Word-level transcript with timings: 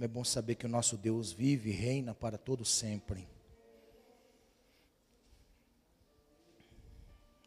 Como 0.00 0.10
é 0.10 0.14
bom 0.14 0.24
saber 0.24 0.54
que 0.54 0.64
o 0.64 0.68
nosso 0.68 0.96
Deus 0.96 1.30
vive 1.30 1.68
e 1.68 1.74
reina 1.74 2.14
para 2.14 2.38
todo 2.38 2.64
sempre. 2.64 3.28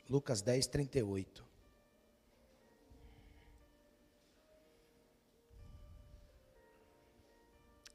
Lucas 0.08 0.40
10, 0.44 0.68
38. 0.68 1.44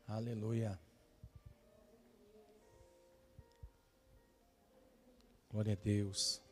Aleluia. 0.09 0.77
Glória 5.53 5.75
a 5.75 5.77
Deus. 5.77 6.43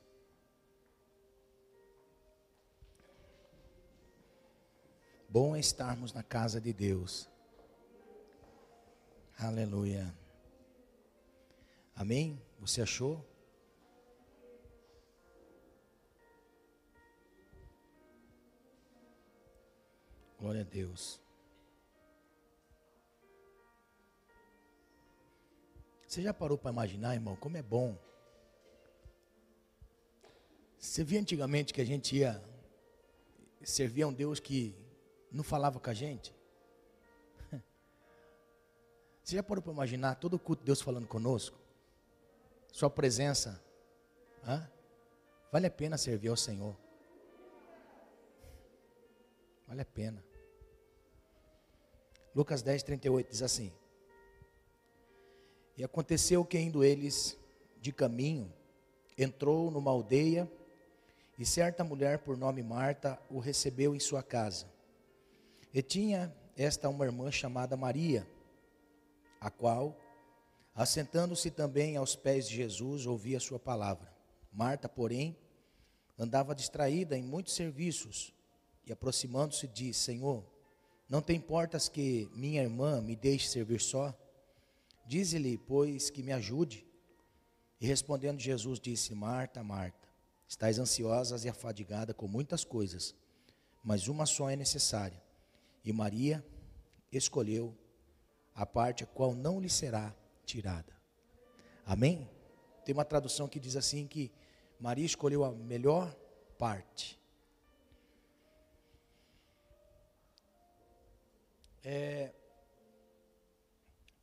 Bom 5.28 5.56
é 5.56 5.58
estarmos 5.58 6.12
na 6.12 6.22
casa 6.22 6.60
de 6.60 6.72
Deus. 6.72 7.28
Aleluia. 9.38 10.14
Amém? 11.94 12.40
Você 12.58 12.80
achou? 12.80 13.22
Glória 20.38 20.62
a 20.62 20.64
Deus. 20.64 21.20
Você 26.06 26.22
já 26.22 26.32
parou 26.32 26.56
para 26.56 26.70
imaginar, 26.70 27.14
irmão, 27.14 27.36
como 27.36 27.58
é 27.58 27.62
bom? 27.62 27.94
Você 30.78 31.04
via 31.04 31.20
antigamente 31.20 31.74
que 31.74 31.80
a 31.82 31.84
gente 31.84 32.16
ia 32.16 32.42
servir 33.62 34.02
a 34.02 34.06
um 34.08 34.12
Deus 34.14 34.40
que 34.40 34.74
não 35.30 35.44
falava 35.44 35.78
com 35.78 35.90
a 35.90 35.94
gente? 35.94 36.35
Você 39.26 39.34
já 39.34 39.42
parou 39.42 39.60
para 39.60 39.72
imaginar 39.72 40.14
todo 40.14 40.34
o 40.34 40.38
culto 40.38 40.62
de 40.62 40.66
Deus 40.66 40.80
falando 40.80 41.08
conosco? 41.08 41.58
Sua 42.70 42.88
presença. 42.88 43.60
Hã? 44.46 44.70
Vale 45.50 45.66
a 45.66 45.70
pena 45.70 45.98
servir 45.98 46.28
ao 46.28 46.36
Senhor. 46.36 46.76
Vale 49.66 49.80
a 49.80 49.84
pena. 49.84 50.24
Lucas 52.36 52.62
10, 52.62 52.84
38 52.84 53.28
diz 53.28 53.42
assim: 53.42 53.72
E 55.76 55.82
aconteceu 55.82 56.44
que 56.44 56.56
indo 56.56 56.84
eles 56.84 57.36
de 57.80 57.90
caminho, 57.90 58.54
entrou 59.18 59.72
numa 59.72 59.90
aldeia, 59.90 60.48
e 61.36 61.44
certa 61.44 61.82
mulher 61.82 62.20
por 62.20 62.36
nome 62.36 62.62
Marta 62.62 63.20
o 63.28 63.40
recebeu 63.40 63.92
em 63.92 63.98
sua 63.98 64.22
casa. 64.22 64.66
E 65.74 65.82
tinha 65.82 66.32
esta 66.56 66.88
uma 66.88 67.04
irmã 67.04 67.32
chamada 67.32 67.76
Maria, 67.76 68.24
a 69.46 69.50
qual, 69.50 69.96
assentando-se 70.74 71.52
também 71.52 71.96
aos 71.96 72.16
pés 72.16 72.48
de 72.48 72.56
Jesus, 72.56 73.06
ouvia 73.06 73.38
sua 73.38 73.60
palavra. 73.60 74.12
Marta, 74.52 74.88
porém, 74.88 75.38
andava 76.18 76.52
distraída 76.52 77.16
em 77.16 77.22
muitos 77.22 77.54
serviços, 77.54 78.34
e 78.84 78.92
aproximando-se 78.92 79.68
disse: 79.68 80.00
Senhor, 80.00 80.44
não 81.08 81.22
te 81.22 81.32
importas 81.32 81.88
que 81.88 82.28
minha 82.34 82.60
irmã 82.60 83.00
me 83.00 83.14
deixe 83.14 83.46
servir 83.48 83.80
só? 83.80 84.12
Dize-lhe, 85.06 85.56
pois, 85.58 86.10
que 86.10 86.24
me 86.24 86.32
ajude. 86.32 86.84
E 87.80 87.86
respondendo 87.86 88.40
Jesus, 88.40 88.80
disse: 88.80 89.14
Marta, 89.14 89.62
Marta, 89.62 90.08
estás 90.48 90.76
ansiosa 90.80 91.38
e 91.46 91.48
afadigada 91.48 92.12
com 92.12 92.26
muitas 92.26 92.64
coisas, 92.64 93.14
mas 93.84 94.08
uma 94.08 94.26
só 94.26 94.50
é 94.50 94.56
necessária. 94.56 95.22
E 95.84 95.92
Maria 95.92 96.44
escolheu 97.12 97.72
a 98.56 98.64
parte 98.64 99.04
a 99.04 99.06
qual 99.06 99.34
não 99.34 99.60
lhe 99.60 99.68
será 99.68 100.14
tirada. 100.46 100.96
Amém? 101.84 102.28
Tem 102.84 102.94
uma 102.94 103.04
tradução 103.04 103.46
que 103.46 103.60
diz 103.60 103.76
assim 103.76 104.06
que 104.06 104.32
Maria 104.80 105.04
escolheu 105.04 105.44
a 105.44 105.52
melhor 105.52 106.16
parte. 106.58 107.20
É, 111.84 112.32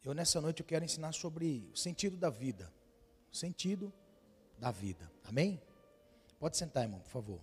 eu 0.03 0.13
nessa 0.13 0.41
noite 0.41 0.61
eu 0.61 0.65
quero 0.65 0.83
ensinar 0.83 1.13
sobre 1.13 1.69
o 1.71 1.77
sentido 1.77 2.17
da 2.17 2.29
vida. 2.29 2.73
O 3.31 3.35
sentido 3.35 3.93
da 4.57 4.71
vida. 4.71 5.09
Amém? 5.23 5.61
Pode 6.39 6.57
sentar, 6.57 6.83
irmão, 6.83 6.99
por 6.99 7.09
favor. 7.09 7.39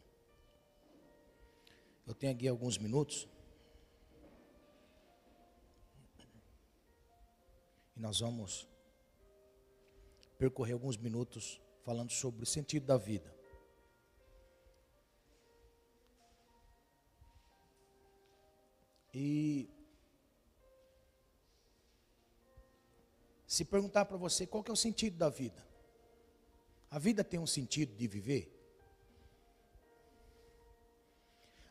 Eu 2.07 2.15
tenho 2.15 2.33
aqui 2.33 2.49
alguns 2.49 2.77
minutos. 2.77 3.29
Nós 8.01 8.21
vamos 8.21 8.67
percorrer 10.39 10.73
alguns 10.73 10.97
minutos 10.97 11.61
falando 11.83 12.11
sobre 12.11 12.43
o 12.43 12.47
sentido 12.47 12.87
da 12.87 12.97
vida. 12.97 13.31
E 19.13 19.69
se 23.47 23.67
perguntar 23.67 24.07
para 24.07 24.17
você 24.17 24.47
qual 24.47 24.65
é 24.67 24.73
o 24.73 24.77
sentido 24.77 25.19
da 25.19 25.29
vida. 25.29 25.63
A 26.91 26.99
vida 26.99 27.23
tem 27.23 27.39
um 27.39 27.47
sentido 27.47 27.95
de 27.95 28.09
viver? 28.09 28.57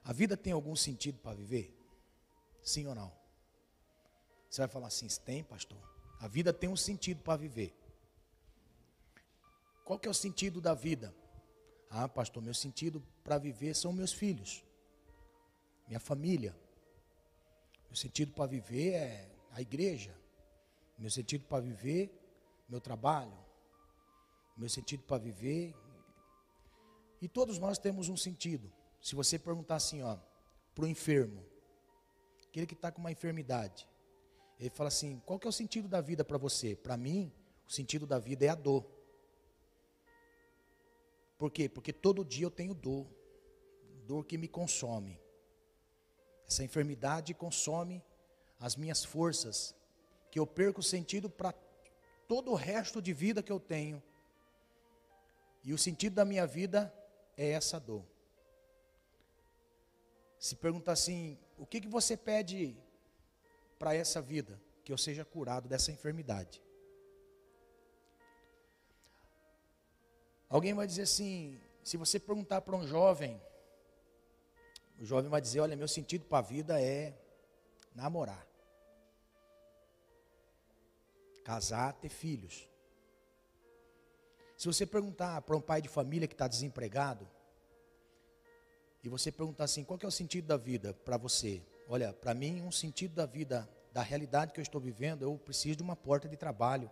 A 0.04 0.14
vida 0.14 0.38
tem 0.38 0.54
algum 0.54 0.76
sentido 0.76 1.18
para 1.18 1.36
viver? 1.36 1.76
Sim 2.62 2.86
ou 2.86 2.94
não? 2.94 3.12
Você 4.48 4.62
vai 4.62 4.68
falar 4.68 4.88
assim, 4.88 5.08
tem, 5.26 5.44
pastor? 5.44 5.89
A 6.20 6.28
vida 6.28 6.54
tem 6.54 6.70
um 6.70 6.76
sentido 6.76 7.22
para 7.24 7.38
viver. 7.38 7.74
Qual 9.86 9.98
que 9.98 10.08
é 10.08 10.12
o 10.12 10.14
sentido 10.14 10.62
da 10.62 10.74
vida? 10.74 11.16
Ah, 11.90 12.08
pastor, 12.08 12.44
meu 12.44 12.54
sentido 12.54 13.02
para 13.24 13.38
viver 13.38 13.76
são 13.76 13.92
meus 13.92 14.14
filhos, 14.14 14.64
minha 15.88 16.00
família. 16.00 16.56
Meu 17.88 17.96
sentido 17.96 18.32
para 18.34 18.46
viver 18.46 18.94
é 18.94 19.32
a 19.52 19.62
igreja. 19.62 20.16
Meu 20.96 21.10
sentido 21.10 21.46
para 21.46 21.60
viver, 21.60 22.12
meu 22.70 22.80
trabalho. 22.80 23.34
Meu 24.56 24.70
sentido 24.70 25.02
para 25.04 25.18
viver. 25.18 25.74
E 27.20 27.28
todos 27.28 27.58
nós 27.58 27.80
temos 27.80 28.10
um 28.10 28.16
sentido. 28.16 28.72
Se 29.02 29.16
você 29.16 29.40
perguntar 29.40 29.78
assim, 29.78 30.04
ó, 30.04 30.20
para 30.76 30.84
o 30.84 30.88
enfermo, 30.88 31.44
aquele 32.48 32.68
que 32.68 32.76
está 32.76 32.92
com 32.92 33.02
uma 33.02 33.12
enfermidade, 33.12 33.88
ele 34.60 34.70
fala 34.70 34.90
assim: 34.90 35.22
qual 35.26 35.40
que 35.40 35.48
é 35.48 35.50
o 35.50 35.54
sentido 35.54 35.88
da 35.88 36.02
vida 36.02 36.26
para 36.26 36.38
você? 36.38 36.76
Para 36.76 36.98
mim, 36.98 37.32
o 37.68 37.72
sentido 37.72 38.06
da 38.06 38.20
vida 38.20 38.46
é 38.46 38.50
a 38.50 38.56
dor. 38.56 38.86
Por 41.38 41.50
quê? 41.50 41.70
Porque 41.70 41.94
todo 41.94 42.26
dia 42.26 42.46
eu 42.46 42.52
tenho 42.52 42.74
dor, 42.74 43.08
dor 44.06 44.26
que 44.26 44.38
me 44.38 44.48
consome. 44.48 45.22
Essa 46.46 46.64
enfermidade 46.64 47.34
consome 47.34 48.04
as 48.60 48.76
minhas 48.76 49.06
forças, 49.06 49.74
que 50.30 50.38
eu 50.38 50.46
perco 50.46 50.82
o 50.82 50.84
sentido 50.84 51.30
para 51.30 51.54
todo 52.28 52.52
o 52.52 52.56
resto 52.56 53.02
de 53.02 53.14
vida 53.14 53.42
que 53.42 53.52
eu 53.52 53.60
tenho. 53.60 54.04
E 55.64 55.74
o 55.74 55.78
sentido 55.78 56.16
da 56.16 56.26
minha 56.26 56.46
vida 56.46 56.94
é 57.38 57.52
essa 57.52 57.80
dor. 57.80 58.04
Se 60.38 60.56
perguntar 60.56 60.94
assim, 60.94 61.38
o 61.58 61.66
que, 61.66 61.80
que 61.80 61.88
você 61.88 62.18
pede 62.18 62.78
para 63.80 63.96
essa 63.96 64.22
vida, 64.22 64.62
que 64.84 64.92
eu 64.92 64.98
seja 64.98 65.24
curado 65.24 65.70
dessa 65.70 65.92
enfermidade. 65.92 66.62
Alguém 70.50 70.74
vai 70.74 70.86
dizer 70.86 71.04
assim: 71.04 71.58
se 71.84 71.96
você 71.96 72.20
perguntar 72.20 72.62
para 72.62 72.76
um 72.76 72.86
jovem, 72.86 73.42
o 75.00 75.06
jovem 75.06 75.30
vai 75.30 75.40
dizer: 75.40 75.62
Olha, 75.62 75.78
meu 75.78 75.88
sentido 75.88 76.26
para 76.26 76.40
a 76.40 76.42
vida 76.42 76.82
é 76.82 77.18
namorar, 77.96 78.46
casar, 81.44 81.94
ter 81.94 82.10
filhos. 82.10 82.68
Se 84.58 84.68
você 84.68 84.86
perguntar 84.86 85.42
para 85.44 85.56
um 85.56 85.62
pai 85.62 85.82
de 85.82 85.88
família 85.88 86.28
que 86.28 86.34
está 86.34 86.48
desempregado, 86.48 87.26
e 89.04 89.08
você 89.08 89.32
perguntar 89.32 89.64
assim: 89.66 89.84
qual 89.84 90.00
é 90.02 90.08
o 90.08 90.12
sentido 90.12 90.48
da 90.48 90.58
vida 90.58 90.94
para 90.94 91.16
você? 91.18 91.62
Olha, 91.92 92.14
para 92.14 92.36
mim, 92.36 92.62
um 92.62 92.72
sentido 92.72 93.16
da 93.16 93.26
vida, 93.26 93.68
da 93.92 94.04
realidade 94.04 94.54
que 94.54 94.60
eu 94.60 94.62
estou 94.62 94.80
vivendo, 94.80 95.24
eu 95.24 95.36
preciso 95.40 95.78
de 95.78 95.82
uma 95.82 95.96
porta 95.96 96.30
de 96.30 96.38
trabalho. 96.38 96.90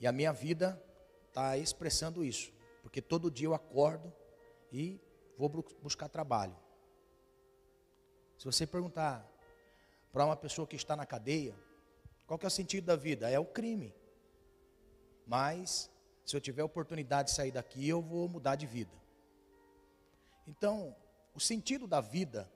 E 0.00 0.06
a 0.06 0.12
minha 0.12 0.32
vida 0.32 0.82
está 1.28 1.54
expressando 1.58 2.24
isso, 2.24 2.50
porque 2.80 3.02
todo 3.02 3.30
dia 3.30 3.46
eu 3.46 3.52
acordo 3.52 4.10
e 4.72 4.98
vou 5.36 5.50
buscar 5.82 6.08
trabalho. 6.08 6.56
Se 8.38 8.46
você 8.46 8.66
perguntar 8.66 9.30
para 10.14 10.24
uma 10.24 10.36
pessoa 10.36 10.66
que 10.66 10.74
está 10.74 10.96
na 10.96 11.04
cadeia, 11.04 11.54
qual 12.26 12.38
que 12.38 12.46
é 12.46 12.48
o 12.48 12.50
sentido 12.50 12.86
da 12.86 12.96
vida? 12.96 13.28
É 13.28 13.38
o 13.38 13.44
crime. 13.44 13.94
Mas, 15.26 15.90
se 16.24 16.34
eu 16.34 16.40
tiver 16.40 16.62
oportunidade 16.62 17.28
de 17.28 17.34
sair 17.34 17.52
daqui, 17.52 17.86
eu 17.86 18.00
vou 18.00 18.30
mudar 18.30 18.56
de 18.56 18.66
vida. 18.66 18.96
Então, 20.46 20.96
o 21.34 21.40
sentido 21.40 21.86
da 21.86 22.00
vida 22.00 22.50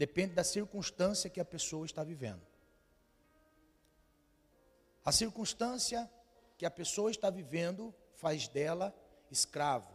depende 0.00 0.32
da 0.32 0.42
circunstância 0.42 1.28
que 1.28 1.38
a 1.38 1.44
pessoa 1.44 1.84
está 1.84 2.02
vivendo. 2.02 2.40
A 5.04 5.12
circunstância 5.12 6.10
que 6.56 6.64
a 6.64 6.70
pessoa 6.70 7.10
está 7.10 7.28
vivendo 7.28 7.94
faz 8.14 8.48
dela 8.48 8.94
escravo 9.30 9.92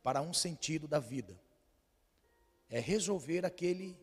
para 0.00 0.22
um 0.22 0.32
sentido 0.32 0.86
da 0.86 1.00
vida. 1.00 1.36
É 2.70 2.78
resolver 2.78 3.44
aquele 3.44 3.98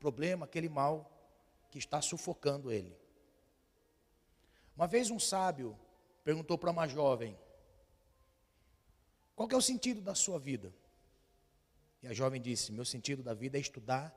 problema, 0.00 0.46
aquele 0.46 0.68
mal 0.68 1.08
que 1.70 1.78
está 1.78 2.02
sufocando 2.02 2.72
ele. 2.72 2.98
Uma 4.76 4.88
vez 4.88 5.12
um 5.12 5.20
sábio 5.20 5.78
perguntou 6.24 6.58
para 6.58 6.72
uma 6.72 6.88
jovem: 6.88 7.38
Qual 9.36 9.48
é 9.48 9.54
o 9.54 9.62
sentido 9.62 10.00
da 10.00 10.16
sua 10.16 10.40
vida? 10.40 10.74
E 12.02 12.08
a 12.08 12.12
jovem 12.12 12.40
disse: 12.40 12.72
Meu 12.72 12.84
sentido 12.84 13.22
da 13.22 13.34
vida 13.34 13.56
é 13.56 13.60
estudar 13.60 14.14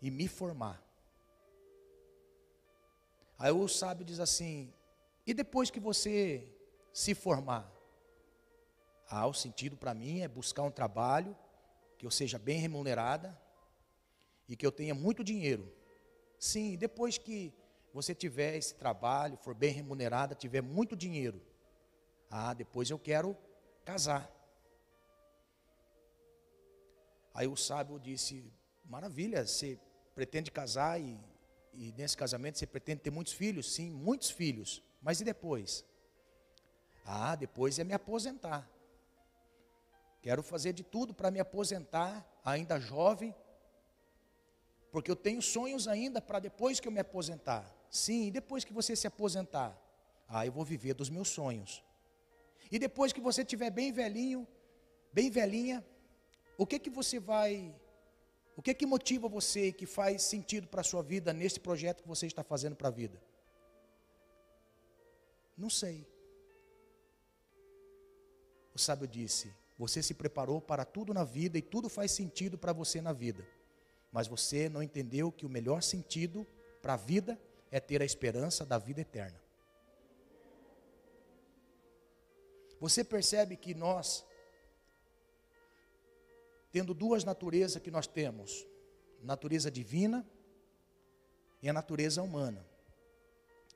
e 0.00 0.10
me 0.10 0.28
formar. 0.28 0.82
Aí 3.38 3.50
o 3.50 3.66
sábio 3.66 4.04
diz 4.04 4.20
assim: 4.20 4.72
E 5.26 5.32
depois 5.32 5.70
que 5.70 5.80
você 5.80 6.46
se 6.92 7.14
formar? 7.14 7.72
Ah, 9.08 9.26
o 9.26 9.34
sentido 9.34 9.76
para 9.76 9.94
mim 9.94 10.20
é 10.20 10.28
buscar 10.28 10.62
um 10.62 10.70
trabalho 10.70 11.36
que 11.98 12.06
eu 12.06 12.10
seja 12.10 12.38
bem 12.38 12.58
remunerada 12.58 13.38
e 14.48 14.56
que 14.56 14.66
eu 14.66 14.72
tenha 14.72 14.94
muito 14.94 15.22
dinheiro. 15.22 15.72
Sim, 16.38 16.76
depois 16.76 17.16
que 17.16 17.52
você 17.92 18.14
tiver 18.14 18.56
esse 18.56 18.74
trabalho, 18.74 19.36
for 19.36 19.54
bem 19.54 19.72
remunerada, 19.72 20.34
tiver 20.34 20.60
muito 20.60 20.96
dinheiro, 20.96 21.40
ah, 22.30 22.52
depois 22.52 22.90
eu 22.90 22.98
quero 22.98 23.36
casar. 23.84 24.33
Aí 27.34 27.48
o 27.48 27.56
sábio 27.56 27.98
disse: 27.98 28.44
Maravilha, 28.84 29.44
você 29.44 29.78
pretende 30.14 30.50
casar 30.50 31.00
e, 31.00 31.18
e 31.72 31.92
nesse 31.92 32.16
casamento 32.16 32.58
você 32.58 32.66
pretende 32.66 33.00
ter 33.02 33.10
muitos 33.10 33.32
filhos? 33.32 33.74
Sim, 33.74 33.90
muitos 33.90 34.30
filhos. 34.30 34.82
Mas 35.02 35.20
e 35.20 35.24
depois? 35.24 35.84
Ah, 37.04 37.34
depois 37.34 37.78
é 37.78 37.84
me 37.84 37.92
aposentar. 37.92 38.70
Quero 40.22 40.42
fazer 40.42 40.72
de 40.72 40.82
tudo 40.82 41.12
para 41.12 41.30
me 41.30 41.38
aposentar, 41.38 42.26
ainda 42.42 42.80
jovem, 42.80 43.34
porque 44.90 45.10
eu 45.10 45.16
tenho 45.16 45.42
sonhos 45.42 45.86
ainda 45.86 46.22
para 46.22 46.38
depois 46.38 46.80
que 46.80 46.88
eu 46.88 46.92
me 46.92 47.00
aposentar. 47.00 47.70
Sim, 47.90 48.28
e 48.28 48.30
depois 48.30 48.64
que 48.64 48.72
você 48.72 48.96
se 48.96 49.06
aposentar? 49.06 49.78
Ah, 50.26 50.46
eu 50.46 50.52
vou 50.52 50.64
viver 50.64 50.94
dos 50.94 51.10
meus 51.10 51.28
sonhos. 51.28 51.84
E 52.70 52.78
depois 52.78 53.12
que 53.12 53.20
você 53.20 53.42
estiver 53.42 53.70
bem 53.70 53.92
velhinho, 53.92 54.48
bem 55.12 55.30
velhinha, 55.30 55.84
o 56.56 56.66
que 56.66 56.78
que 56.78 56.90
você 56.90 57.18
vai, 57.18 57.74
o 58.56 58.62
que 58.62 58.74
que 58.74 58.86
motiva 58.86 59.28
você, 59.28 59.72
que 59.72 59.86
faz 59.86 60.22
sentido 60.22 60.66
para 60.68 60.80
a 60.80 60.84
sua 60.84 61.02
vida 61.02 61.32
nesse 61.32 61.58
projeto 61.60 62.02
que 62.02 62.08
você 62.08 62.26
está 62.26 62.42
fazendo 62.42 62.76
para 62.76 62.88
a 62.88 62.92
vida? 62.92 63.20
Não 65.56 65.70
sei. 65.70 66.06
O 68.74 68.78
sábio 68.78 69.06
disse: 69.06 69.52
Você 69.78 70.02
se 70.02 70.14
preparou 70.14 70.60
para 70.60 70.84
tudo 70.84 71.14
na 71.14 71.24
vida 71.24 71.56
e 71.58 71.62
tudo 71.62 71.88
faz 71.88 72.10
sentido 72.10 72.58
para 72.58 72.72
você 72.72 73.00
na 73.00 73.12
vida. 73.12 73.46
Mas 74.12 74.28
você 74.28 74.68
não 74.68 74.82
entendeu 74.82 75.32
que 75.32 75.46
o 75.46 75.48
melhor 75.48 75.82
sentido 75.82 76.46
para 76.80 76.94
a 76.94 76.96
vida 76.96 77.40
é 77.70 77.80
ter 77.80 78.00
a 78.00 78.04
esperança 78.04 78.64
da 78.64 78.78
vida 78.78 79.00
eterna. 79.00 79.40
Você 82.80 83.02
percebe 83.02 83.56
que 83.56 83.74
nós, 83.74 84.24
tendo 86.74 86.92
duas 86.92 87.22
naturezas 87.22 87.80
que 87.80 87.88
nós 87.88 88.08
temos, 88.08 88.66
natureza 89.22 89.70
divina 89.70 90.28
e 91.62 91.68
a 91.68 91.72
natureza 91.72 92.20
humana. 92.20 92.66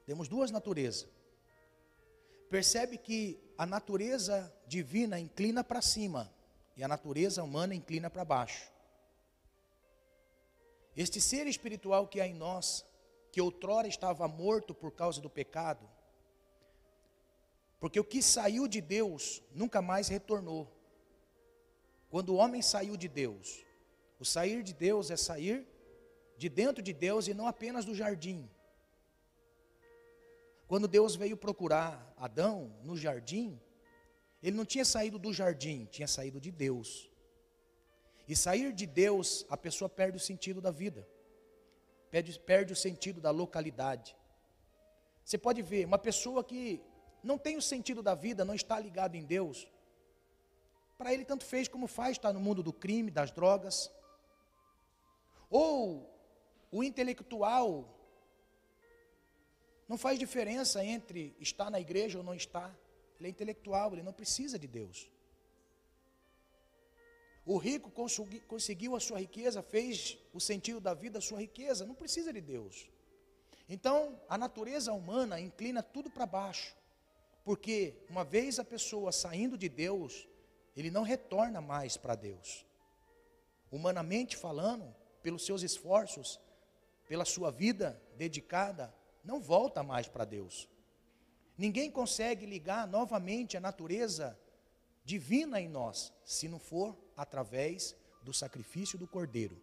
Temos 0.05 0.27
duas 0.27 0.51
naturezas. 0.51 1.09
Percebe 2.51 2.99
que 2.99 3.39
a 3.57 3.65
natureza 3.65 4.53
divina 4.67 5.21
inclina 5.21 5.63
para 5.63 5.81
cima 5.81 6.29
e 6.77 6.83
a 6.83 6.89
natureza 6.89 7.41
humana 7.45 7.73
inclina 7.73 8.11
para 8.11 8.25
baixo. 8.25 8.69
Este 10.97 11.21
ser 11.21 11.47
espiritual 11.47 12.09
que 12.09 12.21
há 12.21 12.27
em 12.27 12.35
nós, 12.35 12.85
que 13.31 13.41
outrora 13.41 13.87
estava 13.87 14.27
morto 14.27 14.75
por 14.75 14.91
causa 14.91 15.21
do 15.21 15.31
pecado, 15.31 15.89
porque 17.79 18.01
o 18.01 18.05
que 18.05 18.21
saiu 18.21 18.67
de 18.67 18.81
Deus 18.81 19.41
nunca 19.55 19.81
mais 19.81 20.09
retornou. 20.09 20.78
Quando 22.11 22.31
o 22.31 22.37
homem 22.37 22.63
saiu 22.63 22.97
de 22.97 23.09
Deus, 23.09 23.65
o 24.19 24.25
sair 24.25 24.63
de 24.63 24.73
Deus 24.73 25.11
é 25.11 25.17
sair 25.17 25.67
de 26.37 26.49
dentro 26.49 26.83
de 26.83 26.93
Deus 26.93 27.29
e 27.29 27.35
não 27.35 27.47
apenas 27.47 27.85
do 27.85 27.95
jardim. 27.95 28.49
Quando 30.67 30.87
Deus 30.87 31.17
veio 31.17 31.37
procurar 31.37 32.15
Adão 32.17 32.73
no 32.83 32.97
jardim, 32.97 33.61
ele 34.43 34.57
não 34.57 34.65
tinha 34.65 34.85
saído 34.85 35.19
do 35.19 35.33
jardim, 35.33 35.87
tinha 35.87 36.07
saído 36.07 36.41
de 36.41 36.51
Deus. 36.51 37.11
E 38.29 38.37
sair 38.37 38.73
de 38.73 38.87
Deus, 38.87 39.47
a 39.49 39.57
pessoa 39.57 39.89
perde 39.89 40.17
o 40.17 40.21
sentido 40.21 40.61
da 40.61 40.71
vida, 40.71 41.09
perde, 42.11 42.39
perde 42.39 42.73
o 42.73 42.77
sentido 42.77 43.21
da 43.21 43.31
localidade. 43.31 44.15
Você 45.25 45.39
pode 45.39 45.63
ver, 45.63 45.87
uma 45.87 45.99
pessoa 45.99 46.45
que 46.45 46.81
não 47.23 47.39
tem 47.39 47.57
o 47.57 47.63
sentido 47.63 48.03
da 48.03 48.15
vida, 48.15 48.45
não 48.45 48.55
está 48.55 48.79
ligado 48.79 49.15
em 49.15 49.25
Deus, 49.25 49.67
para 50.99 51.15
ele 51.15 51.25
tanto 51.25 51.45
fez 51.45 51.69
como 51.69 51.87
faz 51.87 52.17
está 52.17 52.33
no 52.33 52.41
mundo 52.41 52.61
do 52.61 52.73
crime, 52.73 53.11
das 53.11 53.31
drogas. 53.31 53.91
Ou 55.49 56.13
o 56.73 56.83
intelectual 56.83 57.95
não 59.89 59.97
faz 59.97 60.19
diferença 60.19 60.85
entre 60.85 61.35
estar 61.39 61.71
na 61.71 61.81
igreja 61.81 62.19
ou 62.19 62.25
não 62.25 62.35
estar. 62.35 62.77
Ele 63.19 63.29
é 63.29 63.31
intelectual, 63.31 63.93
ele 63.93 64.03
não 64.03 64.13
precisa 64.13 64.59
de 64.59 64.67
Deus. 64.67 65.09
O 67.47 67.57
rico 67.57 67.91
conseguiu 68.47 68.95
a 68.95 69.01
sua 69.01 69.21
riqueza, 69.21 69.63
fez 69.63 70.19
o 70.35 70.41
sentido 70.41 70.81
da 70.81 70.93
vida 70.93 71.19
a 71.19 71.23
sua 71.23 71.41
riqueza, 71.41 71.87
não 71.87 71.95
precisa 71.95 72.31
de 72.31 72.43
Deus. 72.43 72.91
Então, 73.69 74.21
a 74.29 74.37
natureza 74.37 74.93
humana 74.93 75.41
inclina 75.41 75.83
tudo 75.83 76.11
para 76.11 76.27
baixo. 76.27 76.77
Porque 77.45 77.95
uma 78.11 78.25
vez 78.25 78.59
a 78.59 78.65
pessoa 78.65 79.11
saindo 79.13 79.57
de 79.57 79.71
Deus, 79.71 80.29
ele 80.79 80.91
não 80.91 81.03
retorna 81.03 81.61
mais 81.61 81.97
para 81.97 82.15
Deus. 82.15 82.65
Humanamente 83.71 84.37
falando, 84.37 84.95
pelos 85.23 85.45
seus 85.45 85.63
esforços, 85.63 86.41
pela 87.09 87.25
sua 87.25 87.51
vida 87.51 88.01
dedicada, 88.17 88.95
não 89.25 89.41
volta 89.41 89.83
mais 89.83 90.07
para 90.07 90.25
Deus. 90.25 90.69
Ninguém 91.57 91.91
consegue 91.91 92.47
ligar 92.47 92.87
novamente 92.87 93.57
a 93.57 93.61
natureza 93.61 94.39
divina 95.05 95.61
em 95.61 95.69
nós, 95.69 96.13
se 96.25 96.49
não 96.49 96.61
for 96.61 96.97
através 97.17 97.97
do 98.23 98.33
sacrifício 98.33 98.97
do 98.97 99.09
Cordeiro. 99.09 99.61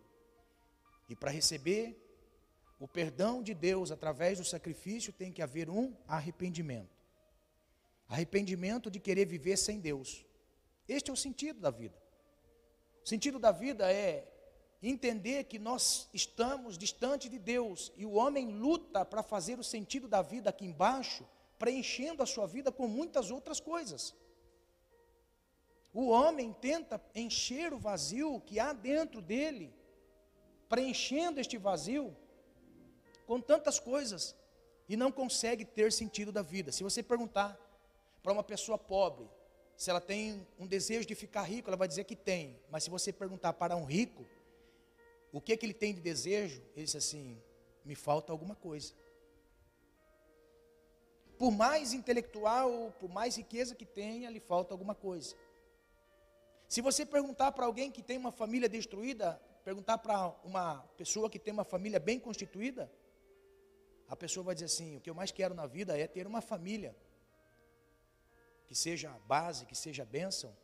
E 1.08 1.16
para 1.16 1.32
receber 1.32 1.98
o 2.78 2.88
perdão 2.88 3.42
de 3.42 3.54
Deus 3.54 3.89
através 3.89 4.38
do 4.38 4.44
sacrifício, 4.44 5.13
tem 5.13 5.32
que 5.32 5.42
haver 5.42 5.70
um 5.70 5.96
arrependimento. 6.08 6.94
Arrependimento 8.10 8.92
de 8.92 9.00
querer 9.00 9.25
viver 9.25 9.56
sem 9.56 9.80
Deus. 9.80 10.25
Este 10.88 11.10
é 11.10 11.13
o 11.13 11.18
sentido 11.18 11.60
da 11.60 11.72
vida. 11.72 11.98
O 13.04 13.08
sentido 13.08 13.39
da 13.39 13.51
vida 13.51 13.92
é 13.92 14.27
entender 14.82 15.46
que 15.46 15.58
nós 15.58 16.10
estamos 16.13 16.77
distante 16.77 17.27
de 17.27 17.39
Deus 17.39 17.92
e 17.96 18.06
o 18.06 18.13
homem 18.13 18.51
luta 18.51 19.04
para 19.04 19.24
fazer 19.24 19.60
o 19.60 19.63
sentido 19.63 20.08
da 20.08 20.22
vida 20.22 20.50
aqui 20.50 20.65
embaixo, 20.65 21.27
preenchendo 21.58 22.22
a 22.22 22.25
sua 22.25 22.46
vida 22.46 22.72
com 22.72 22.88
muitas 22.88 23.32
outras 23.32 23.60
coisas. 23.60 24.15
O 25.94 26.10
homem 26.10 26.51
tenta 26.54 27.01
encher 27.15 27.74
o 27.74 27.80
vazio 27.80 28.42
que 28.42 28.60
há 28.60 28.74
dentro 28.74 29.22
dele, 29.22 29.74
preenchendo 30.68 31.39
este 31.39 31.58
vazio 31.58 32.15
com 33.25 33.39
tantas 33.39 33.80
coisas 33.80 34.36
e 34.89 34.96
não 34.96 35.12
consegue 35.12 35.65
ter 35.65 35.92
sentido 35.92 36.32
da 36.32 36.42
vida. 36.42 36.72
Se 36.72 36.84
você 36.84 37.01
perguntar 37.01 37.58
para 38.22 38.34
uma 38.34 38.44
pessoa 38.44 38.77
pobre, 38.77 39.27
se 39.77 39.89
ela 39.89 40.00
tem 40.00 40.48
um 40.58 40.65
desejo 40.65 41.08
de 41.08 41.15
ficar 41.15 41.44
rico, 41.44 41.70
ela 41.70 41.77
vai 41.77 41.88
dizer 41.88 42.05
que 42.05 42.15
tem. 42.15 42.58
Mas 42.70 42.84
se 42.84 42.89
você 42.89 43.12
perguntar 43.12 43.53
para 43.53 43.75
um 43.75 43.84
rico, 43.84 44.25
o 45.32 45.41
que, 45.41 45.53
é 45.53 45.58
que 45.58 45.65
ele 45.65 45.74
tem 45.74 45.94
de 45.94 46.00
desejo, 46.00 46.62
ele 46.75 46.86
diz 46.86 46.96
assim: 46.96 47.41
me 47.84 47.94
falta 47.94 48.32
alguma 48.32 48.55
coisa. 48.55 48.94
Por 51.38 51.51
mais 51.51 51.91
intelectual, 51.91 52.94
por 53.00 53.10
mais 53.10 53.36
riqueza 53.36 53.75
que 53.75 53.86
tenha, 53.86 54.29
lhe 54.29 54.39
falta 54.39 54.74
alguma 54.74 54.96
coisa. 54.96 55.36
Se 56.70 56.79
você 56.82 57.05
perguntar 57.05 57.51
para 57.51 57.65
alguém 57.65 57.91
que 57.91 58.01
tem 58.01 58.17
uma 58.17 58.32
família 58.32 58.70
destruída, 58.70 59.39
perguntar 59.65 59.98
para 59.98 60.34
uma 60.44 60.79
pessoa 60.96 61.29
que 61.29 61.38
tem 61.38 61.53
uma 61.53 61.65
família 61.65 62.00
bem 62.00 62.17
constituída, 62.17 62.89
a 64.08 64.15
pessoa 64.15 64.46
vai 64.46 64.55
dizer 64.55 64.65
assim: 64.65 64.96
o 64.96 65.01
que 65.01 65.10
eu 65.10 65.15
mais 65.15 65.32
quero 65.32 65.53
na 65.53 65.67
vida 65.67 65.98
é 65.98 66.08
ter 66.08 66.25
uma 66.25 66.39
família 66.39 66.96
que 68.67 68.75
seja 68.75 69.10
base, 69.27 69.65
que 69.65 69.75
seja 69.75 70.05
bênção. 70.05 70.55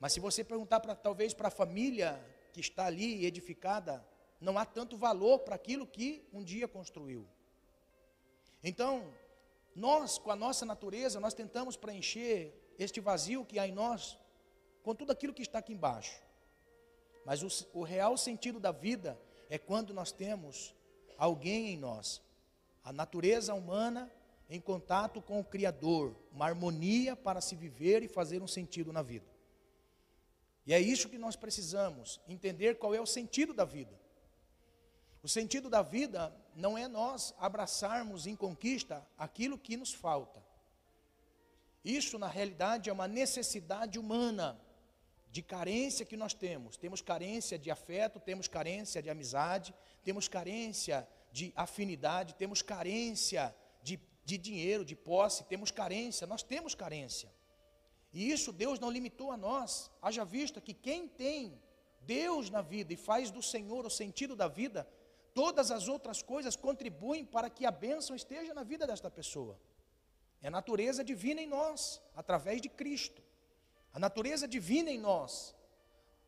Mas 0.00 0.12
se 0.12 0.20
você 0.20 0.42
perguntar 0.42 0.80
para 0.80 0.94
talvez 0.94 1.32
para 1.32 1.48
a 1.48 1.50
família 1.50 2.20
que 2.52 2.60
está 2.60 2.86
ali 2.86 3.24
edificada, 3.24 4.04
não 4.40 4.58
há 4.58 4.64
tanto 4.64 4.96
valor 4.96 5.40
para 5.40 5.54
aquilo 5.54 5.86
que 5.86 6.26
um 6.32 6.42
dia 6.42 6.66
construiu. 6.66 7.26
Então, 8.62 9.14
nós, 9.74 10.18
com 10.18 10.30
a 10.30 10.36
nossa 10.36 10.66
natureza, 10.66 11.20
nós 11.20 11.34
tentamos 11.34 11.76
preencher 11.76 12.52
este 12.78 13.00
vazio 13.00 13.44
que 13.44 13.58
há 13.58 13.66
em 13.66 13.72
nós 13.72 14.18
com 14.82 14.94
tudo 14.94 15.12
aquilo 15.12 15.32
que 15.32 15.42
está 15.42 15.58
aqui 15.60 15.72
embaixo. 15.72 16.20
Mas 17.24 17.42
o, 17.42 17.78
o 17.78 17.82
real 17.82 18.16
sentido 18.16 18.58
da 18.58 18.72
vida 18.72 19.18
é 19.48 19.58
quando 19.58 19.94
nós 19.94 20.10
temos 20.10 20.74
alguém 21.16 21.68
em 21.70 21.76
nós, 21.76 22.20
a 22.82 22.92
natureza 22.92 23.54
humana 23.54 24.10
em 24.52 24.60
contato 24.60 25.22
com 25.22 25.40
o 25.40 25.44
Criador, 25.44 26.14
uma 26.30 26.44
harmonia 26.44 27.16
para 27.16 27.40
se 27.40 27.56
viver 27.56 28.02
e 28.02 28.08
fazer 28.08 28.42
um 28.42 28.46
sentido 28.46 28.92
na 28.92 29.00
vida. 29.00 29.24
E 30.66 30.74
é 30.74 30.78
isso 30.78 31.08
que 31.08 31.16
nós 31.16 31.34
precisamos, 31.34 32.20
entender 32.28 32.76
qual 32.76 32.94
é 32.94 33.00
o 33.00 33.06
sentido 33.06 33.54
da 33.54 33.64
vida. 33.64 33.98
O 35.22 35.28
sentido 35.28 35.70
da 35.70 35.80
vida 35.80 36.36
não 36.54 36.76
é 36.76 36.86
nós 36.86 37.34
abraçarmos 37.38 38.26
em 38.26 38.36
conquista 38.36 39.02
aquilo 39.16 39.56
que 39.56 39.74
nos 39.74 39.94
falta. 39.94 40.44
Isso, 41.82 42.18
na 42.18 42.28
realidade, 42.28 42.90
é 42.90 42.92
uma 42.92 43.08
necessidade 43.08 43.98
humana, 43.98 44.60
de 45.30 45.40
carência 45.40 46.04
que 46.04 46.14
nós 46.16 46.34
temos. 46.34 46.76
Temos 46.76 47.00
carência 47.00 47.58
de 47.58 47.70
afeto, 47.70 48.20
temos 48.20 48.48
carência 48.48 49.02
de 49.02 49.08
amizade, 49.08 49.74
temos 50.04 50.28
carência 50.28 51.08
de 51.32 51.54
afinidade, 51.56 52.34
temos 52.34 52.60
carência 52.60 53.54
de, 53.82 53.98
de 54.32 54.38
dinheiro, 54.50 54.84
de 54.84 54.96
posse, 54.96 55.44
temos 55.44 55.70
carência, 55.70 56.26
nós 56.26 56.42
temos 56.42 56.74
carência. 56.74 57.30
E 58.12 58.30
isso 58.30 58.52
Deus 58.52 58.78
não 58.78 58.90
limitou 58.90 59.30
a 59.30 59.36
nós. 59.36 59.90
Haja 60.00 60.24
vista 60.24 60.60
que 60.60 60.74
quem 60.74 61.08
tem 61.08 61.60
Deus 62.02 62.50
na 62.50 62.62
vida 62.62 62.92
e 62.92 62.96
faz 62.96 63.30
do 63.30 63.42
Senhor 63.42 63.84
o 63.86 63.90
sentido 63.90 64.34
da 64.36 64.48
vida, 64.48 64.88
todas 65.34 65.70
as 65.70 65.88
outras 65.88 66.22
coisas 66.22 66.56
contribuem 66.56 67.24
para 67.24 67.48
que 67.48 67.64
a 67.64 67.70
bênção 67.70 68.14
esteja 68.14 68.52
na 68.52 68.62
vida 68.62 68.86
desta 68.86 69.10
pessoa. 69.10 69.58
É 70.42 70.48
a 70.48 70.50
natureza 70.50 71.04
divina 71.04 71.40
em 71.40 71.46
nós, 71.46 72.02
através 72.16 72.60
de 72.60 72.68
Cristo. 72.68 73.22
A 73.92 73.98
natureza 73.98 74.48
divina 74.48 74.90
em 74.90 74.98
nós. 74.98 75.54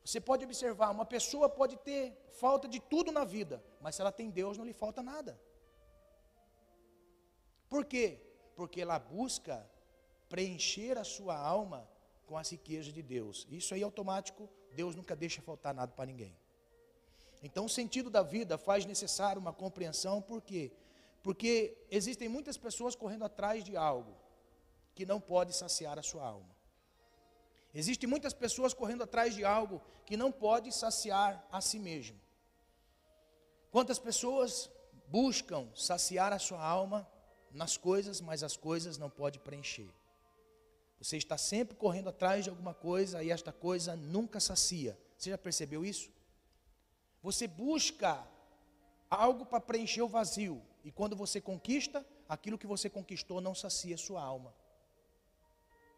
Você 0.04 0.20
pode 0.20 0.44
observar, 0.44 0.90
uma 0.90 1.06
pessoa 1.06 1.48
pode 1.48 1.76
ter 1.78 2.16
falta 2.42 2.68
de 2.68 2.78
tudo 2.78 3.10
na 3.10 3.24
vida, 3.24 3.64
mas 3.80 3.94
se 3.94 4.02
ela 4.02 4.12
tem 4.12 4.30
Deus, 4.30 4.58
não 4.58 4.64
lhe 4.64 4.72
falta 4.74 5.02
nada. 5.02 5.40
Por 7.74 7.84
quê? 7.84 8.20
Porque 8.54 8.80
ela 8.80 9.00
busca 9.00 9.68
preencher 10.28 10.96
a 10.96 11.02
sua 11.02 11.36
alma 11.36 11.90
com 12.24 12.38
as 12.38 12.48
riquezas 12.48 12.92
de 12.92 13.02
Deus. 13.02 13.48
Isso 13.50 13.74
aí 13.74 13.80
é 13.80 13.84
automático, 13.84 14.48
Deus 14.76 14.94
nunca 14.94 15.16
deixa 15.16 15.42
faltar 15.42 15.74
nada 15.74 15.90
para 15.90 16.06
ninguém. 16.06 16.36
Então, 17.42 17.64
o 17.64 17.68
sentido 17.68 18.08
da 18.08 18.22
vida 18.22 18.56
faz 18.56 18.86
necessário 18.86 19.40
uma 19.40 19.52
compreensão, 19.52 20.22
por 20.22 20.40
quê? 20.40 20.70
Porque 21.20 21.76
existem 21.90 22.28
muitas 22.28 22.56
pessoas 22.56 22.94
correndo 22.94 23.24
atrás 23.24 23.64
de 23.64 23.76
algo 23.76 24.14
que 24.94 25.04
não 25.04 25.20
pode 25.20 25.52
saciar 25.52 25.98
a 25.98 26.02
sua 26.10 26.24
alma. 26.24 26.54
Existem 27.74 28.08
muitas 28.08 28.32
pessoas 28.32 28.72
correndo 28.72 29.02
atrás 29.02 29.34
de 29.34 29.44
algo 29.44 29.82
que 30.06 30.16
não 30.16 30.30
pode 30.30 30.70
saciar 30.70 31.44
a 31.50 31.60
si 31.60 31.80
mesmo. 31.80 32.20
Quantas 33.72 33.98
pessoas 33.98 34.70
buscam 35.08 35.68
saciar 35.74 36.32
a 36.32 36.38
sua 36.38 36.64
alma 36.64 37.04
nas 37.54 37.76
coisas, 37.76 38.20
mas 38.20 38.42
as 38.42 38.56
coisas 38.56 38.98
não 38.98 39.08
pode 39.08 39.38
preencher. 39.38 39.88
Você 40.98 41.16
está 41.16 41.38
sempre 41.38 41.76
correndo 41.76 42.08
atrás 42.08 42.44
de 42.44 42.50
alguma 42.50 42.74
coisa 42.74 43.22
e 43.22 43.30
esta 43.30 43.52
coisa 43.52 43.94
nunca 43.94 44.40
sacia. 44.40 44.98
Você 45.16 45.30
já 45.30 45.38
percebeu 45.38 45.84
isso? 45.84 46.10
Você 47.22 47.46
busca 47.46 48.26
algo 49.08 49.46
para 49.46 49.60
preencher 49.60 50.02
o 50.02 50.08
vazio, 50.08 50.60
e 50.84 50.90
quando 50.90 51.14
você 51.16 51.40
conquista, 51.40 52.04
aquilo 52.28 52.58
que 52.58 52.66
você 52.66 52.90
conquistou 52.90 53.40
não 53.40 53.54
sacia 53.54 53.96
sua 53.96 54.22
alma. 54.22 54.52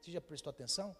Você 0.01 0.13
já 0.13 0.21
prestou 0.21 0.51
atenção? 0.51 0.95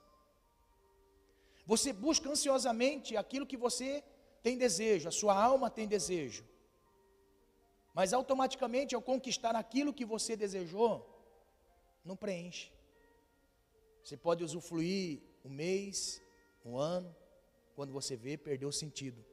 Você 1.67 1.93
busca 1.93 2.29
ansiosamente 2.31 3.17
aquilo 3.17 3.47
que 3.47 3.57
você 3.57 4.03
tem 4.43 4.57
desejo, 4.57 5.09
a 5.09 5.13
sua 5.13 5.35
alma 5.35 5.69
tem 5.69 5.87
desejo. 5.87 6.45
Mas 7.97 8.13
automaticamente, 8.13 8.95
ao 8.95 9.01
conquistar 9.01 9.57
aquilo 9.57 9.95
que 9.99 10.05
você 10.05 10.37
desejou, 10.37 10.93
não 12.05 12.15
preenche. 12.15 12.71
Você 14.05 14.19
pode 14.19 14.45
usufruir 14.45 15.23
um 15.43 15.49
mês, 15.49 16.21
um 16.63 16.77
ano, 16.77 17.17
quando 17.75 17.95
você 17.95 18.15
vê, 18.15 18.37
perdeu 18.37 18.69
o 18.69 18.79
sentido. 18.83 19.25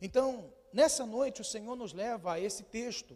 Então, 0.00 0.50
nessa 0.72 1.04
noite, 1.04 1.42
o 1.42 1.44
Senhor 1.44 1.76
nos 1.76 1.92
leva 1.92 2.32
a 2.32 2.40
esse 2.40 2.62
texto, 2.62 3.14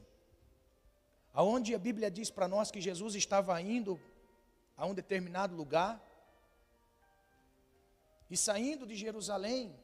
aonde 1.32 1.74
a 1.74 1.78
Bíblia 1.78 2.10
diz 2.10 2.30
para 2.30 2.46
nós 2.46 2.70
que 2.70 2.82
Jesus 2.82 3.14
estava 3.14 3.58
indo 3.62 3.98
a 4.76 4.84
um 4.84 4.92
determinado 4.92 5.56
lugar, 5.56 5.98
e 8.28 8.36
saindo 8.36 8.86
de 8.86 8.94
Jerusalém, 8.94 9.74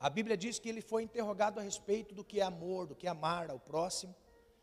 a 0.00 0.10
Bíblia 0.10 0.36
diz 0.36 0.58
que 0.58 0.68
ele 0.68 0.80
foi 0.80 1.02
interrogado 1.04 1.60
a 1.60 1.62
respeito 1.62 2.14
do 2.14 2.24
que 2.24 2.40
é 2.40 2.42
amor, 2.42 2.86
do 2.86 2.96
que 2.96 3.06
é 3.06 3.10
amar 3.10 3.50
ao 3.50 3.60
próximo, 3.60 4.14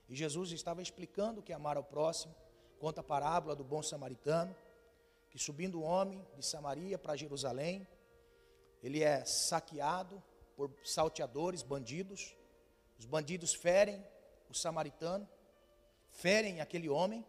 e 0.10 0.15
Jesus 0.15 0.51
estava 0.51 0.82
explicando 0.82 1.39
o 1.39 1.44
que 1.44 1.53
é 1.53 1.56
amar 1.56 1.77
ao 1.77 1.84
próximo 1.84 2.36
conta 2.77 3.01
a 3.01 3.03
parábola 3.03 3.56
do 3.56 3.63
bom 3.63 3.82
samaritano, 3.82 4.56
que 5.29 5.39
subindo 5.39 5.79
o 5.79 5.84
homem 5.84 6.25
de 6.36 6.46
Samaria 6.46 6.98
para 6.98 7.15
Jerusalém, 7.15 7.88
ele 8.82 9.03
é 9.03 9.25
saqueado 9.25 10.22
por 10.56 10.72
salteadores, 10.84 11.63
bandidos. 11.63 12.36
Os 12.98 13.06
bandidos 13.06 13.53
ferem 13.53 14.03
o 14.50 14.53
samaritano, 14.53 15.27
ferem 16.12 16.62
aquele 16.62 16.88
homem. 16.88 17.25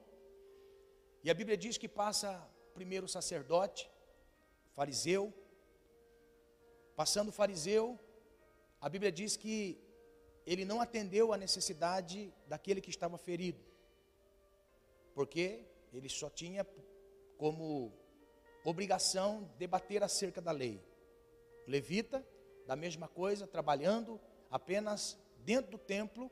E 1.24 1.30
a 1.30 1.34
Bíblia 1.34 1.56
diz 1.56 1.76
que 1.76 1.88
passa 1.88 2.46
primeiro 2.74 3.06
o 3.06 3.08
sacerdote, 3.08 3.90
fariseu. 4.74 5.32
Passando 7.00 7.28
o 7.28 7.36
fariseu, 7.40 7.84
a 8.80 8.88
Bíblia 8.94 9.12
diz 9.20 9.36
que 9.42 9.56
ele 10.44 10.64
não 10.70 10.78
atendeu 10.80 11.32
à 11.32 11.36
necessidade 11.36 12.16
daquele 12.52 12.80
que 12.80 12.90
estava 12.90 13.16
ferido 13.16 13.68
porque 15.18 15.64
ele 15.92 16.08
só 16.08 16.30
tinha 16.30 16.64
como 17.36 17.92
obrigação 18.64 19.50
debater 19.58 20.00
acerca 20.00 20.40
da 20.40 20.52
lei. 20.52 20.80
Levita, 21.66 22.24
da 22.68 22.76
mesma 22.76 23.08
coisa, 23.08 23.44
trabalhando 23.44 24.20
apenas 24.48 25.18
dentro 25.44 25.72
do 25.72 25.78
templo, 25.78 26.30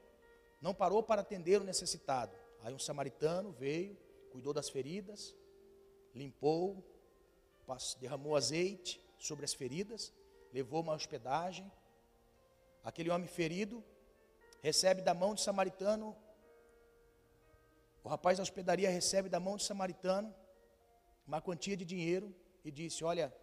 não 0.63 0.73
parou 0.73 1.03
para 1.03 1.23
atender 1.23 1.61
o 1.61 1.65
necessitado. 1.65 2.39
Aí 2.63 2.73
um 2.73 2.79
samaritano 2.79 3.51
veio, 3.51 3.99
cuidou 4.31 4.55
das 4.55 4.71
feridas, 4.71 5.35
limpou, 6.15 6.81
derramou 7.99 8.37
azeite 8.37 9.01
sobre 9.19 9.45
as 9.45 9.53
feridas, 9.53 10.13
levou 10.53 10.83
uma 10.83 10.95
hospedagem. 10.95 11.71
Aquele 12.85 13.11
homem 13.11 13.27
ferido 13.27 13.85
recebe 14.63 15.03
da 15.03 15.15
mão 15.15 15.35
do 15.35 15.41
samaritano 15.41 16.17
o 18.07 18.09
rapaz 18.09 18.39
da 18.39 18.45
hospedaria 18.45 18.89
recebe 18.89 19.29
da 19.29 19.41
mão 19.41 19.57
do 19.57 19.63
samaritano 19.65 20.33
uma 21.27 21.41
quantia 21.41 21.77
de 21.77 21.85
dinheiro 21.85 22.33
e 22.65 22.71
disse: 22.71 23.03
Olha, 23.03 23.35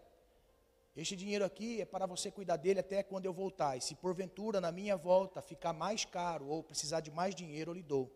este 0.95 1.17
dinheiro 1.17 1.43
aqui 1.43 1.81
é 1.81 1.85
para 1.85 2.05
você 2.05 2.31
cuidar 2.31 2.55
dele 2.55 2.79
até 2.79 3.03
quando 3.03 3.25
eu 3.25 3.33
voltar. 3.33 3.75
E 3.75 3.81
se 3.81 3.93
porventura 3.93 4.61
na 4.61 4.71
minha 4.71 4.95
volta 4.95 5.41
ficar 5.41 5.73
mais 5.73 6.05
caro 6.05 6.47
ou 6.47 6.63
precisar 6.63 7.01
de 7.01 7.11
mais 7.11 7.35
dinheiro, 7.35 7.71
eu 7.71 7.75
lhe 7.75 7.83
dou. 7.83 8.09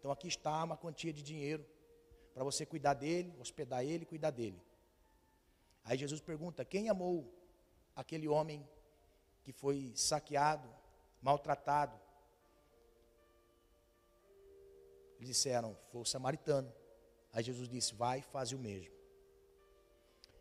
Então 0.00 0.10
aqui 0.10 0.26
está 0.26 0.64
uma 0.64 0.76
quantia 0.76 1.12
de 1.12 1.22
dinheiro 1.22 1.64
para 2.34 2.42
você 2.42 2.66
cuidar 2.66 2.94
dele, 2.94 3.32
hospedar 3.38 3.84
ele 3.84 4.04
cuidar 4.04 4.32
dele. 4.32 4.60
Aí 5.84 5.96
Jesus 5.96 6.20
pergunta: 6.20 6.64
Quem 6.64 6.88
amou 6.88 7.32
aquele 7.94 8.28
homem 8.28 8.66
que 9.42 9.52
foi 9.52 9.92
saqueado, 9.94 10.68
maltratado? 11.22 11.98
Eles 15.16 15.28
disseram, 15.28 15.76
foi 15.90 16.00
o 16.00 16.04
samaritano. 16.04 16.72
Aí 17.32 17.42
Jesus 17.42 17.68
disse, 17.68 17.94
vai, 17.94 18.22
faz 18.22 18.52
o 18.52 18.58
mesmo. 18.58 18.94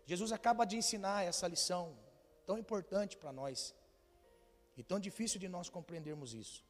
Jesus 0.06 0.32
acaba 0.32 0.66
de 0.66 0.76
ensinar 0.76 1.24
essa 1.24 1.48
lição 1.48 1.98
tão 2.46 2.58
importante 2.58 3.18
para 3.18 3.32
nós. 3.32 3.74
E 4.76 4.84
tão 4.84 5.00
difícil 5.00 5.40
de 5.40 5.48
nós 5.48 5.70
compreendermos 5.70 6.34
isso. 6.34 6.64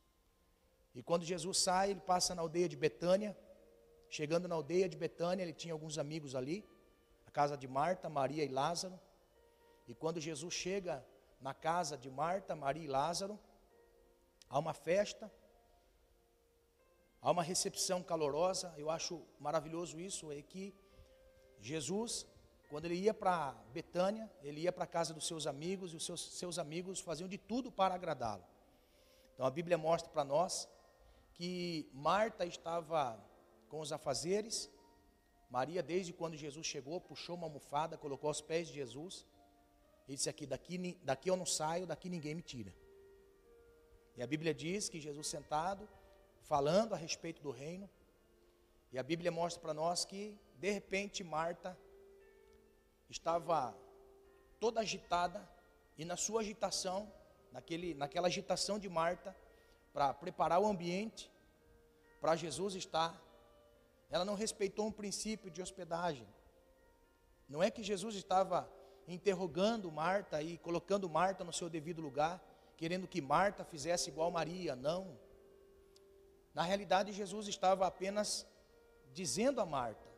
E 0.94 1.02
quando 1.02 1.26
Jesus 1.26 1.58
sai, 1.58 1.92
ele 1.92 2.02
passa 2.02 2.36
na 2.36 2.42
aldeia 2.42 2.70
de 2.70 2.76
Betânia. 2.76 3.36
Chegando 4.10 4.48
na 4.48 4.56
aldeia 4.56 4.88
de 4.88 4.98
Betânia, 4.98 5.44
ele 5.44 5.54
tinha 5.54 5.74
alguns 5.74 5.98
amigos 5.98 6.36
ali, 6.36 6.64
a 7.26 7.32
casa 7.32 7.58
de 7.58 7.68
Marta, 7.68 8.10
Maria 8.10 8.44
e 8.44 8.50
Lázaro. 8.50 9.00
E 9.88 9.94
quando 9.94 10.20
Jesus 10.20 10.54
chega 10.54 11.06
na 11.40 11.54
casa 11.54 11.98
de 11.98 12.10
Marta, 12.10 12.56
Maria 12.56 12.84
e 12.84 12.88
Lázaro, 12.88 13.40
há 14.50 14.58
uma 14.60 14.74
festa, 14.74 15.32
Há 17.26 17.32
uma 17.32 17.42
recepção 17.42 18.04
calorosa, 18.04 18.74
eu 18.78 18.90
acho 18.90 19.26
maravilhoso 19.40 19.98
isso, 19.98 20.30
é 20.30 20.42
que 20.42 20.76
Jesus, 21.58 22.28
quando 22.70 22.84
ele 22.84 22.96
ia 22.96 23.14
para 23.14 23.56
Betânia, 23.72 24.30
ele 24.42 24.60
ia 24.60 24.74
para 24.74 24.84
a 24.84 24.88
casa 24.88 25.14
dos 25.14 25.26
seus 25.26 25.48
amigos 25.48 25.94
e 25.94 25.96
os 25.96 26.06
seus, 26.06 26.22
seus 26.38 26.60
amigos 26.60 27.00
faziam 27.00 27.30
de 27.30 27.38
tudo 27.38 27.72
para 27.72 27.96
agradá-lo. 27.96 28.44
Então 29.34 29.46
a 29.46 29.50
Bíblia 29.50 29.78
mostra 29.78 30.12
para 30.12 30.26
nós 30.26 30.68
que 31.32 31.90
Marta 31.94 32.46
estava 32.46 33.18
com 33.70 33.80
os 33.80 33.94
afazeres, 33.94 34.70
Maria, 35.50 35.82
desde 35.82 36.12
quando 36.12 36.36
Jesus 36.36 36.68
chegou, 36.68 37.00
puxou 37.00 37.38
uma 37.38 37.48
almofada, 37.48 37.98
colocou 37.98 38.28
aos 38.28 38.42
pés 38.42 38.68
de 38.68 38.74
Jesus 38.74 39.26
e 40.08 40.16
disse 40.16 40.30
aqui, 40.30 40.46
daqui, 40.46 40.98
daqui 41.04 41.30
eu 41.30 41.36
não 41.36 41.46
saio, 41.46 41.88
daqui 41.88 42.10
ninguém 42.10 42.36
me 42.36 42.42
tira. 42.42 42.74
E 44.16 44.22
a 44.22 44.28
Bíblia 44.28 44.54
diz 44.54 44.90
que 44.90 45.00
Jesus 45.00 45.28
sentado, 45.28 45.88
falando 46.42 46.94
a 46.94 46.98
respeito 46.98 47.42
do 47.42 47.52
reino, 47.52 47.90
e 48.92 49.00
a 49.00 49.04
Bíblia 49.04 49.32
mostra 49.32 49.62
para 49.62 49.74
nós 49.74 50.06
que, 50.06 50.38
de 50.60 50.70
repente, 50.70 51.24
Marta 51.24 51.78
estava 53.10 53.76
toda 54.60 54.82
agitada, 54.82 55.48
e 55.98 56.06
na 56.06 56.18
sua 56.18 56.42
agitação, 56.42 57.12
naquele, 57.52 57.94
naquela 57.94 58.28
agitação 58.28 58.78
de 58.78 58.90
Marta, 58.90 59.36
para 59.92 60.14
preparar 60.14 60.60
o 60.60 60.68
ambiente 60.68 61.32
para 62.20 62.36
Jesus 62.36 62.76
estar, 62.76 63.20
ela 64.10 64.26
não 64.26 64.36
respeitou 64.36 64.88
um 64.88 64.92
princípio 64.92 65.50
de 65.50 65.62
hospedagem. 65.62 66.28
Não 67.48 67.62
é 67.62 67.70
que 67.72 67.84
Jesus 67.84 68.16
estava 68.16 68.72
interrogando 69.08 69.92
Marta 69.92 70.42
e 70.42 70.58
colocando 70.58 71.10
Marta 71.10 71.44
no 71.44 71.54
seu 71.54 71.70
devido 71.70 72.02
lugar, 72.02 72.44
querendo 72.78 73.08
que 73.08 73.22
Marta 73.22 73.64
fizesse 73.64 74.10
igual 74.10 74.32
Maria, 74.32 74.76
não. 74.76 75.18
Na 76.54 76.64
realidade, 76.64 77.12
Jesus 77.12 77.48
estava 77.48 77.88
apenas 77.88 78.46
dizendo 79.14 79.60
a 79.62 79.66
Marta 79.66 80.14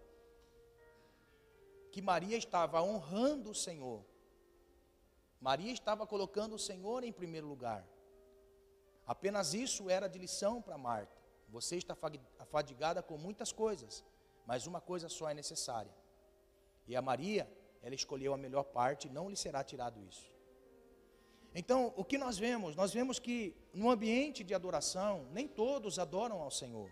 que 1.92 2.02
Maria 2.02 2.38
estava 2.38 2.82
honrando 2.82 3.52
o 3.52 3.56
Senhor. 3.56 4.04
Maria 5.40 5.72
estava 5.72 6.06
colocando 6.06 6.56
o 6.56 6.60
Senhor 6.60 7.06
em 7.06 7.12
primeiro 7.12 7.48
lugar. 7.48 7.88
Apenas 9.08 9.54
isso 9.54 9.90
era 9.90 10.08
de 10.10 10.20
lição 10.20 10.62
para 10.62 10.78
Marta. 10.78 11.16
Você 11.48 11.78
está 11.78 11.96
afadigada 12.40 13.02
com 13.02 13.18
muitas 13.18 13.54
coisas, 13.54 14.04
mas 14.46 14.68
uma 14.68 14.82
coisa 14.82 15.08
só 15.08 15.30
é 15.30 15.34
necessária. 15.34 15.94
E 16.88 16.96
a 16.96 17.02
Maria, 17.02 17.50
ela 17.86 17.94
escolheu 17.94 18.34
a 18.34 18.38
melhor 18.38 18.64
parte, 18.64 19.08
não 19.08 19.30
lhe 19.30 19.36
será 19.36 19.64
tirado 19.64 20.02
isso. 20.02 20.34
Então, 21.54 21.94
o 21.96 22.04
que 22.04 22.18
nós 22.18 22.36
vemos? 22.36 22.76
Nós 22.76 22.92
vemos 22.92 23.20
que 23.20 23.56
no 23.72 23.92
ambiente 23.92 24.44
de 24.44 24.56
adoração, 24.56 25.28
nem 25.32 25.48
todos 25.48 26.00
adoram 26.00 26.42
ao 26.42 26.50
Senhor, 26.50 26.92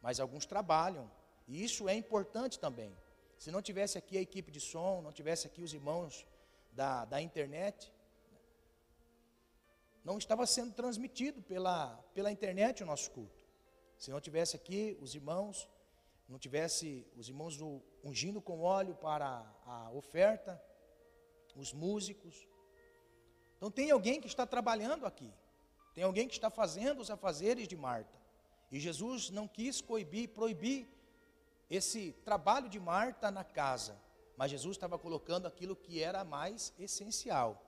mas 0.00 0.18
alguns 0.18 0.46
trabalham, 0.46 1.08
e 1.46 1.62
isso 1.62 1.86
é 1.86 1.94
importante 1.94 2.58
também. 2.58 2.96
Se 3.36 3.50
não 3.50 3.60
tivesse 3.60 3.98
aqui 3.98 4.16
a 4.16 4.22
equipe 4.22 4.50
de 4.50 4.58
som, 4.58 5.02
não 5.02 5.12
tivesse 5.12 5.46
aqui 5.46 5.62
os 5.62 5.74
irmãos 5.74 6.26
da, 6.72 7.04
da 7.04 7.20
internet, 7.20 7.92
não 10.02 10.16
estava 10.16 10.46
sendo 10.46 10.72
transmitido 10.72 11.42
pela, 11.42 11.94
pela 12.14 12.32
internet 12.32 12.82
o 12.82 12.86
nosso 12.86 13.10
culto. 13.10 13.44
Se 13.98 14.10
não 14.10 14.18
tivesse 14.18 14.56
aqui 14.56 14.96
os 14.98 15.14
irmãos, 15.14 15.68
não 16.32 16.38
tivesse 16.38 17.06
os 17.14 17.28
irmãos 17.28 17.60
ungindo 18.02 18.40
com 18.40 18.62
óleo 18.62 18.94
para 18.94 19.44
a 19.66 19.90
oferta, 19.90 20.58
os 21.54 21.74
músicos. 21.74 22.48
Então 23.58 23.70
tem 23.70 23.90
alguém 23.90 24.18
que 24.18 24.26
está 24.26 24.46
trabalhando 24.46 25.04
aqui. 25.04 25.30
Tem 25.94 26.02
alguém 26.02 26.26
que 26.26 26.32
está 26.32 26.48
fazendo 26.48 27.02
os 27.02 27.10
afazeres 27.10 27.68
de 27.68 27.76
Marta. 27.76 28.18
E 28.70 28.80
Jesus 28.80 29.28
não 29.28 29.46
quis 29.46 29.82
coibir, 29.82 30.30
proibir 30.30 30.88
esse 31.68 32.12
trabalho 32.24 32.66
de 32.66 32.80
Marta 32.80 33.30
na 33.30 33.44
casa. 33.44 33.94
Mas 34.34 34.50
Jesus 34.50 34.74
estava 34.78 34.98
colocando 34.98 35.46
aquilo 35.46 35.76
que 35.76 36.02
era 36.02 36.24
mais 36.24 36.72
essencial. 36.78 37.62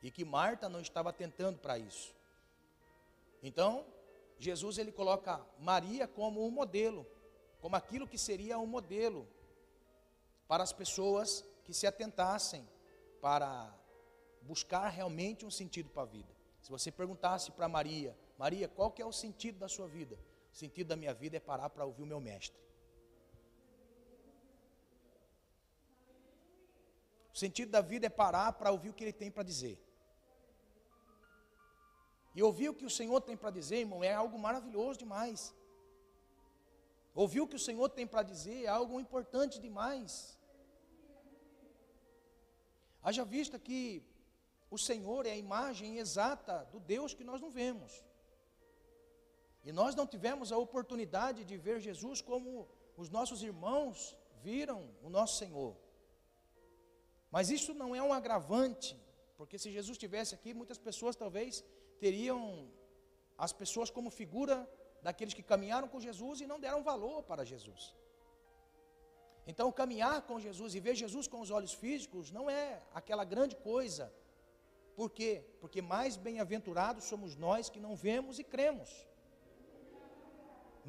E 0.00 0.08
que 0.08 0.24
Marta 0.24 0.68
não 0.68 0.80
estava 0.80 1.12
tentando 1.12 1.58
para 1.58 1.76
isso. 1.80 2.14
Então, 3.42 3.84
Jesus 4.38 4.78
ele 4.78 4.92
coloca 4.92 5.44
Maria 5.58 6.06
como 6.06 6.46
um 6.46 6.50
modelo, 6.50 7.04
como 7.64 7.76
aquilo 7.76 8.06
que 8.06 8.18
seria 8.18 8.58
um 8.58 8.66
modelo 8.66 9.26
para 10.46 10.62
as 10.62 10.70
pessoas 10.70 11.42
que 11.64 11.72
se 11.72 11.86
atentassem 11.86 12.68
para 13.22 13.74
buscar 14.42 14.86
realmente 14.90 15.46
um 15.46 15.50
sentido 15.50 15.88
para 15.88 16.02
a 16.02 16.04
vida. 16.04 16.28
Se 16.60 16.70
você 16.70 16.92
perguntasse 16.92 17.50
para 17.52 17.66
Maria, 17.66 18.14
Maria, 18.36 18.68
qual 18.68 18.90
que 18.90 19.00
é 19.00 19.06
o 19.06 19.10
sentido 19.10 19.58
da 19.60 19.66
sua 19.66 19.88
vida? 19.88 20.18
O 20.52 20.54
sentido 20.54 20.88
da 20.88 20.94
minha 20.94 21.14
vida 21.14 21.38
é 21.38 21.40
parar 21.40 21.70
para 21.70 21.86
ouvir 21.86 22.02
o 22.02 22.06
meu 22.06 22.20
mestre. 22.20 22.60
O 27.32 27.38
sentido 27.38 27.70
da 27.70 27.80
vida 27.80 28.04
é 28.08 28.10
parar 28.10 28.52
para 28.52 28.70
ouvir 28.72 28.90
o 28.90 28.92
que 28.92 29.04
ele 29.04 29.12
tem 29.14 29.30
para 29.30 29.42
dizer. 29.42 29.82
E 32.34 32.42
ouvir 32.42 32.68
o 32.68 32.74
que 32.74 32.84
o 32.84 32.90
Senhor 32.90 33.22
tem 33.22 33.38
para 33.38 33.50
dizer, 33.50 33.78
irmão, 33.78 34.04
é 34.04 34.12
algo 34.12 34.38
maravilhoso 34.38 34.98
demais. 34.98 35.54
Ouvir 37.14 37.40
o 37.40 37.46
que 37.46 37.56
o 37.56 37.64
Senhor 37.66 37.88
tem 37.88 38.06
para 38.06 38.22
dizer 38.22 38.64
é 38.64 38.66
algo 38.66 38.98
importante 38.98 39.60
demais. 39.60 40.36
Haja 43.02 43.24
vista 43.24 43.58
que 43.58 44.02
o 44.70 44.78
Senhor 44.78 45.24
é 45.24 45.30
a 45.30 45.36
imagem 45.36 45.98
exata 45.98 46.64
do 46.72 46.80
Deus 46.80 47.14
que 47.14 47.22
nós 47.22 47.40
não 47.40 47.50
vemos. 47.50 48.04
E 49.64 49.70
nós 49.72 49.94
não 49.94 50.06
tivemos 50.06 50.50
a 50.50 50.58
oportunidade 50.58 51.44
de 51.44 51.56
ver 51.56 51.80
Jesus 51.80 52.20
como 52.20 52.68
os 52.96 53.08
nossos 53.08 53.42
irmãos 53.42 54.16
viram 54.42 54.90
o 55.02 55.08
nosso 55.08 55.38
Senhor. 55.38 55.76
Mas 57.30 57.48
isso 57.50 57.72
não 57.74 57.94
é 57.94 58.02
um 58.02 58.12
agravante, 58.12 58.96
porque 59.36 59.58
se 59.58 59.70
Jesus 59.70 59.92
estivesse 59.92 60.34
aqui, 60.34 60.52
muitas 60.52 60.78
pessoas 60.78 61.16
talvez 61.16 61.64
teriam 61.98 62.68
as 63.38 63.52
pessoas 63.52 63.90
como 63.90 64.10
figura 64.10 64.68
daqueles 65.06 65.34
que 65.38 65.48
caminharam 65.52 65.88
com 65.92 66.00
Jesus 66.00 66.40
e 66.40 66.46
não 66.50 66.58
deram 66.58 66.82
valor 66.82 67.22
para 67.30 67.44
Jesus. 67.52 67.82
Então, 69.46 69.70
caminhar 69.70 70.18
com 70.22 70.40
Jesus 70.40 70.74
e 70.74 70.80
ver 70.80 70.94
Jesus 70.94 71.26
com 71.32 71.40
os 71.44 71.50
olhos 71.50 71.74
físicos 71.82 72.30
não 72.30 72.48
é 72.48 72.80
aquela 73.00 73.24
grande 73.32 73.54
coisa. 73.56 74.04
Por 74.96 75.10
quê? 75.10 75.44
Porque 75.60 75.82
mais 75.82 76.16
bem-aventurados 76.16 77.04
somos 77.04 77.36
nós 77.36 77.68
que 77.68 77.84
não 77.86 77.94
vemos 77.94 78.38
e 78.38 78.44
cremos. 78.54 78.90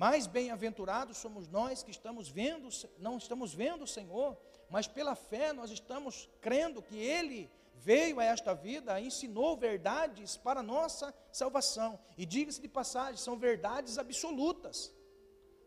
Mais 0.03 0.27
bem-aventurados 0.27 1.17
somos 1.17 1.49
nós 1.49 1.83
que 1.83 1.91
estamos 1.91 2.29
vendo, 2.29 2.69
não 2.97 3.17
estamos 3.17 3.53
vendo 3.53 3.83
o 3.83 3.93
Senhor, 3.97 4.37
mas 4.69 4.87
pela 4.87 5.15
fé 5.15 5.51
nós 5.51 5.71
estamos 5.71 6.29
crendo 6.39 6.81
que 6.81 6.97
Ele 6.97 7.51
veio 7.75 8.19
a 8.19 8.23
esta 8.23 8.53
vida, 8.53 8.99
ensinou 8.99 9.55
verdades 9.57 10.37
para 10.37 10.63
nossa 10.63 11.13
salvação. 11.31 11.99
E 12.17 12.25
diga-se 12.25 12.61
de 12.61 12.67
passagem, 12.67 13.17
são 13.17 13.37
verdades 13.37 13.97
absolutas. 13.97 14.93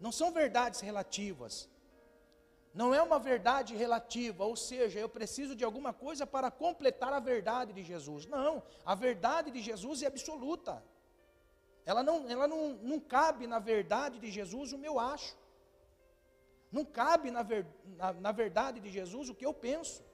Não 0.00 0.12
são 0.12 0.32
verdades 0.32 0.80
relativas. 0.80 1.68
Não 2.74 2.94
é 2.94 3.02
uma 3.02 3.18
verdade 3.18 3.74
relativa, 3.74 4.44
ou 4.44 4.54
seja, 4.54 4.98
eu 5.00 5.08
preciso 5.08 5.56
de 5.56 5.64
alguma 5.64 5.92
coisa 5.92 6.26
para 6.26 6.50
completar 6.50 7.12
a 7.12 7.18
verdade 7.18 7.72
de 7.72 7.82
Jesus. 7.82 8.26
Não, 8.26 8.62
a 8.84 8.94
verdade 8.94 9.50
de 9.50 9.60
Jesus 9.60 10.02
é 10.02 10.06
absoluta. 10.06 10.82
Ela 11.84 12.02
não, 12.02 12.28
ela 12.28 12.46
não, 12.46 12.74
não 12.74 13.00
cabe 13.00 13.46
na 13.46 13.58
verdade 13.58 14.18
de 14.18 14.30
Jesus 14.30 14.72
o 14.72 14.78
meu 14.78 15.00
acho. 15.00 15.36
Não 16.70 16.84
cabe 16.84 17.30
na, 17.30 17.42
ver, 17.42 17.66
na, 17.96 18.12
na 18.12 18.32
verdade 18.32 18.78
de 18.78 18.90
Jesus 18.90 19.28
o 19.28 19.34
que 19.34 19.46
eu 19.46 19.54
penso. 19.54 20.04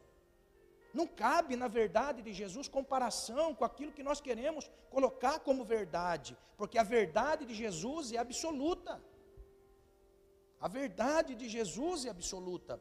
Não 0.95 1.07
cabe, 1.09 1.57
na 1.57 1.67
verdade 1.67 2.23
de 2.23 2.33
Jesus, 2.33 2.69
comparação 2.69 3.53
com 3.53 3.65
aquilo 3.65 3.93
que 3.93 4.03
nós 4.09 4.21
queremos 4.21 4.71
colocar 4.89 5.41
como 5.41 5.65
verdade, 5.65 6.39
porque 6.57 6.79
a 6.79 6.85
verdade 6.85 7.45
de 7.45 7.55
Jesus 7.55 8.13
é 8.13 8.19
absoluta. 8.19 9.03
A 10.61 10.69
verdade 10.69 11.35
de 11.35 11.49
Jesus 11.49 12.07
é 12.07 12.11
absoluta. 12.11 12.81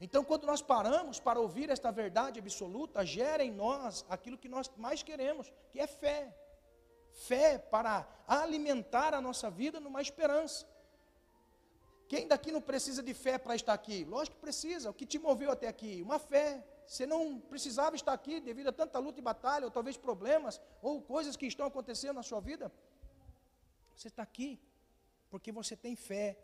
Então, 0.00 0.24
quando 0.24 0.46
nós 0.46 0.60
paramos 0.60 1.20
para 1.20 1.38
ouvir 1.38 1.70
esta 1.70 1.90
verdade 1.92 2.40
absoluta, 2.40 3.06
gera 3.06 3.44
em 3.44 3.52
nós 3.52 4.04
aquilo 4.08 4.36
que 4.36 4.48
nós 4.48 4.70
mais 4.76 5.02
queremos, 5.02 5.52
que 5.70 5.78
é 5.78 5.86
fé. 5.86 6.34
Fé 7.28 7.58
para 7.58 8.08
alimentar 8.26 9.14
a 9.14 9.20
nossa 9.20 9.48
vida 9.50 9.78
numa 9.78 10.02
esperança. 10.02 10.66
Quem 12.08 12.26
daqui 12.26 12.50
não 12.50 12.60
precisa 12.60 13.02
de 13.04 13.14
fé 13.14 13.38
para 13.38 13.54
estar 13.54 13.72
aqui? 13.72 14.04
Lógico 14.04 14.36
que 14.36 14.42
precisa. 14.42 14.90
O 14.90 14.94
que 14.94 15.06
te 15.06 15.18
moveu 15.18 15.50
até 15.52 15.68
aqui? 15.68 16.02
Uma 16.02 16.18
fé. 16.18 16.64
Você 16.90 17.06
não 17.06 17.38
precisava 17.38 17.94
estar 17.94 18.12
aqui 18.12 18.40
devido 18.40 18.66
a 18.70 18.72
tanta 18.72 18.98
luta 18.98 19.20
e 19.20 19.22
batalha, 19.22 19.64
ou 19.64 19.70
talvez 19.70 19.96
problemas, 19.96 20.60
ou 20.82 21.00
coisas 21.00 21.36
que 21.36 21.46
estão 21.46 21.64
acontecendo 21.64 22.16
na 22.16 22.24
sua 22.24 22.40
vida. 22.40 22.66
Você 23.94 24.08
está 24.08 24.24
aqui 24.24 24.60
porque 25.30 25.52
você 25.52 25.76
tem 25.76 25.94
fé 25.94 26.36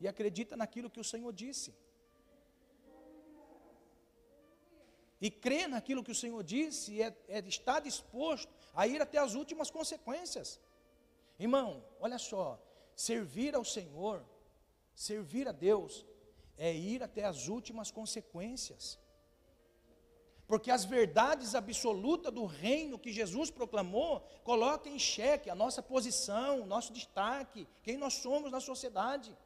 e 0.00 0.08
acredita 0.08 0.56
naquilo 0.56 0.90
que 0.90 0.98
o 0.98 1.04
Senhor 1.04 1.32
disse. 1.32 1.76
E 5.20 5.30
crê 5.30 5.68
naquilo 5.68 6.02
que 6.02 6.10
o 6.10 6.20
Senhor 6.22 6.42
disse 6.42 6.94
e 6.94 7.02
é, 7.02 7.16
é, 7.28 7.38
está 7.46 7.78
disposto 7.78 8.52
a 8.74 8.84
ir 8.88 9.00
até 9.00 9.18
as 9.18 9.34
últimas 9.34 9.70
consequências. 9.70 10.60
Irmão, 11.38 11.84
olha 12.00 12.18
só, 12.18 12.60
servir 12.96 13.54
ao 13.54 13.64
Senhor, 13.64 14.24
servir 14.92 15.46
a 15.46 15.52
Deus, 15.52 16.04
é 16.56 16.74
ir 16.74 17.00
até 17.00 17.22
as 17.24 17.46
últimas 17.46 17.92
consequências. 17.92 18.98
Porque 20.48 20.70
as 20.70 20.86
verdades 20.86 21.54
absolutas 21.54 22.32
do 22.32 22.46
reino 22.46 22.98
que 22.98 23.12
Jesus 23.12 23.50
proclamou 23.50 24.26
colocam 24.42 24.90
em 24.90 24.98
xeque 24.98 25.50
a 25.50 25.54
nossa 25.54 25.82
posição, 25.82 26.64
nosso 26.64 26.90
destaque, 26.90 27.68
quem 27.82 27.98
nós 27.98 28.14
somos 28.14 28.50
na 28.50 28.58
sociedade. 28.58 29.36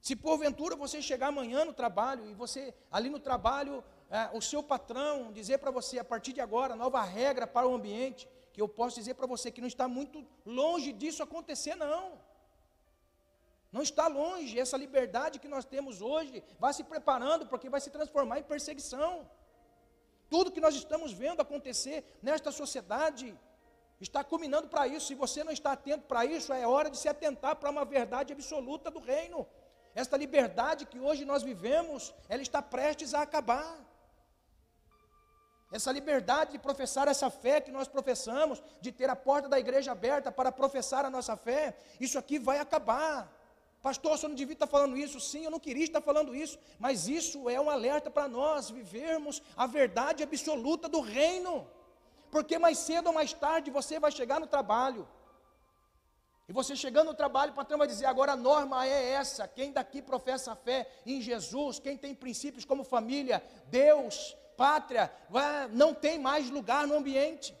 Se 0.00 0.16
porventura 0.16 0.74
você 0.74 1.02
chegar 1.02 1.26
amanhã 1.26 1.62
no 1.66 1.74
trabalho 1.74 2.26
e 2.30 2.32
você, 2.32 2.74
ali 2.90 3.10
no 3.10 3.20
trabalho, 3.20 3.84
é, 4.10 4.30
o 4.32 4.40
seu 4.40 4.62
patrão 4.62 5.30
dizer 5.30 5.58
para 5.58 5.70
você, 5.70 5.98
a 5.98 6.04
partir 6.04 6.32
de 6.32 6.40
agora, 6.40 6.74
nova 6.74 7.02
regra 7.02 7.46
para 7.46 7.68
o 7.68 7.74
ambiente, 7.74 8.26
que 8.54 8.62
eu 8.62 8.68
posso 8.68 8.96
dizer 8.96 9.12
para 9.12 9.26
você 9.26 9.50
que 9.50 9.60
não 9.60 9.68
está 9.68 9.86
muito 9.86 10.26
longe 10.46 10.90
disso 10.90 11.22
acontecer, 11.22 11.74
não. 11.74 12.18
Não 13.70 13.82
está 13.82 14.08
longe, 14.08 14.58
essa 14.58 14.76
liberdade 14.78 15.38
que 15.38 15.46
nós 15.46 15.66
temos 15.66 16.00
hoje 16.00 16.42
vai 16.58 16.72
se 16.72 16.82
preparando, 16.82 17.46
porque 17.46 17.68
vai 17.68 17.80
se 17.80 17.90
transformar 17.90 18.38
em 18.38 18.42
perseguição. 18.42 19.28
Tudo 20.30 20.52
que 20.52 20.60
nós 20.60 20.74
estamos 20.74 21.12
vendo 21.12 21.42
acontecer 21.42 22.18
nesta 22.22 22.52
sociedade 22.52 23.36
está 24.00 24.22
culminando 24.22 24.68
para 24.68 24.86
isso. 24.86 25.08
Se 25.08 25.14
você 25.14 25.42
não 25.42 25.52
está 25.52 25.72
atento 25.72 26.04
para 26.06 26.24
isso, 26.24 26.52
é 26.52 26.66
hora 26.66 26.88
de 26.88 26.96
se 26.96 27.08
atentar 27.08 27.56
para 27.56 27.68
uma 27.68 27.84
verdade 27.84 28.32
absoluta 28.32 28.90
do 28.90 29.00
reino. 29.00 29.46
Esta 29.94 30.16
liberdade 30.16 30.86
que 30.86 31.00
hoje 31.00 31.24
nós 31.24 31.42
vivemos, 31.42 32.14
ela 32.28 32.40
está 32.40 32.62
prestes 32.62 33.12
a 33.12 33.22
acabar. 33.22 33.76
Essa 35.72 35.90
liberdade 35.92 36.52
de 36.52 36.58
professar 36.58 37.06
essa 37.08 37.28
fé 37.28 37.60
que 37.60 37.70
nós 37.70 37.88
professamos, 37.88 38.62
de 38.80 38.92
ter 38.92 39.10
a 39.10 39.16
porta 39.16 39.48
da 39.48 39.58
igreja 39.58 39.92
aberta 39.92 40.30
para 40.30 40.52
professar 40.52 41.04
a 41.04 41.10
nossa 41.10 41.36
fé, 41.36 41.76
isso 41.98 42.18
aqui 42.18 42.38
vai 42.38 42.58
acabar. 42.60 43.39
Pastor, 43.82 44.18
você 44.18 44.28
não 44.28 44.34
devia 44.34 44.52
estar 44.52 44.66
falando 44.66 44.96
isso. 44.96 45.18
Sim, 45.20 45.44
eu 45.44 45.50
não 45.50 45.58
queria 45.58 45.84
estar 45.84 46.02
falando 46.02 46.34
isso, 46.34 46.58
mas 46.78 47.08
isso 47.08 47.48
é 47.48 47.58
um 47.60 47.70
alerta 47.70 48.10
para 48.10 48.28
nós 48.28 48.70
vivermos 48.70 49.42
a 49.56 49.66
verdade 49.66 50.22
absoluta 50.22 50.88
do 50.88 51.00
reino. 51.00 51.66
Porque 52.30 52.58
mais 52.58 52.78
cedo 52.78 53.08
ou 53.08 53.12
mais 53.12 53.32
tarde 53.32 53.70
você 53.70 53.98
vai 53.98 54.12
chegar 54.12 54.38
no 54.38 54.46
trabalho. 54.46 55.08
E 56.48 56.52
você 56.52 56.74
chegando 56.76 57.08
no 57.08 57.14
trabalho, 57.14 57.52
o 57.52 57.54
patrão 57.54 57.78
vai 57.78 57.86
dizer: 57.86 58.06
agora 58.06 58.32
a 58.32 58.36
norma 58.36 58.86
é 58.86 59.12
essa. 59.12 59.48
Quem 59.48 59.72
daqui 59.72 60.02
professa 60.02 60.52
a 60.52 60.56
fé 60.56 60.86
em 61.06 61.22
Jesus, 61.22 61.78
quem 61.78 61.96
tem 61.96 62.14
princípios 62.14 62.64
como 62.64 62.84
família, 62.84 63.42
Deus, 63.66 64.36
pátria, 64.56 65.10
não 65.72 65.94
tem 65.94 66.18
mais 66.18 66.50
lugar 66.50 66.86
no 66.86 66.96
ambiente. 66.96 67.56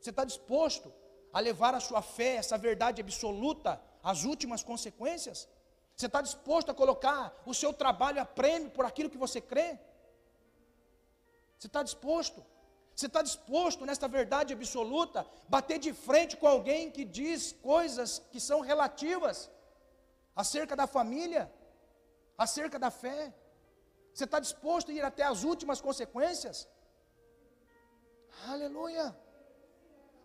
Você 0.00 0.10
está 0.10 0.24
disposto 0.24 0.92
a 1.32 1.40
levar 1.40 1.74
a 1.74 1.80
sua 1.80 2.02
fé, 2.02 2.36
essa 2.36 2.56
verdade 2.56 3.00
absoluta, 3.00 3.80
as 4.02 4.24
últimas 4.24 4.62
consequências? 4.62 5.48
Você 5.96 6.06
está 6.06 6.20
disposto 6.22 6.70
a 6.70 6.74
colocar 6.74 7.34
o 7.44 7.54
seu 7.54 7.72
trabalho 7.72 8.20
a 8.20 8.24
prêmio 8.24 8.70
por 8.70 8.84
aquilo 8.84 9.10
que 9.10 9.18
você 9.18 9.40
crê? 9.40 9.78
Você 11.58 11.66
está 11.66 11.82
disposto? 11.82 12.44
Você 12.94 13.06
está 13.06 13.22
disposto, 13.22 13.86
nesta 13.86 14.08
verdade 14.08 14.52
absoluta, 14.52 15.26
bater 15.48 15.78
de 15.78 15.92
frente 15.92 16.36
com 16.36 16.46
alguém 16.46 16.90
que 16.90 17.04
diz 17.04 17.52
coisas 17.52 18.18
que 18.30 18.40
são 18.40 18.60
relativas 18.60 19.50
acerca 20.34 20.74
da 20.76 20.86
família, 20.86 21.50
acerca 22.36 22.78
da 22.78 22.90
fé? 22.90 23.32
Você 24.12 24.24
está 24.24 24.40
disposto 24.40 24.90
a 24.90 24.94
ir 24.94 25.04
até 25.04 25.22
as 25.22 25.44
últimas 25.44 25.80
consequências? 25.80 26.68
Aleluia! 28.48 29.06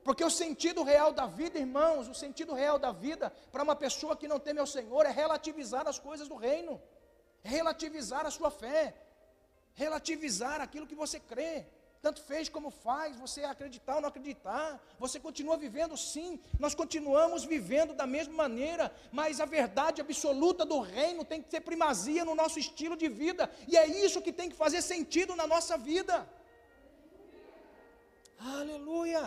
Porque 0.05 0.23
o 0.23 0.29
sentido 0.29 0.81
real 0.83 1.11
da 1.19 1.25
vida, 1.25 1.57
irmãos, 1.57 2.07
o 2.07 2.13
sentido 2.13 2.53
real 2.53 2.77
da 2.77 2.91
vida 3.05 3.33
para 3.51 3.63
uma 3.67 3.75
pessoa 3.75 4.15
que 4.15 4.27
não 4.31 4.39
teme 4.39 4.59
ao 4.59 4.67
Senhor 4.67 5.03
é 5.03 5.09
relativizar 5.09 5.87
as 5.91 5.97
coisas 5.97 6.27
do 6.27 6.35
reino, 6.35 6.73
é 7.43 7.49
relativizar 7.49 8.23
a 8.23 8.29
sua 8.29 8.51
fé, 8.51 8.81
relativizar 9.73 10.61
aquilo 10.61 10.85
que 10.85 10.93
você 11.03 11.19
crê. 11.19 11.65
Tanto 12.03 12.21
fez 12.21 12.47
como 12.47 12.69
faz, 12.69 13.15
você 13.15 13.43
acreditar 13.45 13.95
ou 13.95 14.01
não 14.01 14.09
acreditar, 14.09 14.79
você 14.99 15.19
continua 15.19 15.57
vivendo 15.57 15.97
sim, 15.97 16.39
nós 16.59 16.75
continuamos 16.75 17.43
vivendo 17.43 17.95
da 17.95 18.05
mesma 18.05 18.35
maneira, 18.43 18.93
mas 19.11 19.41
a 19.41 19.45
verdade 19.45 20.01
absoluta 20.01 20.63
do 20.63 20.81
reino 20.81 21.25
tem 21.25 21.41
que 21.41 21.49
ter 21.49 21.61
primazia 21.61 22.23
no 22.23 22.35
nosso 22.35 22.59
estilo 22.59 22.95
de 22.95 23.09
vida, 23.09 23.49
e 23.67 23.75
é 23.75 23.87
isso 23.87 24.21
que 24.21 24.31
tem 24.31 24.51
que 24.51 24.55
fazer 24.55 24.83
sentido 24.83 25.35
na 25.35 25.47
nossa 25.47 25.79
vida. 25.79 26.29
Aleluia! 28.37 29.25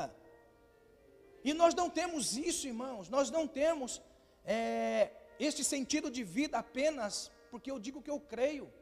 E 1.45 1.55
nós 1.55 1.75
não 1.75 1.89
temos 1.89 2.37
isso, 2.37 2.67
irmãos, 2.67 3.09
nós 3.09 3.31
não 3.31 3.47
temos 3.47 4.03
é, 4.45 5.11
este 5.39 5.63
sentido 5.63 6.11
de 6.11 6.25
vida 6.25 6.59
apenas 6.59 7.31
porque 7.51 7.71
eu 7.71 7.79
digo 7.79 8.03
que 8.03 8.11
eu 8.11 8.21
creio, 8.21 8.73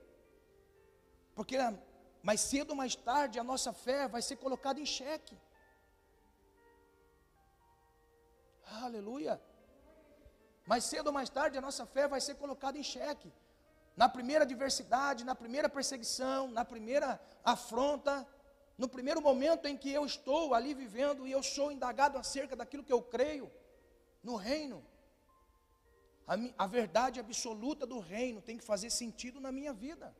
porque 1.34 1.56
mais 2.22 2.40
cedo 2.40 2.70
ou 2.70 2.76
mais 2.76 2.94
tarde 2.96 3.38
a 3.38 3.44
nossa 3.44 3.72
fé 3.72 4.08
vai 4.08 4.22
ser 4.22 4.36
colocada 4.36 4.80
em 4.80 4.86
xeque. 4.86 5.36
Aleluia. 8.84 9.40
Mais 10.66 10.84
cedo 10.84 11.06
ou 11.08 11.12
mais 11.12 11.30
tarde 11.30 11.56
a 11.56 11.60
nossa 11.60 11.86
fé 11.86 12.08
vai 12.08 12.20
ser 12.20 12.34
colocada 12.34 12.76
em 12.78 12.82
xeque. 12.82 13.32
Na 13.96 14.08
primeira 14.08 14.44
adversidade, 14.44 15.24
na 15.24 15.34
primeira 15.34 15.68
perseguição, 15.68 16.48
na 16.48 16.64
primeira 16.64 17.20
afronta, 17.44 18.26
no 18.76 18.88
primeiro 18.88 19.22
momento 19.22 19.66
em 19.66 19.76
que 19.76 19.90
eu 19.90 20.04
estou 20.04 20.54
ali 20.54 20.74
vivendo 20.74 21.26
e 21.26 21.32
eu 21.32 21.42
sou 21.42 21.72
indagado 21.72 22.18
acerca 22.18 22.54
daquilo 22.54 22.84
que 22.84 22.92
eu 22.92 23.02
creio 23.02 23.50
no 24.22 24.36
reino, 24.36 24.84
a, 26.26 26.34
a, 26.64 26.66
verdade 26.66 27.20
absoluta 27.20 27.86
do 27.86 27.98
reino 28.00 28.42
tem 28.42 28.58
que 28.58 28.64
fazer 28.64 28.90
sentido 28.90 29.40
na 29.40 29.52
minha 29.52 29.72
vida. 29.72 30.14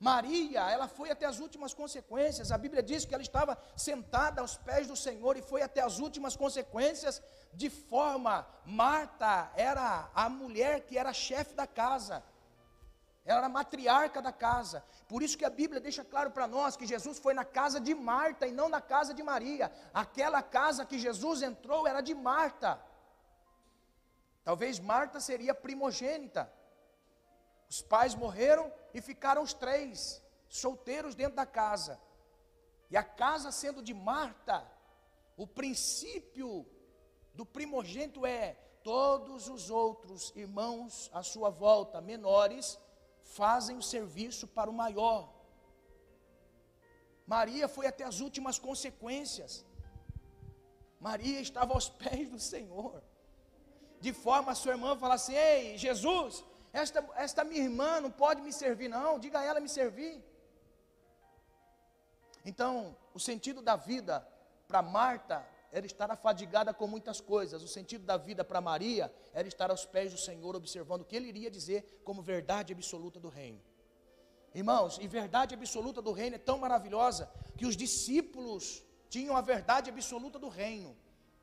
Maria, 0.00 0.70
ela 0.70 0.86
foi 0.86 1.10
até 1.10 1.26
as 1.26 1.40
últimas 1.40 1.74
consequências. 1.74 2.52
A 2.52 2.58
Bíblia 2.58 2.82
diz 2.82 3.04
que 3.04 3.14
ela 3.14 3.22
estava 3.22 3.58
sentada 3.76 4.40
aos 4.40 4.56
pés 4.56 4.86
do 4.86 4.96
Senhor 4.96 5.36
e 5.36 5.42
foi 5.42 5.62
até 5.62 5.80
as 5.80 5.98
últimas 5.98 6.36
consequências, 6.36 7.20
de 7.52 7.68
forma 7.68 8.46
Marta 8.64 9.50
era 9.56 10.08
a 10.14 10.28
mulher 10.28 10.82
que 10.86 10.96
era 10.96 11.12
chefe 11.12 11.54
da 11.54 11.66
casa. 11.66 12.22
Ela 13.28 13.40
era 13.40 13.48
matriarca 13.50 14.22
da 14.22 14.32
casa. 14.32 14.82
Por 15.06 15.22
isso 15.22 15.36
que 15.36 15.44
a 15.44 15.50
Bíblia 15.50 15.82
deixa 15.82 16.02
claro 16.02 16.30
para 16.30 16.46
nós 16.46 16.78
que 16.78 16.86
Jesus 16.86 17.18
foi 17.18 17.34
na 17.34 17.44
casa 17.44 17.78
de 17.78 17.94
Marta 17.94 18.46
e 18.46 18.52
não 18.52 18.70
na 18.70 18.80
casa 18.80 19.12
de 19.12 19.22
Maria. 19.22 19.70
Aquela 19.92 20.42
casa 20.42 20.86
que 20.86 20.98
Jesus 20.98 21.42
entrou 21.42 21.86
era 21.86 22.00
de 22.00 22.14
Marta. 22.14 22.82
Talvez 24.42 24.80
Marta 24.80 25.20
seria 25.20 25.54
primogênita. 25.54 26.50
Os 27.68 27.82
pais 27.82 28.14
morreram 28.14 28.72
e 28.94 29.02
ficaram 29.02 29.42
os 29.42 29.52
três 29.52 30.22
solteiros 30.48 31.14
dentro 31.14 31.36
da 31.36 31.44
casa. 31.44 32.00
E 32.90 32.96
a 32.96 33.02
casa 33.02 33.52
sendo 33.52 33.82
de 33.82 33.92
Marta, 33.92 34.66
o 35.36 35.46
princípio 35.46 36.66
do 37.34 37.44
primogênito 37.44 38.24
é 38.24 38.56
todos 38.82 39.48
os 39.48 39.68
outros 39.68 40.32
irmãos 40.34 41.10
à 41.12 41.22
sua 41.22 41.50
volta, 41.50 42.00
menores, 42.00 42.78
fazem 43.38 43.76
o 43.82 43.88
serviço 43.94 44.44
para 44.56 44.70
o 44.72 44.78
maior. 44.82 45.20
Maria 47.34 47.66
foi 47.76 47.86
até 47.86 48.04
as 48.10 48.18
últimas 48.26 48.56
consequências. 48.66 49.52
Maria 51.08 51.40
estava 51.48 51.72
aos 51.74 51.88
pés 52.02 52.28
do 52.34 52.40
Senhor. 52.52 52.94
De 54.06 54.12
forma 54.24 54.52
a 54.52 54.60
sua 54.62 54.72
irmã 54.76 54.90
falar 55.04 55.16
assim: 55.20 55.36
Ei, 55.50 55.76
Jesus, 55.86 56.44
esta, 56.72 57.00
esta 57.26 57.44
minha 57.50 57.64
irmã 57.68 58.00
não 58.04 58.10
pode 58.22 58.40
me 58.46 58.52
servir, 58.62 58.88
não, 58.88 59.18
diga 59.24 59.38
a 59.40 59.44
ela 59.50 59.60
me 59.66 59.70
servir. 59.78 60.14
Então, 62.50 62.72
o 63.12 63.20
sentido 63.28 63.60
da 63.68 63.76
vida 63.76 64.14
para 64.68 64.80
Marta 64.98 65.36
era 65.70 65.86
estar 65.86 66.10
afadigada 66.10 66.72
com 66.72 66.86
muitas 66.86 67.20
coisas. 67.20 67.62
O 67.62 67.68
sentido 67.68 68.04
da 68.04 68.16
vida 68.16 68.44
para 68.44 68.60
Maria 68.60 69.12
era 69.32 69.46
estar 69.46 69.70
aos 69.70 69.84
pés 69.84 70.12
do 70.12 70.18
Senhor, 70.18 70.56
observando 70.56 71.02
o 71.02 71.04
que 71.04 71.16
ele 71.16 71.28
iria 71.28 71.50
dizer 71.50 72.00
como 72.04 72.22
verdade 72.22 72.72
absoluta 72.72 73.20
do 73.20 73.28
reino. 73.28 73.60
Irmãos, 74.54 74.98
e 75.00 75.06
verdade 75.06 75.54
absoluta 75.54 76.00
do 76.00 76.12
reino 76.12 76.36
é 76.36 76.38
tão 76.38 76.58
maravilhosa 76.58 77.30
que 77.56 77.66
os 77.66 77.76
discípulos 77.76 78.82
tinham 79.10 79.36
a 79.36 79.40
verdade 79.40 79.90
absoluta 79.90 80.38
do 80.38 80.48
reino. 80.48 80.96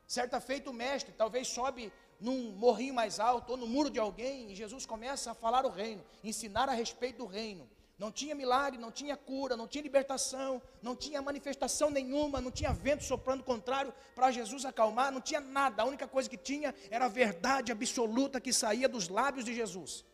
Certa 0.06 0.40
feita 0.40 0.70
o 0.70 0.72
mestre 0.72 1.12
talvez 1.12 1.48
sobe 1.48 1.92
num 2.20 2.52
morrinho 2.52 2.94
mais 2.94 3.18
alto 3.20 3.52
ou 3.52 3.56
no 3.56 3.66
muro 3.66 3.90
de 3.90 3.98
alguém 3.98 4.50
e 4.50 4.54
Jesus 4.54 4.86
começa 4.86 5.30
a 5.30 5.34
falar 5.34 5.64
o 5.66 5.70
reino, 5.70 6.04
ensinar 6.22 6.68
a 6.68 6.72
respeito 6.72 7.18
do 7.18 7.26
reino. 7.26 7.68
Não 7.98 8.12
tinha 8.12 8.34
milagre, 8.34 8.78
não 8.78 8.90
tinha 8.90 9.16
cura, 9.16 9.56
não 9.56 9.66
tinha 9.66 9.82
libertação, 9.82 10.60
não 10.82 10.94
tinha 10.94 11.22
manifestação 11.22 11.88
nenhuma, 11.88 12.42
não 12.42 12.50
tinha 12.50 12.72
vento 12.72 13.04
soprando 13.04 13.42
contrário 13.42 13.92
para 14.14 14.30
Jesus 14.30 14.66
acalmar, 14.66 15.10
não 15.10 15.20
tinha 15.20 15.40
nada. 15.40 15.82
A 15.82 15.86
única 15.86 16.06
coisa 16.06 16.28
que 16.28 16.36
tinha 16.36 16.74
era 16.90 17.06
a 17.06 17.08
verdade 17.08 17.72
absoluta 17.72 18.40
que 18.40 18.52
saía 18.52 18.88
dos 18.88 19.08
lábios 19.08 19.46
de 19.46 19.54
Jesus. 19.54 20.04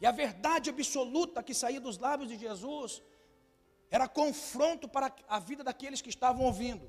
E 0.00 0.06
a 0.06 0.12
verdade 0.12 0.68
absoluta 0.68 1.42
que 1.42 1.54
saía 1.54 1.80
dos 1.80 1.96
lábios 1.96 2.28
de 2.28 2.36
Jesus 2.36 3.02
era 3.90 4.06
confronto 4.06 4.86
para 4.86 5.10
a 5.26 5.38
vida 5.38 5.64
daqueles 5.64 6.02
que 6.02 6.10
estavam 6.10 6.44
ouvindo. 6.44 6.86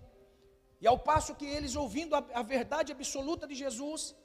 E 0.81 0.87
ao 0.87 0.99
passo 0.99 1.35
que 1.35 1.45
eles 1.45 1.75
ouvindo 1.75 2.15
a, 2.15 2.25
a 2.33 2.43
verdade 2.43 2.91
absoluta 2.91 3.47
de 3.47 3.55
Jesus, 3.55 4.15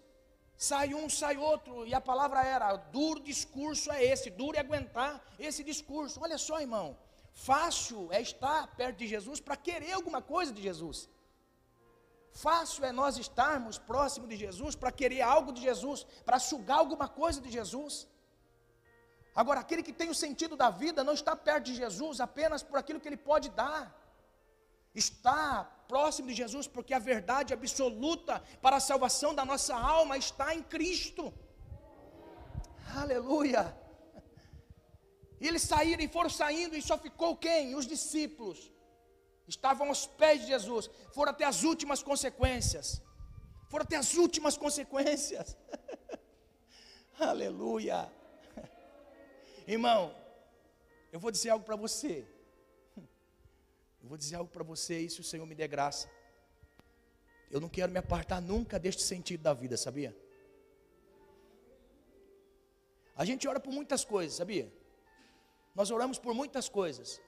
Sai 0.57 0.95
um, 0.95 1.09
sai 1.11 1.37
outro, 1.37 1.87
e 1.87 1.93
a 1.95 2.01
palavra 2.01 2.43
era: 2.45 2.77
duro 2.77 3.21
discurso 3.21 3.91
é 3.91 4.05
esse, 4.05 4.31
duro 4.31 4.57
é 4.57 4.61
aguentar 4.61 5.21
esse 5.39 5.65
discurso. 5.65 6.21
Olha 6.21 6.39
só, 6.39 6.61
irmão, 6.61 6.97
fácil 7.33 8.13
é 8.13 8.21
estar 8.23 8.69
perto 8.77 8.99
de 8.99 9.07
Jesus 9.07 9.41
para 9.41 9.57
querer 9.57 9.93
alguma 9.93 10.23
coisa 10.23 10.53
de 10.53 10.63
Jesus. 10.63 11.09
Fácil 12.33 12.85
é 12.85 12.93
nós 12.93 13.17
estarmos 13.17 13.79
próximo 13.79 14.27
de 14.27 14.37
Jesus 14.37 14.75
para 14.75 14.91
querer 14.91 15.21
algo 15.23 15.53
de 15.53 15.61
Jesus, 15.61 16.05
para 16.25 16.39
sugar 16.39 16.79
alguma 16.79 17.09
coisa 17.09 17.41
de 17.41 17.51
Jesus. 17.51 18.09
Agora, 19.35 19.61
aquele 19.61 19.83
que 19.83 19.93
tem 19.93 20.11
o 20.11 20.15
sentido 20.15 20.57
da 20.57 20.71
vida 20.71 21.03
não 21.03 21.15
está 21.15 21.35
perto 21.35 21.67
de 21.67 21.75
Jesus 21.75 22.21
apenas 22.21 22.63
por 22.63 22.79
aquilo 22.79 23.01
que 23.01 23.09
ele 23.09 23.17
pode 23.17 23.51
dar 23.51 23.83
está 24.95 25.69
próximo 25.93 26.29
de 26.29 26.35
Jesus, 26.35 26.67
porque 26.67 26.95
a 26.95 26.99
verdade 26.99 27.53
absoluta 27.53 28.43
para 28.63 28.77
a 28.77 28.87
salvação 28.91 29.35
da 29.35 29.45
nossa 29.45 29.75
alma 29.75 30.17
está 30.17 30.55
em 30.55 30.63
Cristo. 30.63 31.33
Aleluia. 33.03 33.63
E 35.41 35.49
eles 35.49 35.63
saíram 35.63 36.03
e 36.03 36.09
foram 36.09 36.31
saindo, 36.31 36.77
e 36.77 36.83
só 36.83 36.97
ficou 36.97 37.37
quem? 37.37 37.75
Os 37.75 37.87
discípulos. 37.87 38.73
Estavam 39.47 39.89
aos 39.89 40.07
pés 40.07 40.41
de 40.41 40.47
Jesus, 40.47 40.89
foram 41.13 41.33
até 41.33 41.45
as 41.45 41.63
últimas 41.63 42.03
consequências. 42.03 43.03
Foram 43.69 43.85
até 43.85 43.97
as 43.97 44.15
últimas 44.15 44.57
consequências. 44.57 45.57
Aleluia. 47.19 48.11
Irmão, 49.67 50.15
eu 51.13 51.21
vou 51.21 51.31
dizer 51.31 51.51
algo 51.51 51.65
para 51.65 51.77
você. 51.77 52.27
Eu 54.05 54.09
vou 54.11 54.19
dizer 54.19 54.37
algo 54.37 54.51
para 54.51 54.63
você, 54.63 55.01
e 55.01 55.09
se 55.09 55.19
o 55.23 55.25
Senhor 55.25 55.47
me 55.47 55.55
der 55.55 55.67
graça. 55.67 56.11
Eu 57.51 57.59
não 57.59 57.71
quero 57.71 57.91
me 57.91 57.99
apartar 57.99 58.39
nunca 58.39 58.79
deste 58.79 59.03
sentido 59.03 59.41
da 59.41 59.55
vida, 59.55 59.79
sabia? 59.79 60.15
A 63.17 63.25
gente 63.25 63.49
ora 63.49 63.59
por 63.59 63.73
muitas 63.73 64.05
coisas, 64.05 64.37
sabia? 64.37 64.71
Nós 65.75 65.91
oramos 65.91 66.19
por 66.19 66.35
muitas 66.35 66.69
coisas. 66.69 67.19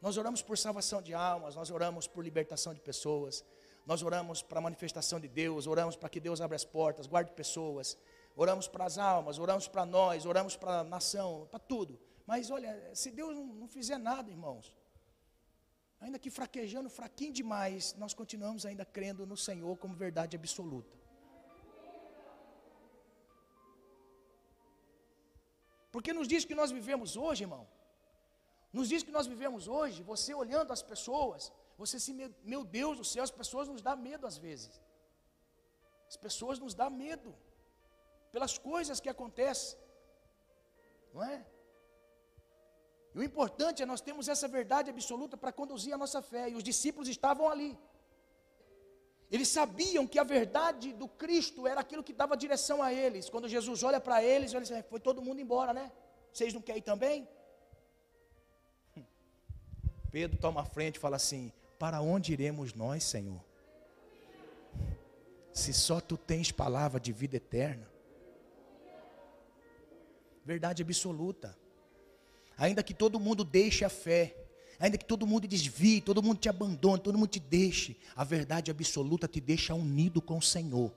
Nós 0.00 0.16
oramos 0.16 0.42
por 0.42 0.58
salvação 0.58 1.00
de 1.00 1.14
almas, 1.14 1.54
nós 1.54 1.70
oramos 1.70 2.08
por 2.08 2.24
libertação 2.24 2.74
de 2.74 2.80
pessoas, 2.80 3.44
nós 3.86 4.02
oramos 4.02 4.42
para 4.42 4.58
a 4.58 4.62
manifestação 4.62 5.20
de 5.20 5.28
Deus, 5.28 5.68
oramos 5.68 5.94
para 5.94 6.08
que 6.08 6.18
Deus 6.18 6.40
abra 6.40 6.56
as 6.56 6.64
portas, 6.64 7.06
guarde 7.06 7.30
pessoas, 7.30 7.96
oramos 8.34 8.66
para 8.66 8.86
as 8.86 8.98
almas, 8.98 9.38
oramos 9.38 9.68
para 9.68 9.86
nós, 9.86 10.26
oramos 10.26 10.56
para 10.56 10.80
a 10.80 10.84
nação, 10.84 11.46
para 11.48 11.60
tudo. 11.60 12.00
Mas 12.26 12.50
olha, 12.50 12.92
se 12.92 13.12
Deus 13.12 13.36
não 13.36 13.68
fizer 13.68 13.98
nada, 13.98 14.28
irmãos, 14.28 14.74
ainda 16.02 16.18
que 16.22 16.30
fraquejando, 16.38 16.88
fraquinho 17.00 17.34
demais, 17.40 17.94
nós 18.02 18.12
continuamos 18.20 18.62
ainda 18.68 18.84
crendo 18.96 19.24
no 19.32 19.36
Senhor 19.46 19.74
como 19.82 19.94
verdade 19.94 20.36
absoluta. 20.40 20.94
Porque 25.94 26.12
nos 26.18 26.26
dias 26.32 26.44
que 26.48 26.56
nós 26.60 26.70
vivemos 26.78 27.10
hoje, 27.24 27.44
irmão, 27.46 27.64
nos 28.78 28.88
dias 28.90 29.04
que 29.06 29.14
nós 29.16 29.26
vivemos 29.32 29.68
hoje, 29.76 29.98
você 30.12 30.32
olhando 30.42 30.72
as 30.76 30.82
pessoas, 30.92 31.52
você 31.82 31.96
se, 32.04 32.12
meu 32.52 32.62
Deus 32.78 32.96
do 33.00 33.06
céu, 33.12 33.22
as 33.22 33.36
pessoas 33.40 33.68
nos 33.72 33.82
dão 33.88 33.96
medo 34.08 34.26
às 34.30 34.38
vezes. 34.46 34.74
As 36.12 36.16
pessoas 36.26 36.58
nos 36.64 36.74
dão 36.80 36.90
medo 36.90 37.30
pelas 38.34 38.54
coisas 38.70 38.98
que 39.04 39.10
acontecem, 39.14 39.78
não 41.14 41.22
é? 41.32 41.36
E 43.14 43.18
o 43.18 43.22
importante 43.22 43.82
é 43.82 43.86
nós 43.86 44.00
termos 44.00 44.28
essa 44.28 44.48
verdade 44.48 44.90
absoluta 44.90 45.36
para 45.36 45.52
conduzir 45.52 45.92
a 45.92 45.98
nossa 45.98 46.22
fé. 46.22 46.48
E 46.48 46.54
os 46.54 46.64
discípulos 46.64 47.08
estavam 47.08 47.48
ali. 47.48 47.78
Eles 49.30 49.48
sabiam 49.48 50.06
que 50.06 50.18
a 50.18 50.24
verdade 50.24 50.92
do 50.92 51.08
Cristo 51.08 51.66
era 51.66 51.80
aquilo 51.80 52.02
que 52.02 52.12
dava 52.12 52.36
direção 52.36 52.82
a 52.82 52.92
eles. 52.92 53.30
Quando 53.30 53.48
Jesus 53.48 53.82
olha 53.82 54.00
para 54.00 54.22
eles, 54.22 54.52
ele 54.52 54.64
diz, 54.64 54.84
foi 54.90 55.00
todo 55.00 55.22
mundo 55.22 55.40
embora, 55.40 55.72
né? 55.72 55.90
Vocês 56.32 56.52
não 56.52 56.60
querem 56.60 56.80
ir 56.80 56.82
também? 56.82 57.28
Pedro 60.10 60.38
toma 60.38 60.62
a 60.62 60.64
frente 60.64 60.96
e 60.96 60.98
fala 60.98 61.16
assim: 61.16 61.52
Para 61.78 62.00
onde 62.00 62.32
iremos 62.32 62.74
nós, 62.74 63.04
Senhor? 63.04 63.42
Se 65.52 65.72
só 65.72 66.00
tu 66.00 66.16
tens 66.16 66.50
palavra 66.50 66.98
de 66.98 67.12
vida 67.12 67.36
eterna. 67.36 67.90
Verdade 70.44 70.82
absoluta. 70.82 71.56
Ainda 72.62 72.80
que 72.80 72.94
todo 72.94 73.18
mundo 73.18 73.42
deixe 73.42 73.84
a 73.84 73.88
fé, 73.88 74.36
ainda 74.78 74.96
que 74.96 75.04
todo 75.04 75.26
mundo 75.26 75.48
desvie, 75.48 76.00
todo 76.00 76.22
mundo 76.22 76.38
te 76.38 76.48
abandone, 76.48 77.02
todo 77.02 77.18
mundo 77.18 77.30
te 77.30 77.40
deixe, 77.40 77.96
a 78.14 78.22
verdade 78.22 78.70
absoluta 78.70 79.26
te 79.26 79.40
deixa 79.40 79.74
unido 79.74 80.22
com 80.22 80.38
o 80.38 80.42
Senhor. 80.42 80.92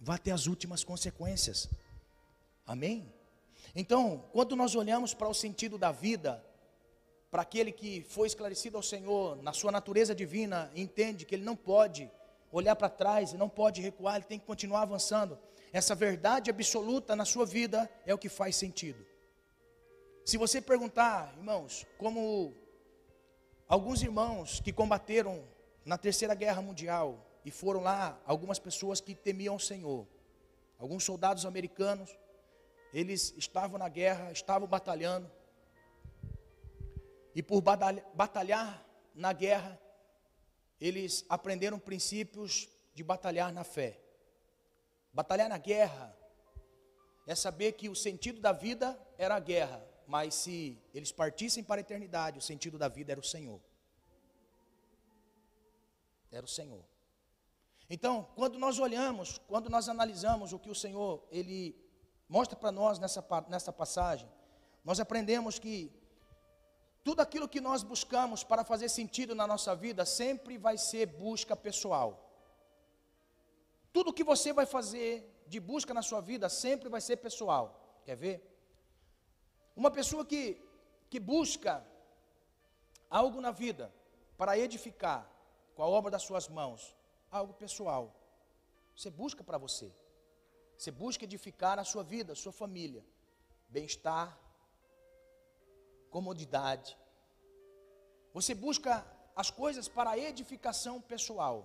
Vá 0.00 0.14
até 0.14 0.30
as 0.30 0.46
últimas 0.46 0.84
consequências. 0.84 1.68
Amém? 2.64 3.12
Então, 3.74 4.24
quando 4.32 4.54
nós 4.54 4.76
olhamos 4.76 5.14
para 5.14 5.28
o 5.28 5.34
sentido 5.34 5.76
da 5.76 5.90
vida, 5.90 6.40
para 7.28 7.42
aquele 7.42 7.72
que 7.72 8.04
foi 8.04 8.28
esclarecido 8.28 8.76
ao 8.76 8.84
Senhor 8.84 9.42
na 9.42 9.52
sua 9.52 9.72
natureza 9.72 10.14
divina, 10.14 10.70
entende 10.76 11.26
que 11.26 11.34
ele 11.34 11.42
não 11.42 11.56
pode 11.56 12.08
olhar 12.52 12.76
para 12.76 12.88
trás, 12.88 13.32
não 13.32 13.48
pode 13.48 13.80
recuar, 13.80 14.14
ele 14.14 14.26
tem 14.26 14.38
que 14.38 14.46
continuar 14.46 14.82
avançando 14.82 15.36
essa 15.72 15.94
verdade 15.94 16.50
absoluta 16.50 17.14
na 17.14 17.24
sua 17.24 17.46
vida 17.46 17.90
é 18.04 18.12
o 18.12 18.18
que 18.18 18.28
faz 18.28 18.56
sentido. 18.56 19.06
Se 20.24 20.36
você 20.36 20.60
perguntar, 20.60 21.34
irmãos, 21.36 21.86
como 21.98 22.54
alguns 23.68 24.02
irmãos 24.02 24.60
que 24.60 24.72
combateram 24.72 25.44
na 25.84 25.96
Terceira 25.96 26.34
Guerra 26.34 26.60
Mundial 26.60 27.24
e 27.44 27.50
foram 27.50 27.80
lá 27.80 28.20
algumas 28.26 28.58
pessoas 28.58 29.00
que 29.00 29.14
temiam 29.14 29.56
o 29.56 29.60
Senhor, 29.60 30.06
alguns 30.78 31.04
soldados 31.04 31.46
americanos, 31.46 32.16
eles 32.92 33.32
estavam 33.36 33.78
na 33.78 33.88
guerra, 33.88 34.32
estavam 34.32 34.66
batalhando, 34.66 35.30
e 37.34 37.42
por 37.42 37.60
batalhar 37.60 38.84
na 39.14 39.32
guerra, 39.32 39.80
eles 40.80 41.24
aprenderam 41.28 41.78
princípios 41.78 42.68
de 42.94 43.04
batalhar 43.04 43.52
na 43.52 43.62
fé. 43.62 43.99
Batalhar 45.12 45.48
na 45.48 45.58
guerra 45.58 46.16
é 47.26 47.34
saber 47.34 47.72
que 47.72 47.88
o 47.88 47.96
sentido 47.96 48.40
da 48.40 48.52
vida 48.52 48.98
era 49.18 49.36
a 49.36 49.40
guerra, 49.40 49.84
mas 50.06 50.34
se 50.34 50.80
eles 50.94 51.12
partissem 51.12 51.62
para 51.62 51.80
a 51.80 51.82
eternidade, 51.82 52.38
o 52.38 52.42
sentido 52.42 52.78
da 52.78 52.88
vida 52.88 53.12
era 53.12 53.20
o 53.20 53.24
Senhor. 53.24 53.60
Era 56.30 56.44
o 56.44 56.48
Senhor. 56.48 56.84
Então, 57.88 58.28
quando 58.36 58.58
nós 58.58 58.78
olhamos, 58.78 59.38
quando 59.48 59.68
nós 59.68 59.88
analisamos 59.88 60.52
o 60.52 60.58
que 60.58 60.70
o 60.70 60.74
Senhor 60.74 61.26
ele 61.30 61.76
mostra 62.28 62.56
para 62.56 62.70
nós 62.70 63.00
nessa, 63.00 63.24
nessa 63.48 63.72
passagem, 63.72 64.28
nós 64.84 65.00
aprendemos 65.00 65.58
que 65.58 65.92
tudo 67.02 67.20
aquilo 67.20 67.48
que 67.48 67.60
nós 67.60 67.82
buscamos 67.82 68.44
para 68.44 68.64
fazer 68.64 68.88
sentido 68.88 69.34
na 69.34 69.46
nossa 69.46 69.74
vida 69.74 70.04
sempre 70.04 70.56
vai 70.56 70.78
ser 70.78 71.06
busca 71.06 71.56
pessoal. 71.56 72.29
Tudo 73.92 74.12
que 74.12 74.24
você 74.24 74.52
vai 74.52 74.66
fazer 74.66 75.12
de 75.46 75.58
busca 75.58 75.92
na 75.92 76.02
sua 76.02 76.20
vida 76.20 76.48
sempre 76.48 76.88
vai 76.88 77.00
ser 77.00 77.16
pessoal. 77.16 78.00
Quer 78.04 78.16
ver? 78.16 78.36
Uma 79.74 79.90
pessoa 79.90 80.24
que, 80.24 80.60
que 81.08 81.18
busca 81.18 81.84
algo 83.08 83.40
na 83.40 83.50
vida 83.50 83.92
para 84.36 84.56
edificar 84.56 85.28
com 85.74 85.82
a 85.82 85.86
obra 85.86 86.10
das 86.10 86.22
suas 86.22 86.48
mãos, 86.48 86.94
algo 87.30 87.52
pessoal. 87.54 88.14
Você 88.94 89.10
busca 89.10 89.42
para 89.42 89.58
você. 89.58 89.92
Você 90.76 90.90
busca 90.90 91.24
edificar 91.24 91.78
a 91.78 91.84
sua 91.84 92.02
vida, 92.02 92.32
a 92.32 92.36
sua 92.36 92.52
família, 92.52 93.04
bem-estar, 93.68 94.38
comodidade. 96.10 96.96
Você 98.32 98.54
busca 98.54 99.04
as 99.34 99.50
coisas 99.50 99.88
para 99.88 100.18
edificação 100.18 101.00
pessoal. 101.00 101.56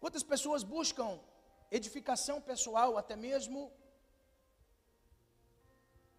Quantas 0.00 0.22
pessoas 0.22 0.62
buscam 0.62 1.20
edificação 1.70 2.40
pessoal, 2.40 2.96
até 2.96 3.16
mesmo 3.16 3.72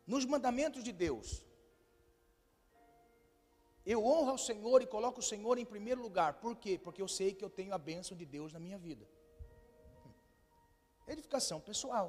nos 0.06 0.26
mandamentos 0.26 0.84
de 0.84 0.92
Deus? 0.92 1.44
Eu 3.86 4.06
honro 4.06 4.32
ao 4.32 4.38
Senhor 4.38 4.82
e 4.82 4.88
coloco 4.96 5.20
o 5.20 5.28
Senhor 5.32 5.58
em 5.58 5.66
primeiro 5.66 6.02
lugar. 6.02 6.34
Por 6.44 6.56
quê? 6.56 6.78
Porque 6.78 7.02
eu 7.02 7.08
sei 7.08 7.34
que 7.34 7.44
eu 7.44 7.50
tenho 7.50 7.74
a 7.74 7.78
bênção 7.78 8.16
de 8.16 8.26
Deus 8.26 8.52
na 8.54 8.60
minha 8.60 8.78
vida. 8.78 9.08
Edificação 11.08 11.60
pessoal. 11.60 12.08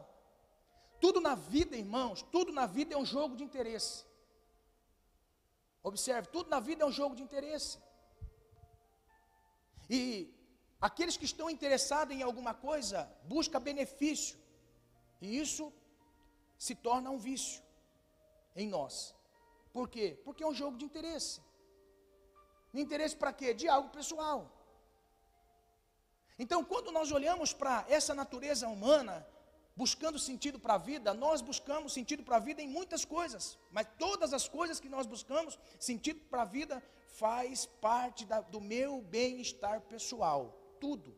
Tudo 1.01 1.21
na 1.21 1.35
vida, 1.35 1.77
irmãos, 1.77 2.23
tudo 2.35 2.53
na 2.53 2.67
vida 2.67 2.95
é 2.95 2.99
um 2.99 3.07
jogo 3.07 3.35
de 3.35 3.45
interesse. 3.45 4.05
Observe, 5.83 6.29
tudo 6.29 6.51
na 6.51 6.61
vida 6.61 6.83
é 6.83 6.87
um 6.87 6.93
jogo 6.93 7.15
de 7.17 7.23
interesse. 7.23 7.79
E 9.89 10.35
Aqueles 10.81 11.17
que 11.17 11.25
estão 11.25 11.51
interessados 11.51 12.15
em 12.15 12.23
alguma 12.23 12.55
coisa 12.55 13.11
buscam 13.25 13.61
benefício, 13.61 14.39
e 15.21 15.39
isso 15.39 15.73
se 16.59 16.75
torna 16.75 17.11
um 17.11 17.19
vício 17.19 17.63
em 18.57 18.69
nós. 18.69 19.15
Por 19.73 19.89
quê? 19.89 20.19
Porque 20.25 20.43
é 20.43 20.47
um 20.47 20.55
jogo 20.55 20.77
de 20.79 20.85
interesse. 20.85 21.41
Interesse 22.73 23.17
para 23.17 23.33
quê? 23.33 23.53
De 23.53 23.69
algo 23.69 23.91
pessoal. 23.91 24.39
Então, 26.39 26.65
quando 26.65 26.91
nós 26.91 27.13
olhamos 27.13 27.53
para 27.53 27.85
essa 27.89 28.15
natureza 28.15 28.67
humana, 28.67 29.27
buscando 29.77 30.19
sentido 30.19 30.59
para 30.59 30.75
a 30.75 30.79
vida, 30.79 31.13
nós 31.13 31.43
buscamos 31.43 31.93
sentido 31.93 32.23
para 32.23 32.37
a 32.37 32.41
vida 32.41 32.63
em 32.63 32.69
muitas 32.69 33.05
coisas, 33.05 33.59
mas 33.71 33.87
todas 33.99 34.33
as 34.33 34.49
coisas 34.49 34.81
que 34.81 34.89
nós 34.89 35.07
buscamos 35.07 35.59
sentido 35.79 36.21
para 36.31 36.43
a 36.43 36.47
vida 36.47 36.83
faz 37.19 37.67
parte 37.67 38.25
da, 38.25 38.41
do 38.41 38.61
meu 38.61 39.03
bem-estar 39.03 39.83
pessoal, 39.83 40.60
tudo. 40.81 41.17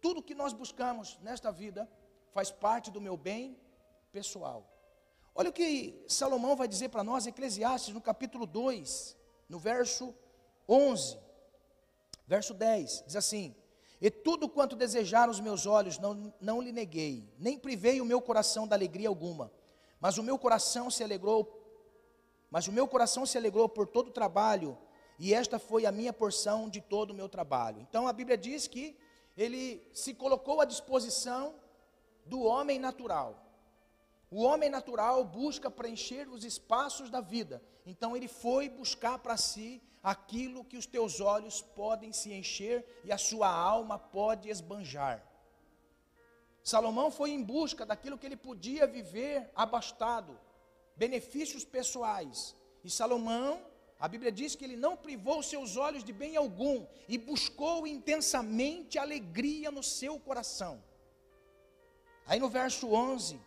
Tudo 0.00 0.22
que 0.22 0.34
nós 0.34 0.52
buscamos 0.52 1.18
nesta 1.22 1.50
vida 1.52 1.90
faz 2.32 2.50
parte 2.50 2.90
do 2.90 3.00
meu 3.00 3.16
bem 3.16 3.58
pessoal. 4.10 4.68
Olha 5.34 5.50
o 5.50 5.52
que 5.52 6.04
Salomão 6.06 6.54
vai 6.56 6.68
dizer 6.68 6.88
para 6.88 7.04
nós 7.04 7.26
Eclesiastes, 7.26 7.94
no 7.94 8.00
capítulo 8.00 8.46
2, 8.46 9.16
no 9.48 9.58
verso 9.58 10.14
11, 10.68 11.18
verso 12.26 12.52
10, 12.52 13.04
diz 13.06 13.16
assim: 13.16 13.54
E 14.00 14.10
tudo 14.10 14.48
quanto 14.48 14.76
desejaram 14.76 15.30
os 15.30 15.40
meus 15.40 15.66
olhos 15.66 15.98
não, 15.98 16.34
não 16.40 16.60
lhe 16.60 16.72
neguei, 16.72 17.32
nem 17.38 17.58
privei 17.58 18.00
o 18.00 18.04
meu 18.04 18.20
coração 18.20 18.66
da 18.66 18.76
alegria 18.76 19.08
alguma, 19.08 19.50
mas 20.00 20.18
o 20.18 20.22
meu 20.22 20.38
coração 20.38 20.90
se 20.90 21.02
alegrou, 21.02 21.58
mas 22.50 22.68
o 22.68 22.72
meu 22.72 22.86
coração 22.86 23.24
se 23.24 23.38
alegrou 23.38 23.68
por 23.68 23.86
todo 23.86 24.08
o 24.08 24.12
trabalho, 24.12 24.76
e 25.24 25.32
esta 25.32 25.56
foi 25.56 25.86
a 25.86 25.92
minha 25.92 26.12
porção 26.12 26.68
de 26.68 26.80
todo 26.80 27.12
o 27.12 27.14
meu 27.14 27.28
trabalho. 27.28 27.80
Então 27.80 28.08
a 28.08 28.12
Bíblia 28.12 28.36
diz 28.36 28.66
que 28.66 28.98
ele 29.36 29.80
se 29.92 30.12
colocou 30.14 30.60
à 30.60 30.64
disposição 30.64 31.54
do 32.26 32.42
homem 32.42 32.76
natural. 32.76 33.30
O 34.28 34.42
homem 34.42 34.68
natural 34.68 35.24
busca 35.24 35.70
preencher 35.70 36.28
os 36.28 36.42
espaços 36.44 37.08
da 37.08 37.20
vida. 37.20 37.62
Então 37.86 38.16
ele 38.16 38.26
foi 38.26 38.68
buscar 38.68 39.16
para 39.20 39.36
si 39.36 39.80
aquilo 40.02 40.64
que 40.64 40.76
os 40.76 40.86
teus 40.86 41.20
olhos 41.20 41.62
podem 41.62 42.12
se 42.12 42.32
encher 42.32 42.84
e 43.04 43.12
a 43.12 43.16
sua 43.16 43.48
alma 43.48 44.00
pode 44.00 44.48
esbanjar. 44.48 45.24
Salomão 46.64 47.12
foi 47.12 47.30
em 47.30 47.44
busca 47.44 47.86
daquilo 47.86 48.18
que 48.18 48.26
ele 48.26 48.36
podia 48.36 48.88
viver 48.88 49.48
abastado, 49.54 50.36
benefícios 50.96 51.64
pessoais. 51.64 52.56
E 52.82 52.90
Salomão, 52.90 53.70
a 54.02 54.08
Bíblia 54.08 54.32
diz 54.32 54.56
que 54.56 54.64
ele 54.64 54.76
não 54.84 54.96
privou 54.96 55.44
seus 55.44 55.76
olhos 55.76 56.02
de 56.02 56.12
bem 56.12 56.36
algum 56.36 56.84
e 57.08 57.16
buscou 57.16 57.86
intensamente 57.86 58.98
alegria 58.98 59.70
no 59.70 59.80
seu 59.80 60.18
coração. 60.18 60.82
Aí 62.26 62.40
no 62.40 62.48
verso 62.48 62.92
11, 62.92 63.40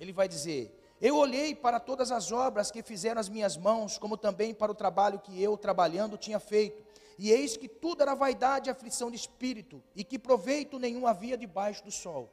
ele 0.00 0.14
vai 0.14 0.26
dizer: 0.26 0.74
Eu 0.98 1.14
olhei 1.16 1.54
para 1.54 1.78
todas 1.78 2.10
as 2.10 2.32
obras 2.32 2.70
que 2.70 2.82
fizeram 2.82 3.20
as 3.20 3.28
minhas 3.28 3.54
mãos, 3.58 3.98
como 3.98 4.16
também 4.16 4.54
para 4.54 4.72
o 4.72 4.74
trabalho 4.74 5.18
que 5.18 5.42
eu, 5.42 5.58
trabalhando, 5.58 6.16
tinha 6.16 6.40
feito. 6.40 6.82
E 7.18 7.30
eis 7.30 7.54
que 7.54 7.68
tudo 7.68 8.00
era 8.00 8.14
vaidade 8.14 8.70
e 8.70 8.72
aflição 8.72 9.10
de 9.10 9.16
espírito, 9.16 9.82
e 9.94 10.02
que 10.02 10.18
proveito 10.18 10.78
nenhum 10.78 11.06
havia 11.06 11.36
debaixo 11.36 11.84
do 11.84 11.92
sol. 11.92 12.32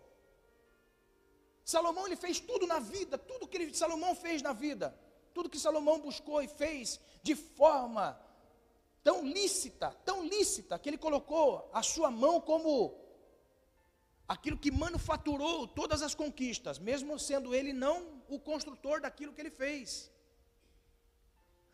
Salomão 1.65 2.08
ele 2.08 2.15
fez 2.15 2.39
tudo 2.39 2.65
na 2.65 2.79
vida, 2.79 3.17
tudo 3.17 3.49
que 3.49 3.58
ele, 3.58 3.73
Salomão 3.73 4.15
fez 4.15 4.41
na 4.41 4.53
vida, 4.53 4.97
tudo 5.34 5.50
que 5.50 5.60
Salomão 5.60 6.00
buscou 6.00 6.41
e 6.41 6.48
fez 6.48 7.00
de 7.22 7.36
forma 7.36 8.19
tão 9.04 9.26
lícita, 9.26 9.91
tão 10.06 10.26
lícita, 10.26 10.80
que 10.80 10.89
ele 10.89 10.98
colocou 10.98 11.69
a 11.74 11.84
sua 11.84 12.10
mão 12.10 12.39
como 12.39 12.96
aquilo 14.28 14.58
que 14.58 14.72
manufaturou 14.72 15.67
todas 15.67 16.02
as 16.02 16.15
conquistas, 16.15 16.80
mesmo 16.80 17.19
sendo 17.19 17.54
ele 17.54 17.74
não 17.74 18.24
o 18.30 18.39
construtor 18.39 19.02
daquilo 19.02 19.34
que 19.34 19.41
ele 19.41 19.50
fez. 19.50 20.12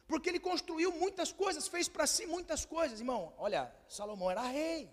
Porque 0.07 0.27
ele 0.29 0.39
construiu 0.39 0.91
muitas 0.91 1.31
coisas, 1.31 1.67
fez 1.67 1.87
para 1.87 2.07
si 2.07 2.25
muitas 2.25 2.65
coisas, 2.65 2.99
irmão. 2.99 3.31
Olha, 3.37 3.71
Salomão 3.87 4.31
era 4.31 4.41
rei. 4.41 4.91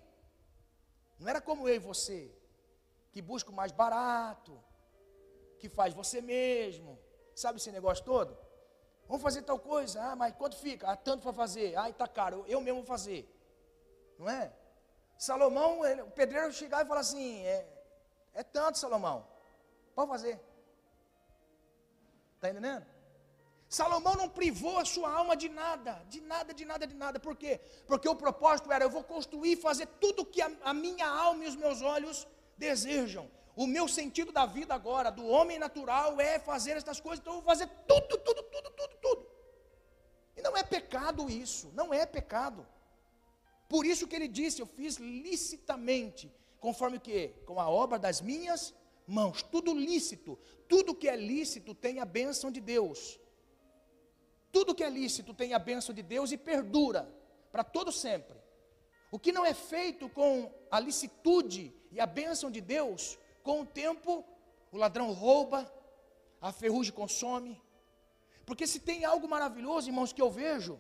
Não 1.19 1.29
era 1.29 1.41
como 1.41 1.67
eu 1.67 1.75
e 1.75 1.79
você, 1.79 2.31
que 3.13 3.23
busca 3.23 3.51
o 3.51 3.55
mais 3.55 3.73
barato, 3.73 4.63
que 5.59 5.71
faz 5.71 5.95
você 5.95 6.21
mesmo. 6.21 6.99
Sabe 7.35 7.57
esse 7.59 7.73
negócio 7.73 8.05
todo? 8.05 8.37
Vamos 9.09 9.23
fazer 9.23 9.43
tal 9.43 9.59
coisa, 9.59 10.03
ah, 10.03 10.17
mas 10.17 10.35
quanto 10.35 10.57
fica? 10.57 10.91
Ah, 10.91 10.97
tanto 10.97 11.23
para 11.23 11.33
fazer. 11.33 11.77
Ah, 11.77 11.89
está 11.89 12.09
caro, 12.09 12.45
eu 12.49 12.61
mesmo 12.61 12.81
vou 12.81 12.87
fazer. 12.87 13.29
Não 14.19 14.29
é? 14.29 14.53
Salomão, 15.17 15.85
ele, 15.87 16.03
o 16.03 16.11
pedreiro 16.11 16.53
chegar 16.53 16.85
e 16.85 16.89
falar 16.89 17.01
assim: 17.01 17.41
é, 17.43 17.67
é 18.35 18.43
tanto, 18.43 18.79
Salomão, 18.79 19.27
pode 19.95 20.11
fazer. 20.11 20.41
Está 22.35 22.51
entendendo? 22.51 22.85
Salomão 23.69 24.15
não 24.15 24.29
privou 24.29 24.79
a 24.79 24.85
sua 24.85 25.11
alma 25.11 25.37
de 25.37 25.49
nada, 25.49 26.03
de 26.09 26.21
nada, 26.21 26.53
de 26.53 26.65
nada, 26.65 26.87
de 26.87 26.95
nada. 26.95 27.21
Por 27.21 27.37
quê? 27.37 27.61
Porque 27.87 28.09
o 28.09 28.15
propósito 28.15 28.71
era: 28.73 28.85
eu 28.85 28.91
vou 28.91 29.05
construir 29.05 29.57
fazer 29.57 29.87
tudo 30.01 30.25
que 30.25 30.43
a, 30.43 30.51
a 30.65 30.75
minha 30.75 31.09
alma 31.09 31.45
e 31.45 31.49
os 31.49 31.57
meus 31.57 31.81
olhos 31.81 32.27
desejam. 32.57 33.31
O 33.55 33.67
meu 33.67 33.89
sentido 33.89 34.33
da 34.33 34.45
vida 34.45 34.75
agora, 34.75 35.11
do 35.11 35.27
homem 35.27 35.59
natural, 35.59 36.21
é 36.21 36.39
fazer 36.39 36.77
estas 36.77 37.01
coisas, 37.01 37.21
então 37.21 37.35
eu 37.35 37.41
vou 37.41 37.49
fazer 37.49 37.67
tudo, 37.87 38.19
tudo, 38.19 38.43
tudo, 38.43 38.71
tudo, 38.71 38.97
tudo. 39.01 39.27
E 40.37 40.43
não 40.43 40.57
é 40.57 40.63
pecado 40.63 41.31
isso, 41.31 41.73
não 41.75 41.93
é 41.93 42.05
pecado. 42.05 42.67
Por 43.69 43.87
isso 43.87 44.07
que 44.07 44.15
ele 44.15 44.29
disse: 44.29 44.61
Eu 44.61 44.67
fiz 44.67 44.97
licitamente, 44.97 46.31
conforme 46.61 46.99
o 46.99 47.01
que? 47.01 47.29
Com 47.47 47.59
a 47.59 47.69
obra 47.69 47.99
das 47.99 48.21
minhas 48.21 48.75
mãos. 49.07 49.43
Tudo 49.43 49.73
lícito. 49.73 50.39
Tudo 50.69 50.95
que 50.95 51.09
é 51.09 51.17
lícito 51.17 51.75
tem 51.75 52.01
a 52.01 52.05
bênção 52.05 52.51
de 52.51 52.61
Deus. 52.61 53.19
Tudo 54.53 54.75
que 54.75 54.85
é 54.85 54.91
lícito 54.91 55.33
tem 55.33 55.55
a 55.55 55.59
bênção 55.59 55.95
de 55.95 56.03
Deus 56.03 56.33
e 56.33 56.37
perdura 56.37 57.09
para 57.51 57.65
todo 57.65 57.91
sempre. 57.91 58.37
O 59.11 59.19
que 59.19 59.33
não 59.33 59.45
é 59.45 59.55
feito 59.55 60.09
com 60.09 60.53
a 60.71 60.81
licitude 60.81 61.73
e 61.97 62.01
a 62.01 62.05
bênção 62.05 62.51
de 62.51 62.61
Deus, 62.61 63.19
com 63.43 63.63
o 63.63 63.67
tempo 63.67 64.23
o 64.71 64.77
ladrão 64.77 65.13
rouba, 65.13 65.61
a 66.43 66.53
ferrugem 66.53 66.93
consome. 66.93 67.59
Porque 68.45 68.67
se 68.67 68.81
tem 68.81 69.07
algo 69.07 69.27
maravilhoso, 69.27 69.89
irmãos, 69.89 70.13
que 70.13 70.21
eu 70.21 70.31
vejo, 70.31 70.79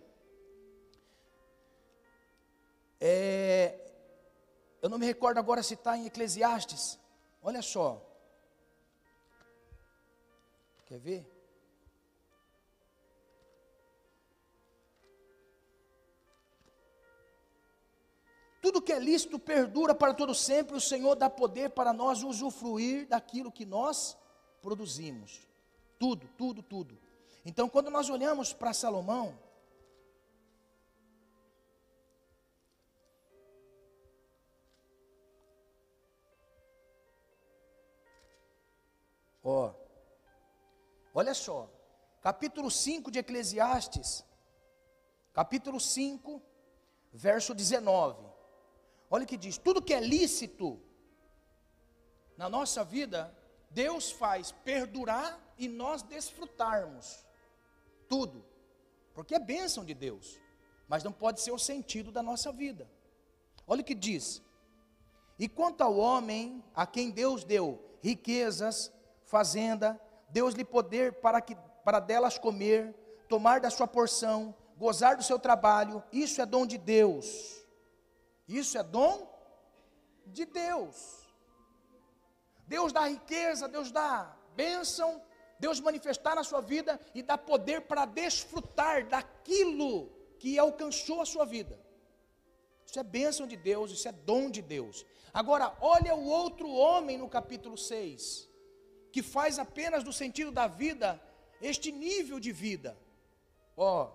é, 3.00 3.80
eu 4.82 4.90
não 4.90 4.98
me 4.98 5.06
recordo 5.06 5.38
agora 5.38 5.62
se 5.62 5.72
está 5.72 5.96
em 5.96 6.04
Eclesiastes. 6.04 6.98
Olha 7.42 7.62
só. 7.62 7.88
Quer 10.84 10.98
ver? 10.98 11.35
Tudo 18.66 18.82
que 18.82 18.92
é 18.92 18.98
lícito 18.98 19.38
perdura 19.38 19.94
para 19.94 20.12
todo 20.12 20.34
sempre, 20.34 20.76
o 20.76 20.80
Senhor 20.80 21.14
dá 21.14 21.30
poder 21.30 21.70
para 21.70 21.92
nós 21.92 22.24
usufruir 22.24 23.06
daquilo 23.06 23.52
que 23.52 23.64
nós 23.64 24.18
produzimos. 24.60 25.46
Tudo, 26.00 26.26
tudo, 26.36 26.64
tudo. 26.64 26.98
Então, 27.44 27.68
quando 27.68 27.92
nós 27.92 28.10
olhamos 28.10 28.52
para 28.52 28.72
Salomão, 28.72 29.38
Ó, 39.44 39.72
olha 41.14 41.34
só, 41.34 41.70
capítulo 42.20 42.68
5 42.68 43.12
de 43.12 43.20
Eclesiastes, 43.20 44.24
capítulo 45.32 45.78
5, 45.78 46.42
verso 47.12 47.54
19. 47.54 48.25
Olha 49.10 49.24
o 49.24 49.26
que 49.26 49.36
diz: 49.36 49.58
tudo 49.58 49.82
que 49.82 49.94
é 49.94 50.00
lícito 50.00 50.80
na 52.36 52.48
nossa 52.48 52.84
vida, 52.84 53.34
Deus 53.70 54.10
faz 54.10 54.52
perdurar 54.52 55.40
e 55.58 55.68
nós 55.68 56.02
desfrutarmos. 56.02 57.24
Tudo. 58.08 58.44
Porque 59.14 59.34
é 59.34 59.38
bênção 59.38 59.84
de 59.84 59.94
Deus, 59.94 60.38
mas 60.88 61.02
não 61.02 61.12
pode 61.12 61.40
ser 61.40 61.50
o 61.50 61.58
sentido 61.58 62.12
da 62.12 62.22
nossa 62.22 62.52
vida. 62.52 62.88
Olha 63.66 63.80
o 63.80 63.84
que 63.84 63.94
diz: 63.94 64.42
E 65.38 65.48
quanto 65.48 65.80
ao 65.80 65.96
homem 65.96 66.62
a 66.74 66.86
quem 66.86 67.10
Deus 67.10 67.44
deu 67.44 67.82
riquezas, 68.00 68.92
fazenda, 69.24 70.00
Deus 70.28 70.54
lhe 70.54 70.64
poder 70.64 71.14
para 71.14 71.40
que 71.40 71.56
para 71.84 72.00
delas 72.00 72.36
comer, 72.36 72.94
tomar 73.28 73.60
da 73.60 73.70
sua 73.70 73.86
porção, 73.86 74.52
gozar 74.76 75.16
do 75.16 75.22
seu 75.22 75.38
trabalho, 75.38 76.02
isso 76.12 76.42
é 76.42 76.46
dom 76.46 76.66
de 76.66 76.76
Deus. 76.76 77.64
Isso 78.48 78.78
é 78.78 78.82
dom 78.82 79.28
de 80.26 80.44
Deus. 80.44 81.26
Deus 82.66 82.92
dá 82.92 83.06
riqueza, 83.06 83.68
Deus 83.68 83.90
dá 83.90 84.36
bênção, 84.54 85.22
Deus 85.58 85.80
manifestar 85.80 86.34
na 86.34 86.44
sua 86.44 86.60
vida 86.60 87.00
e 87.14 87.22
dá 87.22 87.38
poder 87.38 87.82
para 87.82 88.04
desfrutar 88.04 89.06
daquilo 89.08 90.10
que 90.38 90.58
alcançou 90.58 91.20
a 91.20 91.26
sua 91.26 91.44
vida. 91.44 91.78
Isso 92.84 92.98
é 92.98 93.02
bênção 93.02 93.46
de 93.46 93.56
Deus, 93.56 93.90
isso 93.90 94.08
é 94.08 94.12
dom 94.12 94.50
de 94.50 94.62
Deus. 94.62 95.04
Agora, 95.32 95.76
olha 95.80 96.14
o 96.14 96.26
outro 96.26 96.68
homem 96.68 97.18
no 97.18 97.28
capítulo 97.28 97.76
6 97.76 98.48
que 99.12 99.22
faz 99.22 99.58
apenas 99.58 100.04
do 100.04 100.12
sentido 100.12 100.52
da 100.52 100.66
vida 100.66 101.20
este 101.60 101.90
nível 101.90 102.38
de 102.38 102.52
vida. 102.52 102.96
Ó, 103.76 104.10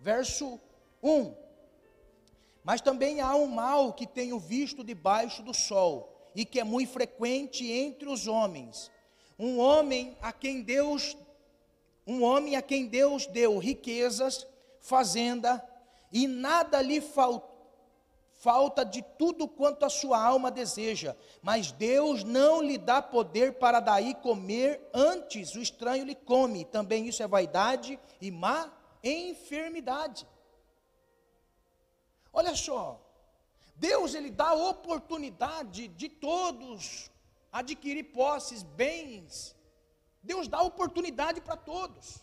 verso 0.00 0.60
1. 1.02 1.41
Mas 2.64 2.80
também 2.80 3.20
há 3.20 3.34
um 3.34 3.46
mal 3.46 3.92
que 3.92 4.06
tenho 4.06 4.38
visto 4.38 4.84
debaixo 4.84 5.42
do 5.42 5.52
sol, 5.52 6.12
e 6.34 6.44
que 6.44 6.60
é 6.60 6.64
muito 6.64 6.90
frequente 6.90 7.70
entre 7.70 8.08
os 8.08 8.26
homens. 8.26 8.90
Um 9.38 9.58
homem 9.58 10.16
a 10.20 10.32
quem 10.32 10.62
Deus 10.62 11.16
um 12.04 12.24
homem 12.24 12.56
a 12.56 12.62
quem 12.62 12.88
Deus 12.88 13.26
deu 13.26 13.58
riquezas, 13.58 14.44
fazenda, 14.80 15.64
e 16.12 16.26
nada 16.26 16.82
lhe 16.82 17.00
falta 18.34 18.84
de 18.84 19.02
tudo 19.16 19.46
quanto 19.46 19.84
a 19.84 19.88
sua 19.88 20.20
alma 20.20 20.50
deseja, 20.50 21.14
mas 21.40 21.70
Deus 21.70 22.24
não 22.24 22.60
lhe 22.60 22.76
dá 22.76 23.00
poder 23.00 23.52
para 23.54 23.78
daí 23.78 24.14
comer, 24.14 24.80
antes 24.92 25.54
o 25.54 25.60
estranho 25.60 26.04
lhe 26.04 26.16
come. 26.16 26.64
Também 26.64 27.06
isso 27.06 27.22
é 27.22 27.28
vaidade 27.28 27.98
e 28.20 28.32
má 28.32 28.72
enfermidade. 29.02 30.26
Olha 32.32 32.54
só, 32.54 33.00
Deus 33.76 34.14
ele 34.14 34.30
dá 34.30 34.52
oportunidade 34.52 35.88
de 35.88 36.08
todos 36.08 37.10
adquirir 37.52 38.04
posses, 38.04 38.62
bens. 38.62 39.54
Deus 40.22 40.48
dá 40.48 40.62
oportunidade 40.62 41.40
para 41.40 41.56
todos. 41.56 42.22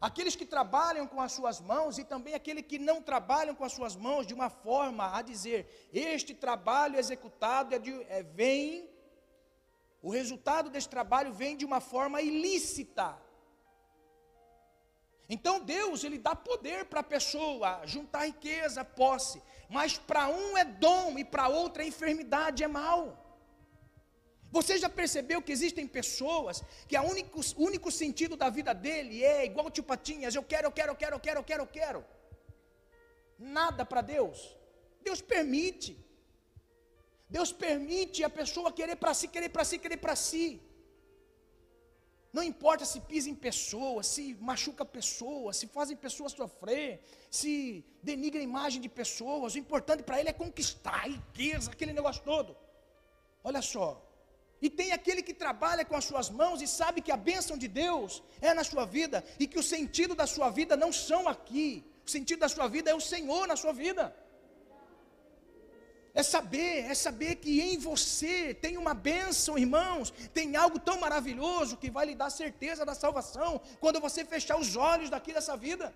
Aqueles 0.00 0.36
que 0.36 0.46
trabalham 0.46 1.06
com 1.06 1.20
as 1.20 1.32
suas 1.32 1.60
mãos 1.60 1.98
e 1.98 2.04
também 2.04 2.34
aqueles 2.34 2.64
que 2.66 2.78
não 2.78 3.02
trabalham 3.02 3.54
com 3.54 3.64
as 3.64 3.72
suas 3.72 3.96
mãos 3.96 4.26
de 4.26 4.34
uma 4.34 4.48
forma 4.48 5.16
a 5.16 5.22
dizer: 5.22 5.88
este 5.92 6.34
trabalho 6.34 6.98
executado 6.98 7.74
é 7.74 7.78
de, 7.78 7.92
é, 8.04 8.22
vem, 8.22 8.90
o 10.02 10.10
resultado 10.10 10.70
desse 10.70 10.88
trabalho 10.88 11.32
vem 11.32 11.56
de 11.56 11.64
uma 11.64 11.80
forma 11.80 12.20
ilícita. 12.22 13.20
Então 15.28 15.60
Deus 15.60 16.04
ele 16.04 16.18
dá 16.18 16.34
poder 16.36 16.84
para 16.84 17.00
a 17.00 17.10
pessoa 17.14 17.82
juntar 17.84 18.26
riqueza, 18.26 18.84
posse, 18.84 19.42
mas 19.68 19.98
para 19.98 20.28
um 20.28 20.56
é 20.56 20.64
dom 20.64 21.18
e 21.18 21.24
para 21.24 21.48
outra 21.48 21.82
é 21.82 21.86
enfermidade, 21.88 22.62
é 22.62 22.68
mal. 22.68 23.22
Você 24.50 24.78
já 24.78 24.88
percebeu 24.88 25.42
que 25.42 25.52
existem 25.52 25.86
pessoas 25.86 26.62
que 26.88 26.96
o 26.96 27.02
único, 27.02 27.40
único 27.56 27.90
sentido 27.90 28.36
da 28.36 28.48
vida 28.48 28.72
dele 28.72 29.24
é 29.24 29.44
igual 29.44 29.70
tio 29.70 29.82
Patinhas, 29.82 30.34
eu 30.34 30.42
quero, 30.42 30.68
eu 30.68 30.72
quero, 30.72 30.92
eu 30.92 30.96
quero, 30.96 31.14
eu 31.16 31.20
quero, 31.20 31.40
eu 31.40 31.44
quero, 31.44 31.62
eu 31.64 31.66
quero. 31.66 32.04
Nada 33.38 33.84
para 33.84 34.00
Deus. 34.00 34.56
Deus 35.02 35.20
permite. 35.20 35.92
Deus 37.28 37.52
permite 37.52 38.22
a 38.22 38.30
pessoa 38.30 38.72
querer 38.72 38.96
para 38.96 39.12
si, 39.12 39.26
querer 39.28 39.48
para 39.48 39.64
si, 39.64 39.78
querer 39.78 39.96
para 39.96 40.14
si. 40.14 40.62
Não 42.36 42.42
importa 42.42 42.84
se 42.84 42.98
pisa 43.10 43.28
em 43.30 43.34
pessoas, 43.34 44.06
se 44.14 44.22
machuca 44.48 44.84
pessoas, 44.84 45.56
se 45.56 45.66
fazem 45.76 45.96
pessoas 45.96 46.32
sofrer, 46.40 46.90
se 47.30 47.50
denigra 48.02 48.40
a 48.42 48.48
imagem 48.50 48.80
de 48.86 48.90
pessoas. 48.90 49.54
O 49.54 49.58
importante 49.64 50.02
para 50.02 50.18
ele 50.20 50.28
é 50.28 50.34
conquistar 50.34 50.98
a 51.04 51.08
riqueza, 51.14 51.70
aquele 51.70 51.94
negócio 51.94 52.22
todo. 52.30 52.54
Olha 53.42 53.62
só, 53.62 53.88
e 54.60 54.68
tem 54.68 54.92
aquele 54.92 55.22
que 55.22 55.32
trabalha 55.32 55.82
com 55.82 55.96
as 55.96 56.04
suas 56.04 56.28
mãos 56.28 56.60
e 56.60 56.68
sabe 56.80 57.00
que 57.00 57.10
a 57.10 57.16
bênção 57.16 57.56
de 57.56 57.68
Deus 57.68 58.22
é 58.48 58.52
na 58.52 58.64
sua 58.64 58.84
vida 58.84 59.24
e 59.40 59.46
que 59.46 59.58
o 59.58 59.62
sentido 59.62 60.14
da 60.14 60.26
sua 60.26 60.50
vida 60.50 60.76
não 60.76 60.92
são 60.92 61.22
aqui. 61.34 61.70
O 62.06 62.10
sentido 62.10 62.40
da 62.40 62.50
sua 62.50 62.68
vida 62.68 62.90
é 62.90 62.94
o 62.94 63.00
Senhor 63.12 63.46
na 63.46 63.56
sua 63.56 63.72
vida. 63.72 64.14
É 66.20 66.22
saber, 66.22 66.86
é 66.90 66.94
saber 66.94 67.34
que 67.34 67.60
em 67.60 67.76
você 67.76 68.54
tem 68.54 68.78
uma 68.78 68.94
bênção, 68.94 69.58
irmãos, 69.58 70.10
tem 70.32 70.56
algo 70.56 70.78
tão 70.78 70.98
maravilhoso 70.98 71.76
que 71.76 71.90
vai 71.90 72.06
lhe 72.06 72.14
dar 72.14 72.30
certeza 72.30 72.86
da 72.86 72.94
salvação 72.94 73.60
quando 73.78 74.00
você 74.00 74.24
fechar 74.24 74.56
os 74.58 74.76
olhos 74.76 75.10
daqui 75.10 75.34
dessa 75.34 75.54
vida. 75.58 75.94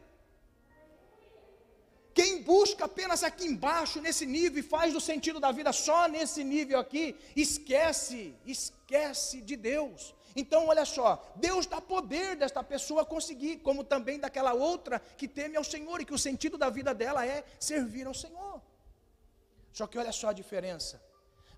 Quem 2.13 2.43
busca 2.43 2.85
apenas 2.85 3.25
aqui 3.25 3.47
embaixo, 3.47 3.99
nesse 4.03 4.27
nível, 4.27 4.59
e 4.59 4.63
faz 4.63 4.93
do 4.93 5.01
sentido 5.01 5.41
da 5.41 5.51
vida 5.53 5.73
só 5.73 6.07
nesse 6.07 6.45
nível 6.45 6.79
aqui, 6.79 7.17
esquece, 7.35 8.35
esquece 8.45 9.41
de 9.41 9.57
Deus. 9.57 10.15
Então, 10.37 10.67
olha 10.67 10.85
só, 10.85 11.33
Deus 11.37 11.65
dá 11.65 11.81
poder 11.81 12.37
desta 12.37 12.63
pessoa 12.63 13.07
conseguir, 13.07 13.61
como 13.61 13.83
também 13.83 14.19
daquela 14.19 14.53
outra 14.53 15.01
que 15.17 15.27
teme 15.27 15.57
ao 15.57 15.65
Senhor, 15.65 15.99
e 15.99 16.05
que 16.05 16.13
o 16.13 16.19
sentido 16.19 16.59
da 16.59 16.69
vida 16.69 16.93
dela 16.93 17.27
é 17.27 17.43
servir 17.59 18.07
ao 18.07 18.13
Senhor. 18.13 18.61
Só 19.73 19.87
que 19.87 19.99
olha 19.99 20.13
só 20.13 20.29
a 20.29 20.33
diferença. 20.33 21.03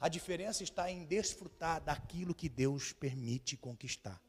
A 0.00 0.08
diferença 0.08 0.62
está 0.62 0.90
em 0.90 1.04
desfrutar 1.04 1.80
daquilo 1.80 2.34
que 2.34 2.48
Deus 2.48 2.92
permite 2.92 3.56
conquistar. 3.56 4.20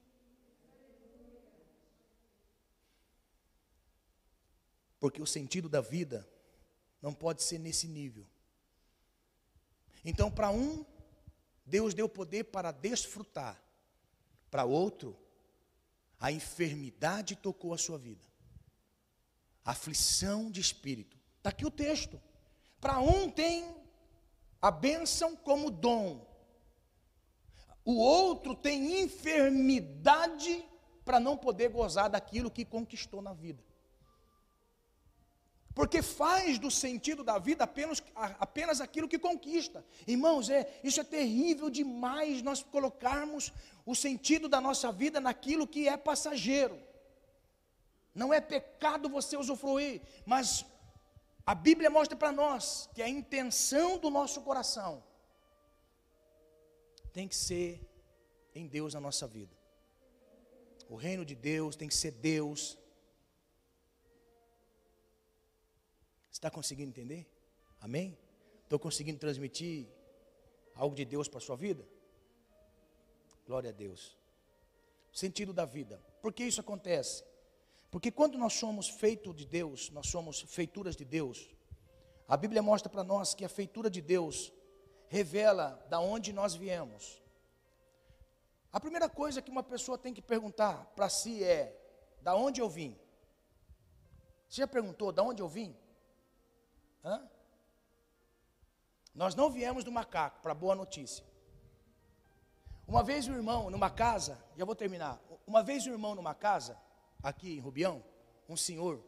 Porque 4.99 5.21
o 5.21 5.25
sentido 5.25 5.67
da 5.67 5.81
vida 5.81 6.29
não 7.01 7.13
pode 7.13 7.43
ser 7.43 7.59
nesse 7.59 7.87
nível. 7.87 8.25
Então, 10.05 10.31
para 10.31 10.49
um, 10.49 10.85
Deus 11.65 11.93
deu 11.93 12.07
poder 12.07 12.45
para 12.45 12.71
desfrutar. 12.71 13.61
Para 14.49 14.65
outro, 14.65 15.17
a 16.19 16.31
enfermidade 16.31 17.35
tocou 17.35 17.73
a 17.73 17.77
sua 17.77 17.97
vida. 17.97 18.25
Aflição 19.65 20.51
de 20.51 20.61
espírito. 20.61 21.17
Está 21.37 21.49
aqui 21.49 21.65
o 21.65 21.71
texto. 21.71 22.21
Para 22.83 22.99
um 22.99 23.29
tem 23.29 23.73
a 24.61 24.69
bênção 24.69 25.37
como 25.37 25.71
dom. 25.71 26.27
O 27.85 27.93
outro 27.93 28.53
tem 28.53 29.01
enfermidade 29.03 30.65
para 31.05 31.17
não 31.17 31.37
poder 31.37 31.69
gozar 31.69 32.09
daquilo 32.09 32.51
que 32.51 32.65
conquistou 32.65 33.21
na 33.21 33.31
vida. 33.31 33.63
Porque 35.73 36.01
faz 36.01 36.59
do 36.59 36.69
sentido 36.69 37.23
da 37.23 37.39
vida 37.39 37.63
apenas, 37.63 38.03
apenas 38.37 38.81
aquilo 38.81 39.07
que 39.07 39.17
conquista. 39.17 39.85
Irmãos, 40.05 40.49
é, 40.49 40.69
isso 40.83 40.99
é 40.99 41.05
terrível 41.05 41.69
demais 41.69 42.41
nós 42.41 42.61
colocarmos 42.61 43.53
o 43.85 43.95
sentido 43.95 44.49
da 44.49 44.59
nossa 44.59 44.91
vida 44.91 45.21
naquilo 45.21 45.65
que 45.65 45.87
é 45.87 45.95
passageiro. 45.95 46.77
Não 48.13 48.33
é 48.33 48.41
pecado 48.41 49.07
você 49.07 49.37
usufruir, 49.37 50.01
mas 50.25 50.65
a 51.45 51.53
Bíblia 51.53 51.89
mostra 51.89 52.17
para 52.17 52.31
nós 52.31 52.89
que 52.93 53.01
a 53.01 53.09
intenção 53.09 53.97
do 53.97 54.09
nosso 54.09 54.41
coração 54.41 55.03
tem 57.11 57.27
que 57.27 57.35
ser 57.35 57.81
em 58.55 58.67
Deus 58.67 58.93
na 58.93 58.99
nossa 58.99 59.27
vida. 59.27 59.55
O 60.89 60.95
reino 60.95 61.25
de 61.25 61.35
Deus 61.35 61.75
tem 61.75 61.87
que 61.87 61.95
ser 61.95 62.11
Deus 62.11 62.77
Está 66.43 66.49
conseguindo 66.49 66.89
entender? 66.89 67.25
Amém? 67.79 68.17
Estou 68.63 68.79
conseguindo 68.79 69.17
transmitir 69.17 69.87
algo 70.75 70.93
de 70.93 71.05
Deus 71.05 71.27
para 71.27 71.37
a 71.37 71.41
sua 71.41 71.55
vida? 71.55 71.87
Glória 73.45 73.69
a 73.69 73.73
Deus. 73.73 74.17
O 75.13 75.17
sentido 75.17 75.53
da 75.53 75.63
vida. 75.63 76.03
Por 76.21 76.33
que 76.33 76.43
isso 76.43 76.59
acontece? 76.59 77.23
Porque 77.93 78.09
quando 78.09 78.39
nós 78.39 78.53
somos 78.53 78.89
feitos 78.89 79.35
de 79.35 79.45
Deus, 79.45 79.91
nós 79.91 80.07
somos 80.07 80.41
feituras 80.41 80.95
de 80.95 81.05
Deus, 81.05 81.47
a 82.27 82.35
Bíblia 82.35 82.59
mostra 82.59 82.89
para 82.89 83.03
nós 83.03 83.35
que 83.35 83.45
a 83.45 83.49
feitura 83.57 83.87
de 83.87 84.01
Deus 84.01 84.51
revela 85.09 85.79
da 85.91 85.99
onde 85.99 86.33
nós 86.33 86.55
viemos. 86.55 87.21
A 88.71 88.79
primeira 88.79 89.07
coisa 89.07 89.43
que 89.43 89.51
uma 89.51 89.61
pessoa 89.61 89.95
tem 89.95 90.11
que 90.11 90.23
perguntar 90.23 90.85
para 90.95 91.07
si 91.07 91.43
é: 91.43 91.79
da 92.19 92.35
onde 92.35 92.59
eu 92.59 92.67
vim? 92.67 92.97
Você 94.49 94.61
já 94.61 94.67
perguntou 94.67 95.11
da 95.11 95.21
onde 95.21 95.43
eu 95.43 95.47
vim? 95.47 95.77
Hã? 97.05 97.29
Nós 99.13 99.35
não 99.35 99.51
viemos 99.51 99.83
do 99.83 99.91
macaco, 99.91 100.41
para 100.41 100.55
boa 100.55 100.73
notícia. 100.73 101.23
Uma 102.87 103.03
vez 103.03 103.27
o 103.27 103.33
irmão 103.33 103.69
numa 103.69 103.91
casa, 103.91 104.43
já 104.57 104.65
vou 104.65 104.75
terminar. 104.75 105.21
Uma 105.45 105.61
vez 105.61 105.85
o 105.85 105.91
irmão 105.91 106.15
numa 106.15 106.33
casa, 106.33 106.75
aqui 107.23 107.53
em 107.55 107.59
Rubião, 107.59 108.03
um 108.47 108.55
senhor, 108.55 109.01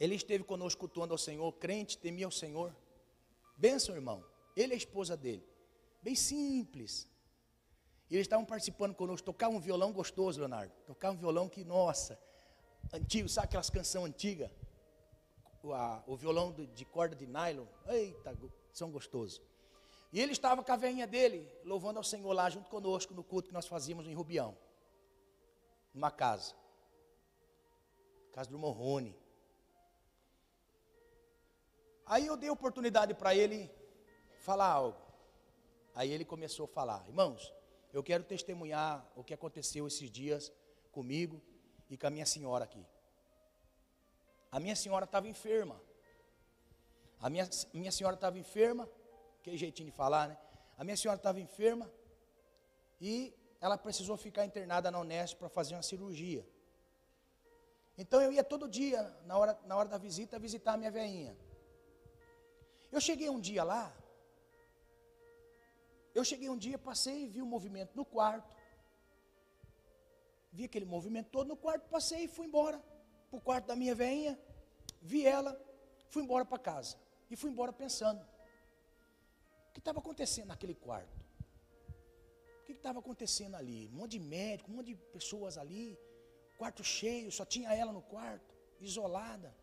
ele 0.00 0.14
esteve 0.14 0.42
conosco 0.42 0.80
cultuando 0.80 1.12
ao 1.12 1.18
Senhor, 1.18 1.52
crente, 1.52 1.98
temia 1.98 2.24
ao 2.24 2.30
Senhor. 2.32 2.74
Benção, 3.56 3.94
irmão. 3.94 4.24
Ele 4.56 4.72
e 4.72 4.74
a 4.74 4.78
esposa 4.78 5.16
dele. 5.16 5.44
Bem 6.02 6.14
simples. 6.14 7.08
Eles 8.08 8.22
estavam 8.22 8.46
participando 8.46 8.94
conosco, 8.94 9.26
tocar 9.26 9.48
um 9.48 9.60
violão 9.60 9.92
gostoso, 9.92 10.38
Leonardo. 10.38 10.72
Tocar 10.86 11.10
um 11.10 11.16
violão 11.16 11.48
que, 11.48 11.64
nossa, 11.64 12.18
antigo, 12.92 13.28
sabe 13.28 13.46
aquelas 13.46 13.68
canções 13.68 14.08
antigas? 14.08 14.50
o, 15.62 15.72
a, 15.72 16.02
o 16.06 16.16
violão 16.16 16.52
de, 16.52 16.66
de, 16.66 16.84
corda 16.84 17.14
de 17.14 17.26
nylon. 17.26 17.66
Eita, 17.86 18.36
são 18.72 18.90
gostosos. 18.90 19.42
E 20.12 20.20
ele 20.20 20.32
estava 20.32 20.62
com 20.62 20.72
a 20.72 20.76
veinha 20.76 21.06
dele, 21.06 21.50
louvando 21.64 21.98
ao 21.98 22.04
Senhor 22.04 22.32
lá 22.32 22.48
junto 22.48 22.70
conosco 22.70 23.12
no 23.12 23.22
culto 23.22 23.48
que 23.48 23.54
nós 23.54 23.66
fazíamos 23.66 24.06
em 24.06 24.14
Rubião. 24.14 24.56
Numa 25.92 26.10
casa. 26.10 26.54
Casa 28.32 28.50
do 28.50 28.58
Morrone. 28.58 29.16
Aí 32.06 32.26
eu 32.26 32.36
dei 32.36 32.48
oportunidade 32.48 33.12
para 33.14 33.34
ele 33.34 33.70
falar 34.40 34.66
algo. 34.66 35.00
Aí 35.94 36.10
ele 36.10 36.24
começou 36.24 36.64
a 36.64 36.68
falar: 36.68 37.04
Irmãos, 37.06 37.52
eu 37.92 38.02
quero 38.02 38.24
testemunhar 38.24 39.06
o 39.16 39.24
que 39.24 39.34
aconteceu 39.34 39.86
esses 39.86 40.10
dias 40.10 40.52
comigo 40.92 41.42
e 41.90 41.96
com 41.96 42.06
a 42.06 42.10
minha 42.10 42.26
senhora 42.26 42.64
aqui. 42.64 42.84
A 44.50 44.58
minha 44.58 44.76
senhora 44.76 45.04
estava 45.04 45.28
enferma. 45.28 45.80
A 47.20 47.28
minha, 47.28 47.48
minha 47.74 47.92
senhora 47.92 48.14
estava 48.14 48.38
enferma, 48.38 48.88
que 49.42 49.56
jeitinho 49.56 49.90
de 49.90 49.96
falar, 49.96 50.28
né? 50.28 50.38
A 50.76 50.84
minha 50.84 50.96
senhora 50.96 51.18
estava 51.18 51.40
enferma 51.40 51.90
e 53.00 53.34
ela 53.60 53.76
precisou 53.76 54.16
ficar 54.16 54.44
internada 54.44 54.90
na 54.90 55.00
Unesp 55.00 55.38
para 55.38 55.48
fazer 55.48 55.74
uma 55.74 55.82
cirurgia. 55.82 56.46
Então 57.96 58.20
eu 58.22 58.32
ia 58.32 58.44
todo 58.44 58.68
dia, 58.68 59.02
na 59.26 59.36
hora, 59.36 59.58
na 59.66 59.76
hora 59.76 59.88
da 59.88 59.98
visita, 59.98 60.38
visitar 60.38 60.74
a 60.74 60.76
minha 60.76 60.90
veinha. 60.90 61.36
Eu 62.92 63.00
cheguei 63.00 63.28
um 63.28 63.40
dia 63.40 63.64
lá, 63.64 63.92
eu 66.14 66.24
cheguei 66.24 66.48
um 66.48 66.56
dia, 66.56 66.78
passei 66.78 67.24
e 67.24 67.28
vi 67.28 67.42
o 67.42 67.44
um 67.44 67.48
movimento 67.48 67.92
no 67.94 68.04
quarto. 68.04 68.56
Vi 70.52 70.64
aquele 70.64 70.84
movimento 70.84 71.30
todo 71.30 71.48
no 71.48 71.56
quarto, 71.56 71.88
passei 71.88 72.24
e 72.24 72.28
fui 72.28 72.46
embora 72.46 72.82
para 73.28 73.38
o 73.38 73.40
quarto 73.40 73.66
da 73.66 73.76
minha 73.76 73.94
veinha, 73.94 74.38
vi 75.02 75.26
ela, 75.26 75.60
fui 76.08 76.22
embora 76.22 76.44
para 76.44 76.58
casa. 76.58 76.96
E 77.30 77.36
fui 77.36 77.50
embora 77.50 77.72
pensando: 77.72 78.20
o 79.68 79.72
que 79.72 79.80
estava 79.80 79.98
acontecendo 79.98 80.48
naquele 80.48 80.74
quarto? 80.74 81.27
Que 82.68 82.74
estava 82.74 82.98
acontecendo 82.98 83.54
ali? 83.54 83.88
Um 83.88 83.96
monte 83.96 84.10
de 84.10 84.18
médico, 84.18 84.70
um 84.70 84.74
monte 84.74 84.88
de 84.88 84.94
pessoas 84.94 85.56
ali, 85.56 85.98
quarto 86.58 86.84
cheio, 86.84 87.32
só 87.32 87.42
tinha 87.42 87.72
ela 87.72 87.90
no 87.90 88.02
quarto, 88.02 88.54
isolada. 88.78 89.56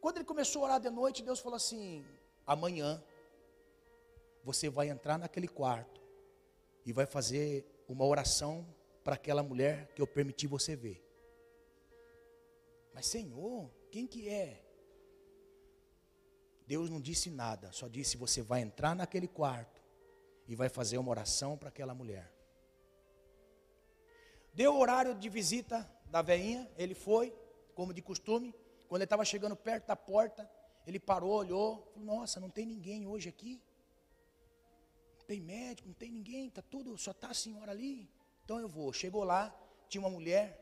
Quando 0.00 0.18
ele 0.18 0.24
começou 0.24 0.62
a 0.62 0.66
orar 0.66 0.80
de 0.80 0.88
noite, 0.90 1.24
Deus 1.24 1.40
falou 1.40 1.56
assim: 1.56 2.06
amanhã 2.46 3.02
você 4.44 4.70
vai 4.70 4.88
entrar 4.88 5.18
naquele 5.18 5.48
quarto 5.48 6.00
e 6.86 6.92
vai 6.92 7.06
fazer 7.06 7.66
uma 7.88 8.04
oração 8.04 8.64
para 9.02 9.16
aquela 9.16 9.42
mulher 9.42 9.92
que 9.96 10.00
eu 10.00 10.06
permiti 10.06 10.46
você 10.46 10.76
ver. 10.76 11.04
Mas 12.94 13.06
Senhor, 13.06 13.68
quem 13.90 14.06
que 14.06 14.28
é? 14.28 14.62
Deus 16.68 16.88
não 16.88 17.00
disse 17.00 17.30
nada, 17.30 17.72
só 17.72 17.88
disse: 17.88 18.16
você 18.16 18.42
vai 18.42 18.60
entrar 18.60 18.94
naquele 18.94 19.26
quarto 19.26 19.73
e 20.46 20.54
vai 20.54 20.68
fazer 20.68 20.98
uma 20.98 21.10
oração 21.10 21.56
para 21.56 21.68
aquela 21.68 21.94
mulher. 21.94 22.32
Deu 24.52 24.74
o 24.74 24.78
horário 24.78 25.14
de 25.14 25.28
visita 25.28 25.88
da 26.06 26.22
veinha, 26.22 26.70
ele 26.76 26.94
foi, 26.94 27.34
como 27.74 27.92
de 27.92 28.00
costume. 28.00 28.54
Quando 28.88 29.00
ele 29.00 29.06
estava 29.06 29.24
chegando 29.24 29.56
perto 29.56 29.86
da 29.86 29.96
porta, 29.96 30.48
ele 30.86 31.00
parou, 31.00 31.32
olhou, 31.32 31.90
falou: 31.92 32.04
Nossa, 32.04 32.38
não 32.38 32.50
tem 32.50 32.64
ninguém 32.64 33.06
hoje 33.06 33.28
aqui. 33.28 33.60
Não 35.18 35.26
tem 35.26 35.40
médico, 35.40 35.88
não 35.88 35.94
tem 35.94 36.10
ninguém, 36.10 36.50
tá 36.50 36.62
tudo, 36.62 36.96
só 36.98 37.10
está 37.10 37.28
a 37.28 37.34
senhora 37.34 37.72
ali. 37.72 38.08
Então 38.44 38.60
eu 38.60 38.68
vou. 38.68 38.92
Chegou 38.92 39.24
lá, 39.24 39.52
tinha 39.88 40.00
uma 40.00 40.10
mulher 40.10 40.60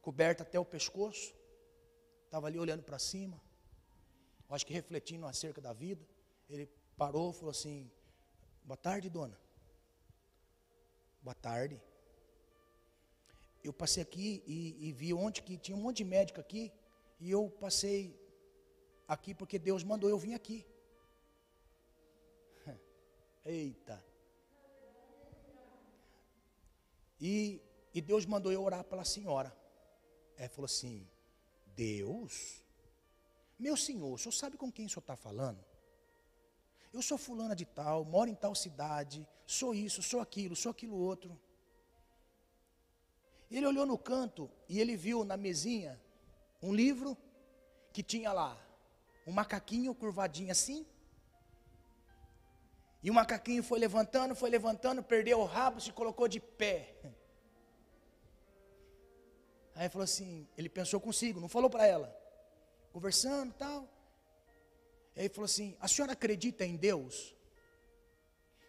coberta 0.00 0.42
até 0.42 0.58
o 0.58 0.64
pescoço, 0.64 1.34
estava 2.24 2.46
ali 2.46 2.58
olhando 2.58 2.82
para 2.82 2.98
cima 2.98 3.38
acho 4.54 4.66
que 4.66 4.72
refletindo 4.72 5.26
acerca 5.26 5.60
da 5.60 5.72
vida, 5.72 6.04
ele 6.48 6.68
parou 6.98 7.32
falou 7.32 7.52
assim: 7.52 7.90
Boa 8.64 8.76
tarde, 8.76 9.08
dona. 9.08 9.38
Boa 11.22 11.34
tarde. 11.34 11.80
Eu 13.62 13.72
passei 13.72 14.02
aqui 14.02 14.42
e, 14.46 14.88
e 14.88 14.92
vi 14.92 15.14
ontem 15.14 15.42
que 15.42 15.56
tinha 15.56 15.76
um 15.76 15.80
monte 15.80 15.98
de 15.98 16.04
médico 16.04 16.40
aqui, 16.40 16.72
e 17.20 17.30
eu 17.30 17.48
passei 17.60 18.18
aqui 19.06 19.34
porque 19.34 19.58
Deus 19.58 19.82
mandou 19.84 20.10
eu 20.10 20.18
vir 20.18 20.34
aqui. 20.34 20.66
Eita. 23.44 24.04
E, 27.20 27.60
e 27.94 28.00
Deus 28.00 28.26
mandou 28.26 28.52
eu 28.52 28.62
orar 28.62 28.84
pela 28.84 29.04
senhora. 29.04 29.56
Ela 30.36 30.48
falou 30.48 30.66
assim: 30.66 31.06
Deus? 31.74 32.62
Meu 33.58 33.76
senhor, 33.76 34.12
o 34.12 34.18
senhor 34.18 34.32
sabe 34.32 34.56
com 34.56 34.70
quem 34.70 34.86
o 34.86 34.88
senhor 34.88 35.00
está 35.00 35.16
falando? 35.16 35.67
Eu 36.92 37.02
sou 37.02 37.18
fulana 37.18 37.54
de 37.54 37.64
tal, 37.64 38.04
moro 38.04 38.30
em 38.30 38.34
tal 38.34 38.54
cidade, 38.54 39.26
sou 39.46 39.74
isso, 39.74 40.02
sou 40.02 40.20
aquilo, 40.20 40.56
sou 40.56 40.70
aquilo 40.70 40.96
outro. 40.96 41.38
Ele 43.50 43.66
olhou 43.66 43.86
no 43.86 43.96
canto 43.96 44.50
e 44.68 44.80
ele 44.80 44.96
viu 44.96 45.24
na 45.24 45.36
mesinha 45.36 46.00
um 46.62 46.74
livro 46.74 47.16
que 47.92 48.02
tinha 48.02 48.32
lá 48.32 48.58
um 49.26 49.32
macaquinho 49.32 49.94
curvadinho 49.94 50.50
assim. 50.50 50.86
E 53.02 53.10
o 53.10 53.14
macaquinho 53.14 53.62
foi 53.62 53.78
levantando, 53.78 54.34
foi 54.34 54.50
levantando, 54.50 55.02
perdeu 55.02 55.38
o 55.40 55.44
rabo, 55.44 55.80
se 55.80 55.92
colocou 55.92 56.26
de 56.26 56.40
pé. 56.40 56.94
Aí 59.74 59.88
falou 59.88 60.04
assim, 60.04 60.48
ele 60.56 60.68
pensou 60.68 61.00
consigo, 61.00 61.40
não 61.40 61.48
falou 61.48 61.70
para 61.70 61.86
ela 61.86 62.18
conversando 62.92 63.52
tal. 63.54 63.88
E 65.18 65.22
aí 65.22 65.28
falou 65.28 65.46
assim: 65.46 65.76
A 65.80 65.88
senhora 65.88 66.12
acredita 66.12 66.64
em 66.64 66.76
Deus? 66.76 67.34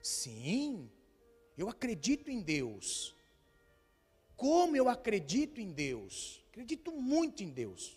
Sim, 0.01 0.89
eu 1.55 1.69
acredito 1.69 2.31
em 2.31 2.41
Deus. 2.41 3.15
Como 4.35 4.75
eu 4.75 4.89
acredito 4.89 5.61
em 5.61 5.71
Deus? 5.71 6.43
Acredito 6.49 6.91
muito 6.91 7.43
em 7.43 7.49
Deus. 7.49 7.95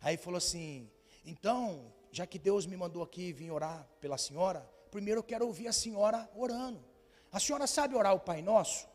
Aí 0.00 0.16
falou 0.16 0.38
assim: 0.38 0.90
Então, 1.22 1.92
já 2.10 2.26
que 2.26 2.38
Deus 2.38 2.64
me 2.64 2.78
mandou 2.78 3.02
aqui 3.02 3.30
vir 3.30 3.50
orar 3.50 3.86
pela 4.00 4.16
senhora, 4.16 4.66
primeiro 4.90 5.18
eu 5.18 5.24
quero 5.24 5.46
ouvir 5.46 5.68
a 5.68 5.72
senhora 5.72 6.30
orando. 6.34 6.82
A 7.30 7.38
senhora 7.38 7.66
sabe 7.66 7.94
orar 7.94 8.14
o 8.14 8.20
Pai 8.20 8.40
Nosso? 8.40 8.88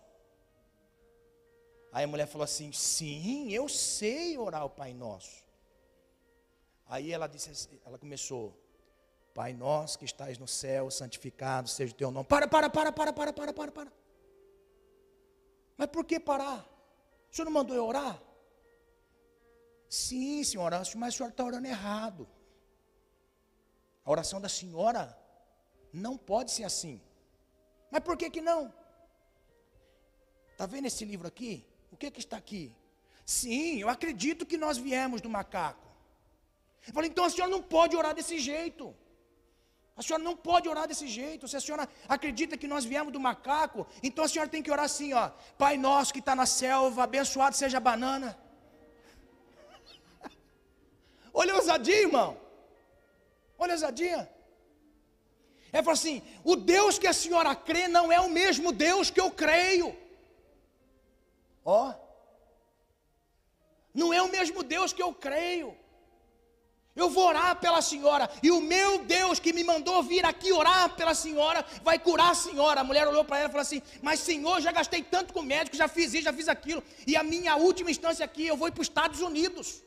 Aí 1.91 2.03
a 2.03 2.07
mulher 2.07 2.26
falou 2.26 2.45
assim: 2.45 2.72
Sim, 2.72 3.53
eu 3.53 3.70
sei 3.70 4.39
orar 4.39 4.65
o 4.65 4.72
Pai 4.72 4.91
Nosso. 4.91 5.46
Aí 6.89 7.11
ela 7.11 7.27
disse, 7.27 7.49
assim, 7.49 7.79
ela 7.85 7.97
começou, 7.97 8.57
Pai 9.33 9.53
nosso 9.53 9.99
que 9.99 10.05
estás 10.05 10.38
no 10.38 10.47
céu, 10.47 10.89
santificado 10.89 11.69
seja 11.69 11.93
o 11.93 11.95
teu 11.95 12.09
nome. 12.09 12.25
Para, 12.25 12.47
para, 12.47 12.69
para, 12.69 12.91
para, 12.91 13.13
para, 13.13 13.33
para, 13.33 13.53
para, 13.53 13.71
para. 13.71 13.93
Mas 15.77 15.88
por 15.88 16.03
que 16.05 16.19
parar? 16.19 16.65
O 17.31 17.35
senhor 17.35 17.45
não 17.45 17.51
mandou 17.51 17.75
eu 17.75 17.85
orar? 17.85 18.19
Sim, 19.88 20.43
senhora, 20.43 20.81
mas 20.95 21.13
o 21.13 21.17
senhor 21.17 21.29
está 21.29 21.43
orando 21.43 21.67
errado. 21.67 22.27
A 24.03 24.09
oração 24.09 24.41
da 24.41 24.49
senhora 24.49 25.15
não 25.93 26.17
pode 26.17 26.51
ser 26.51 26.63
assim. 26.63 26.99
Mas 27.91 28.01
por 28.01 28.17
que 28.17 28.29
que 28.29 28.41
não? 28.41 28.73
Está 30.51 30.65
vendo 30.65 30.88
esse 30.88 31.05
livro 31.05 31.27
aqui? 31.27 31.65
O 31.91 31.95
que 31.95 32.09
que 32.09 32.19
está 32.19 32.38
aqui? 32.38 32.73
Sim, 33.25 33.77
eu 33.77 33.89
acredito 33.89 34.45
que 34.45 34.57
nós 34.57 34.77
viemos 34.77 35.21
do 35.21 35.29
macaco. 35.29 35.86
Eu 36.88 36.93
falei, 36.93 37.09
então 37.09 37.25
a 37.25 37.29
senhora 37.29 37.51
não 37.51 37.61
pode 37.75 37.95
orar 38.01 38.13
desse 38.19 38.38
jeito. 38.39 38.95
A 39.97 40.03
senhora 40.03 40.23
não 40.23 40.35
pode 40.47 40.69
orar 40.69 40.88
desse 40.88 41.07
jeito. 41.07 41.47
Se 41.47 41.57
a 41.57 41.63
senhora 41.65 41.85
acredita 42.15 42.55
que 42.61 42.67
nós 42.73 42.85
viemos 42.85 43.11
do 43.11 43.19
macaco, 43.19 43.85
então 44.07 44.23
a 44.23 44.27
senhora 44.27 44.49
tem 44.49 44.63
que 44.65 44.71
orar 44.75 44.85
assim, 44.85 45.11
ó. 45.13 45.31
Pai 45.57 45.75
nosso 45.75 46.13
que 46.13 46.19
está 46.19 46.35
na 46.35 46.45
selva, 46.45 47.03
abençoado 47.03 47.55
seja 47.55 47.77
a 47.77 47.85
banana. 47.89 48.38
Olha 51.33 51.53
a 51.53 51.57
ousadia, 51.57 52.01
irmão. 52.07 52.29
Olha 53.57 53.73
a 53.73 53.77
ousadia. 53.79 54.19
Ele 55.73 55.83
falou 55.83 55.93
assim: 55.93 56.21
o 56.43 56.55
Deus 56.55 56.99
que 56.99 57.07
a 57.07 57.13
senhora 57.23 57.55
crê 57.55 57.88
não 57.88 58.11
é 58.11 58.19
o 58.19 58.29
mesmo 58.29 58.71
Deus 58.71 59.09
que 59.09 59.19
eu 59.19 59.31
creio. 59.31 59.97
Ó. 61.65 61.93
Não 63.93 64.13
é 64.13 64.21
o 64.21 64.29
mesmo 64.29 64.61
Deus 64.61 64.93
que 64.93 65.01
eu 65.01 65.11
creio. 65.13 65.75
Eu 67.01 67.07
vou 67.15 67.25
orar 67.31 67.51
pela 67.63 67.79
senhora, 67.79 68.27
e 68.41 68.49
o 68.49 68.59
meu 68.59 68.91
Deus 69.15 69.39
que 69.39 69.53
me 69.57 69.63
mandou 69.71 70.01
vir 70.11 70.25
aqui 70.25 70.51
orar 70.51 70.95
pela 70.99 71.13
senhora, 71.13 71.63
vai 71.83 71.97
curar 71.99 72.31
a 72.31 72.39
senhora. 72.45 72.81
A 72.81 72.83
mulher 72.83 73.07
olhou 73.07 73.23
para 73.23 73.37
ela 73.37 73.49
e 73.49 73.51
falou 73.51 73.67
assim: 73.67 73.83
Mas 74.01 74.19
senhor, 74.19 74.59
já 74.61 74.71
gastei 74.71 75.03
tanto 75.03 75.31
com 75.31 75.43
médico, 75.43 75.77
já 75.77 75.87
fiz 75.87 76.07
isso, 76.15 76.23
já 76.23 76.33
fiz 76.33 76.47
aquilo, 76.49 76.81
e 77.05 77.15
a 77.15 77.21
minha 77.21 77.55
última 77.55 77.91
instância 77.91 78.25
aqui, 78.25 78.47
eu 78.47 78.57
vou 78.57 78.71
para 78.71 78.81
os 78.81 78.87
Estados 78.87 79.21
Unidos. 79.21 79.83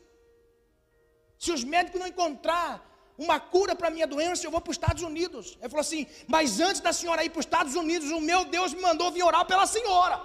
Se 1.37 1.51
os 1.51 1.65
médicos 1.65 1.99
não 1.99 2.07
encontrar 2.07 2.69
uma 3.17 3.37
cura 3.41 3.75
para 3.75 3.89
a 3.89 3.91
minha 3.91 4.07
doença, 4.07 4.47
eu 4.47 4.51
vou 4.55 4.61
para 4.61 4.71
os 4.71 4.77
Estados 4.77 5.03
Unidos. 5.03 5.57
Ele 5.59 5.69
falou 5.69 5.81
assim: 5.81 6.07
Mas 6.29 6.61
antes 6.61 6.79
da 6.79 6.93
senhora 6.93 7.25
ir 7.25 7.29
para 7.29 7.41
os 7.41 7.45
Estados 7.45 7.75
Unidos, 7.75 8.09
o 8.09 8.21
meu 8.21 8.45
Deus 8.45 8.73
me 8.73 8.81
mandou 8.81 9.11
vir 9.11 9.23
orar 9.23 9.45
pela 9.45 9.67
senhora. 9.67 10.17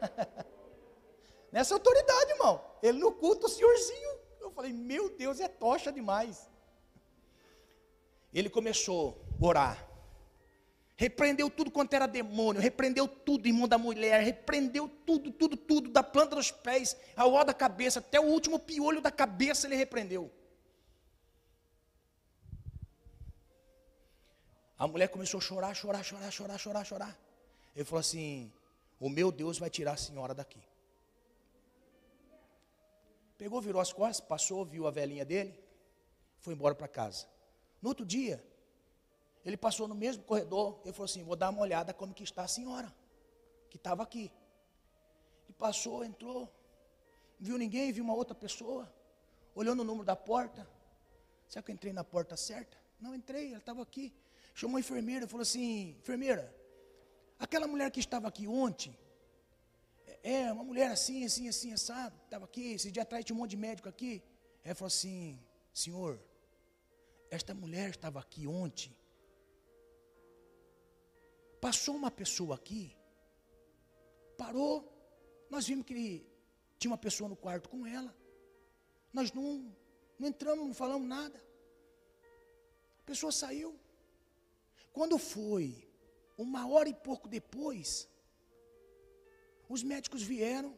Nessa 1.52 1.74
autoridade, 1.74 2.30
irmão. 2.30 2.54
Ele 2.82 2.98
no 2.98 3.12
culto, 3.12 3.46
o 3.46 3.50
senhorzinho 3.50 4.25
falei, 4.56 4.72
meu 4.72 5.10
Deus, 5.10 5.38
é 5.38 5.48
tocha 5.48 5.92
demais. 5.92 6.48
Ele 8.32 8.48
começou 8.48 9.22
a 9.40 9.46
orar. 9.46 9.86
Repreendeu 10.96 11.50
tudo 11.50 11.70
quanto 11.70 11.92
era 11.92 12.06
demônio, 12.06 12.60
repreendeu 12.60 13.06
tudo, 13.06 13.46
irmão 13.46 13.68
da 13.68 13.76
mulher, 13.76 14.22
repreendeu 14.22 14.88
tudo, 15.04 15.30
tudo, 15.30 15.54
tudo, 15.54 15.90
da 15.90 16.02
planta 16.02 16.34
dos 16.36 16.50
pés 16.50 16.96
ao 17.14 17.34
ó 17.34 17.44
da 17.44 17.52
cabeça, 17.52 17.98
até 17.98 18.18
o 18.18 18.24
último 18.24 18.58
piolho 18.58 19.02
da 19.02 19.10
cabeça 19.10 19.66
ele 19.66 19.76
repreendeu. 19.76 20.32
A 24.78 24.88
mulher 24.88 25.08
começou 25.08 25.36
a 25.36 25.42
chorar, 25.42 25.74
chorar, 25.74 26.02
chorar, 26.02 26.30
chorar, 26.30 26.58
chorar, 26.58 26.84
chorar. 26.84 27.18
Ele 27.74 27.84
falou 27.84 28.00
assim: 28.00 28.50
O 28.98 29.10
meu 29.10 29.30
Deus 29.30 29.58
vai 29.58 29.68
tirar 29.68 29.92
a 29.92 29.96
senhora 29.98 30.34
daqui. 30.34 30.60
Pegou, 33.38 33.60
virou 33.60 33.80
as 33.80 33.92
costas, 33.92 34.20
passou, 34.20 34.64
viu 34.64 34.86
a 34.86 34.90
velhinha 34.90 35.24
dele, 35.24 35.58
foi 36.38 36.54
embora 36.54 36.74
para 36.74 36.88
casa. 36.88 37.26
No 37.82 37.90
outro 37.90 38.04
dia, 38.04 38.42
ele 39.44 39.56
passou 39.56 39.86
no 39.86 39.94
mesmo 39.94 40.24
corredor, 40.24 40.80
ele 40.84 40.92
falou 40.92 41.04
assim: 41.04 41.22
Vou 41.22 41.36
dar 41.36 41.50
uma 41.50 41.60
olhada 41.60 41.92
como 41.92 42.14
que 42.14 42.24
está 42.24 42.42
a 42.42 42.48
senhora, 42.48 42.92
que 43.70 43.76
estava 43.76 44.02
aqui. 44.02 44.32
Ele 45.44 45.54
passou, 45.58 46.04
entrou, 46.04 46.50
viu 47.38 47.56
ninguém, 47.56 47.92
viu 47.92 48.02
uma 48.02 48.14
outra 48.14 48.34
pessoa, 48.34 48.92
olhou 49.54 49.74
no 49.74 49.84
número 49.84 50.04
da 50.04 50.16
porta. 50.16 50.66
Será 51.48 51.62
que 51.62 51.70
eu 51.70 51.74
entrei 51.74 51.92
na 51.92 52.02
porta 52.02 52.36
certa? 52.36 52.76
Não 53.00 53.14
entrei, 53.14 53.50
ela 53.50 53.58
estava 53.58 53.82
aqui. 53.82 54.12
Chamou 54.54 54.78
a 54.78 54.80
enfermeira 54.80 55.26
e 55.26 55.28
falou 55.28 55.42
assim: 55.42 55.90
Enfermeira, 55.98 56.52
aquela 57.38 57.66
mulher 57.66 57.90
que 57.90 58.00
estava 58.00 58.26
aqui 58.26 58.48
ontem, 58.48 58.96
é, 60.22 60.52
uma 60.52 60.64
mulher 60.64 60.90
assim, 60.90 61.24
assim, 61.24 61.48
assim, 61.48 61.72
assado, 61.72 62.16
estava 62.24 62.44
aqui, 62.44 62.72
esse 62.72 62.90
dia 62.90 63.02
atrás 63.02 63.24
tinha 63.24 63.34
um 63.34 63.38
monte 63.40 63.50
de 63.50 63.56
médico 63.56 63.88
aqui. 63.88 64.22
Ela 64.64 64.74
falou 64.74 64.88
assim: 64.88 65.38
Senhor, 65.72 66.20
esta 67.30 67.54
mulher 67.54 67.90
estava 67.90 68.20
aqui 68.20 68.46
ontem. 68.46 68.96
Passou 71.60 71.96
uma 71.96 72.10
pessoa 72.10 72.54
aqui, 72.54 72.96
parou, 74.36 74.92
nós 75.50 75.66
vimos 75.66 75.86
que 75.86 76.26
tinha 76.78 76.90
uma 76.90 76.98
pessoa 76.98 77.28
no 77.28 77.36
quarto 77.36 77.68
com 77.68 77.86
ela. 77.86 78.14
Nós 79.12 79.32
não, 79.32 79.74
não 80.18 80.28
entramos, 80.28 80.66
não 80.66 80.74
falamos 80.74 81.08
nada. 81.08 81.42
A 83.00 83.02
pessoa 83.04 83.32
saiu. 83.32 83.78
Quando 84.92 85.18
foi, 85.18 85.88
uma 86.36 86.66
hora 86.68 86.88
e 86.88 86.94
pouco 86.94 87.28
depois, 87.28 88.08
os 89.68 89.82
médicos 89.82 90.22
vieram, 90.22 90.76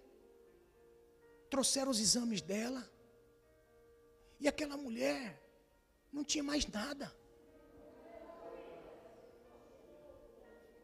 trouxeram 1.50 1.90
os 1.90 2.00
exames 2.00 2.40
dela, 2.40 2.88
e 4.40 4.46
aquela 4.46 4.76
mulher 4.76 5.42
não 6.12 6.24
tinha 6.24 6.44
mais 6.44 6.66
nada. 6.66 7.14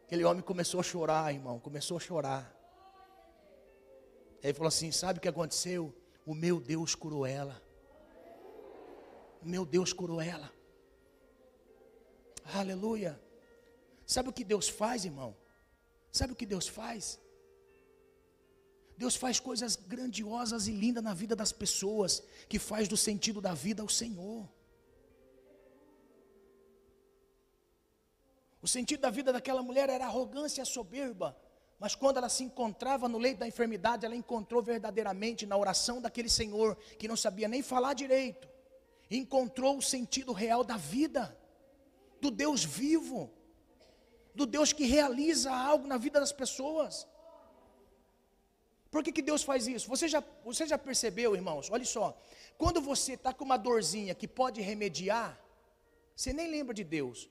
Aquele 0.05 0.23
homem 0.23 0.43
começou 0.43 0.79
a 0.79 0.83
chorar, 0.83 1.33
irmão, 1.33 1.59
começou 1.59 1.97
a 1.97 1.99
chorar. 1.99 2.55
Ele 4.43 4.53
falou 4.53 4.67
assim: 4.67 4.91
Sabe 4.91 5.17
o 5.17 5.21
que 5.21 5.27
aconteceu? 5.27 5.93
O 6.25 6.35
meu 6.35 6.59
Deus 6.59 6.93
curou 6.93 7.25
ela. 7.25 7.59
O 9.41 9.47
meu 9.47 9.65
Deus 9.65 9.91
curou 9.91 10.21
ela. 10.21 10.51
Aleluia. 12.53 13.19
Sabe 14.05 14.29
o 14.29 14.33
que 14.33 14.43
Deus 14.43 14.69
faz, 14.69 15.05
irmão? 15.05 15.35
Sabe 16.11 16.33
o 16.33 16.35
que 16.35 16.45
Deus 16.45 16.67
faz? 16.67 17.19
Deus 18.97 19.15
faz 19.15 19.39
coisas 19.39 19.75
grandiosas 19.75 20.67
e 20.67 20.71
lindas 20.71 21.03
na 21.03 21.13
vida 21.13 21.35
das 21.35 21.51
pessoas, 21.51 22.23
que 22.47 22.57
faz 22.57 22.87
do 22.87 22.95
sentido 22.95 23.41
da 23.41 23.53
vida 23.53 23.83
o 23.83 23.89
Senhor. 23.89 24.47
O 28.61 28.67
sentido 28.67 29.01
da 29.01 29.09
vida 29.09 29.31
daquela 29.31 29.61
mulher 29.61 29.89
era 29.89 30.05
arrogância 30.05 30.61
e 30.61 30.65
soberba, 30.65 31.37
mas 31.77 31.93
quando 31.93 32.17
ela 32.17 32.29
se 32.29 32.43
encontrava 32.43 33.07
no 33.07 33.17
leito 33.17 33.39
da 33.39 33.47
enfermidade, 33.47 34.05
ela 34.05 34.15
encontrou 34.15 34.61
verdadeiramente 34.63 35.45
na 35.45 35.57
oração 35.57 36.01
daquele 36.01 36.29
Senhor, 36.29 36.75
que 36.97 37.07
não 37.07 37.17
sabia 37.17 37.47
nem 37.47 37.61
falar 37.61 37.93
direito, 37.93 38.47
encontrou 39.11 39.77
o 39.77 39.81
sentido 39.81 40.31
real 40.31 40.63
da 40.63 40.77
vida, 40.77 41.37
do 42.21 42.31
Deus 42.31 42.63
vivo, 42.63 43.29
do 44.33 44.45
Deus 44.45 44.73
que 44.73 44.85
realiza 44.85 45.53
algo 45.53 45.85
na 45.85 45.97
vida 45.97 46.19
das 46.19 46.31
pessoas. 46.31 47.05
Por 48.91 49.03
que, 49.03 49.11
que 49.11 49.21
Deus 49.21 49.43
faz 49.43 49.67
isso? 49.67 49.87
Você 49.89 50.07
já, 50.07 50.23
você 50.43 50.65
já 50.65 50.77
percebeu, 50.77 51.35
irmãos? 51.35 51.69
Olha 51.69 51.85
só. 51.85 52.17
Quando 52.57 52.79
você 52.81 53.13
está 53.13 53.33
com 53.33 53.43
uma 53.43 53.57
dorzinha 53.57 54.15
que 54.15 54.27
pode 54.27 54.61
remediar, 54.61 55.39
você 56.15 56.31
nem 56.31 56.49
lembra 56.49 56.73
de 56.73 56.83
Deus. 56.83 57.29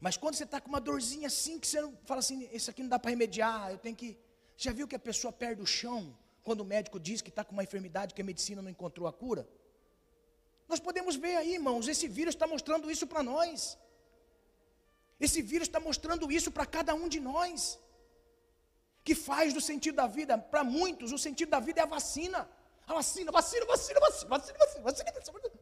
Mas 0.00 0.16
quando 0.16 0.34
você 0.34 0.44
está 0.44 0.60
com 0.60 0.68
uma 0.68 0.80
dorzinha 0.80 1.26
assim, 1.26 1.58
que 1.58 1.66
você 1.66 1.80
fala 2.04 2.20
assim, 2.20 2.48
isso 2.52 2.70
aqui 2.70 2.82
não 2.82 2.88
dá 2.88 2.98
para 2.98 3.10
remediar, 3.10 3.70
eu 3.70 3.78
tenho 3.78 3.96
que. 3.96 4.18
Já 4.56 4.72
viu 4.72 4.88
que 4.88 4.96
a 4.96 4.98
pessoa 4.98 5.32
perde 5.32 5.60
o 5.60 5.66
chão 5.66 6.16
quando 6.42 6.60
o 6.60 6.64
médico 6.64 6.98
diz 6.98 7.20
que 7.20 7.28
está 7.28 7.44
com 7.44 7.52
uma 7.52 7.64
enfermidade 7.64 8.14
que 8.14 8.22
a 8.22 8.24
medicina 8.24 8.62
não 8.62 8.70
encontrou 8.70 9.06
a 9.06 9.12
cura? 9.12 9.46
Nós 10.68 10.80
podemos 10.80 11.16
ver 11.16 11.36
aí, 11.36 11.54
irmãos, 11.54 11.86
esse 11.86 12.08
vírus 12.08 12.34
está 12.34 12.46
mostrando 12.46 12.90
isso 12.90 13.06
para 13.06 13.22
nós. 13.22 13.78
Esse 15.20 15.40
vírus 15.40 15.68
está 15.68 15.80
mostrando 15.80 16.30
isso 16.30 16.50
para 16.50 16.66
cada 16.66 16.94
um 16.94 17.08
de 17.08 17.20
nós 17.20 17.78
que 19.06 19.14
faz 19.14 19.52
do 19.56 19.60
sentido 19.60 19.94
da 20.02 20.08
vida, 20.08 20.36
para 20.36 20.64
muitos, 20.64 21.12
o 21.12 21.18
sentido 21.26 21.50
da 21.50 21.60
vida 21.60 21.78
é 21.80 21.84
a 21.84 21.86
vacina. 21.86 22.40
A 22.88 22.94
vacina, 22.94 23.30
vacina, 23.30 23.64
vacina, 23.64 24.00
vacina, 24.00 24.28
vacina, 24.28 24.58
vacina, 24.58 24.82
vacina, 24.82 25.12
vacina. 25.32 25.60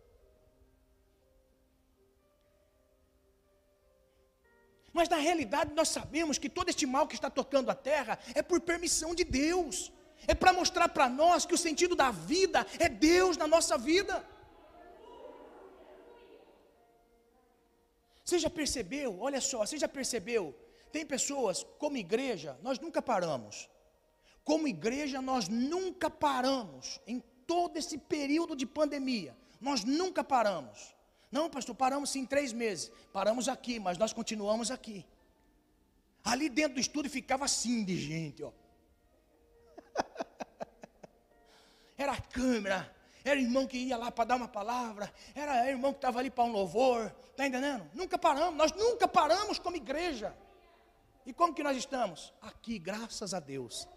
Mas 4.94 5.10
na 5.10 5.16
realidade 5.16 5.74
nós 5.74 5.90
sabemos 5.90 6.38
que 6.38 6.48
todo 6.48 6.70
este 6.70 6.86
mal 6.86 7.06
que 7.06 7.16
está 7.20 7.28
tocando 7.28 7.68
a 7.68 7.74
terra 7.74 8.18
é 8.34 8.42
por 8.42 8.60
permissão 8.62 9.14
de 9.14 9.24
Deus. 9.24 9.92
É 10.26 10.34
para 10.34 10.54
mostrar 10.54 10.88
para 10.88 11.06
nós 11.10 11.44
que 11.44 11.54
o 11.54 11.58
sentido 11.58 11.94
da 11.94 12.10
vida 12.10 12.66
é 12.78 12.88
Deus 12.88 13.36
na 13.36 13.46
nossa 13.46 13.76
vida. 13.76 14.26
Você 18.24 18.38
já 18.38 18.48
percebeu? 18.48 19.20
Olha 19.20 19.42
só, 19.42 19.58
você 19.66 19.76
já 19.76 19.88
percebeu 19.88 20.63
tem 20.94 21.04
pessoas, 21.04 21.66
como 21.76 21.96
igreja, 21.96 22.56
nós 22.62 22.78
nunca 22.78 23.02
paramos. 23.02 23.68
Como 24.44 24.68
igreja, 24.68 25.20
nós 25.20 25.48
nunca 25.48 26.08
paramos. 26.08 27.00
Em 27.04 27.18
todo 27.48 27.76
esse 27.76 27.98
período 27.98 28.54
de 28.54 28.64
pandemia, 28.64 29.36
nós 29.60 29.82
nunca 29.82 30.22
paramos. 30.22 30.94
Não, 31.32 31.50
pastor, 31.50 31.74
paramos 31.74 32.10
sim 32.10 32.24
três 32.24 32.52
meses. 32.52 32.92
Paramos 33.12 33.48
aqui, 33.48 33.80
mas 33.80 33.98
nós 33.98 34.12
continuamos 34.12 34.70
aqui. 34.70 35.04
Ali 36.22 36.48
dentro 36.48 36.74
do 36.74 36.80
estúdio 36.80 37.10
ficava 37.10 37.44
assim 37.44 37.84
de 37.84 37.96
gente, 37.96 38.44
ó. 38.44 38.52
Era 41.98 42.12
a 42.12 42.20
câmera, 42.20 42.94
era 43.24 43.40
irmão 43.40 43.66
que 43.66 43.78
ia 43.78 43.96
lá 43.96 44.12
para 44.12 44.26
dar 44.26 44.36
uma 44.36 44.48
palavra, 44.48 45.10
era 45.34 45.70
irmão 45.70 45.92
que 45.92 45.98
estava 45.98 46.18
ali 46.18 46.28
para 46.28 46.44
um 46.44 46.52
louvor, 46.52 47.10
está 47.30 47.46
entendendo? 47.46 47.90
Nunca 47.94 48.18
paramos, 48.18 48.56
nós 48.56 48.72
nunca 48.72 49.08
paramos 49.08 49.58
como 49.58 49.76
igreja. 49.76 50.36
E 51.26 51.32
como 51.32 51.54
que 51.54 51.62
nós 51.62 51.76
estamos? 51.76 52.32
Aqui, 52.40 52.78
graças 52.78 53.32
a 53.32 53.40
Deus. 53.40 53.88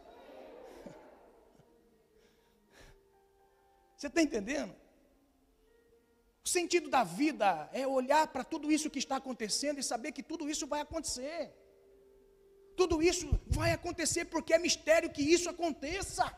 Você 3.95 4.07
está 4.07 4.21
entendendo? 4.21 4.73
O 6.45 6.47
sentido 6.47 6.89
da 6.89 7.03
vida 7.03 7.69
é 7.73 7.85
olhar 7.85 8.27
para 8.27 8.43
tudo 8.43 8.71
isso 8.71 8.89
que 8.89 8.99
está 8.99 9.17
acontecendo 9.17 9.79
e 9.79 9.83
saber 9.83 10.13
que 10.13 10.23
tudo 10.23 10.49
isso 10.49 10.65
vai 10.65 10.79
acontecer. 10.79 11.53
Tudo 12.77 13.03
isso 13.03 13.27
vai 13.47 13.73
acontecer 13.73 14.25
porque 14.25 14.53
é 14.53 14.59
mistério 14.59 15.11
que 15.11 15.21
isso 15.21 15.49
aconteça. 15.49 16.33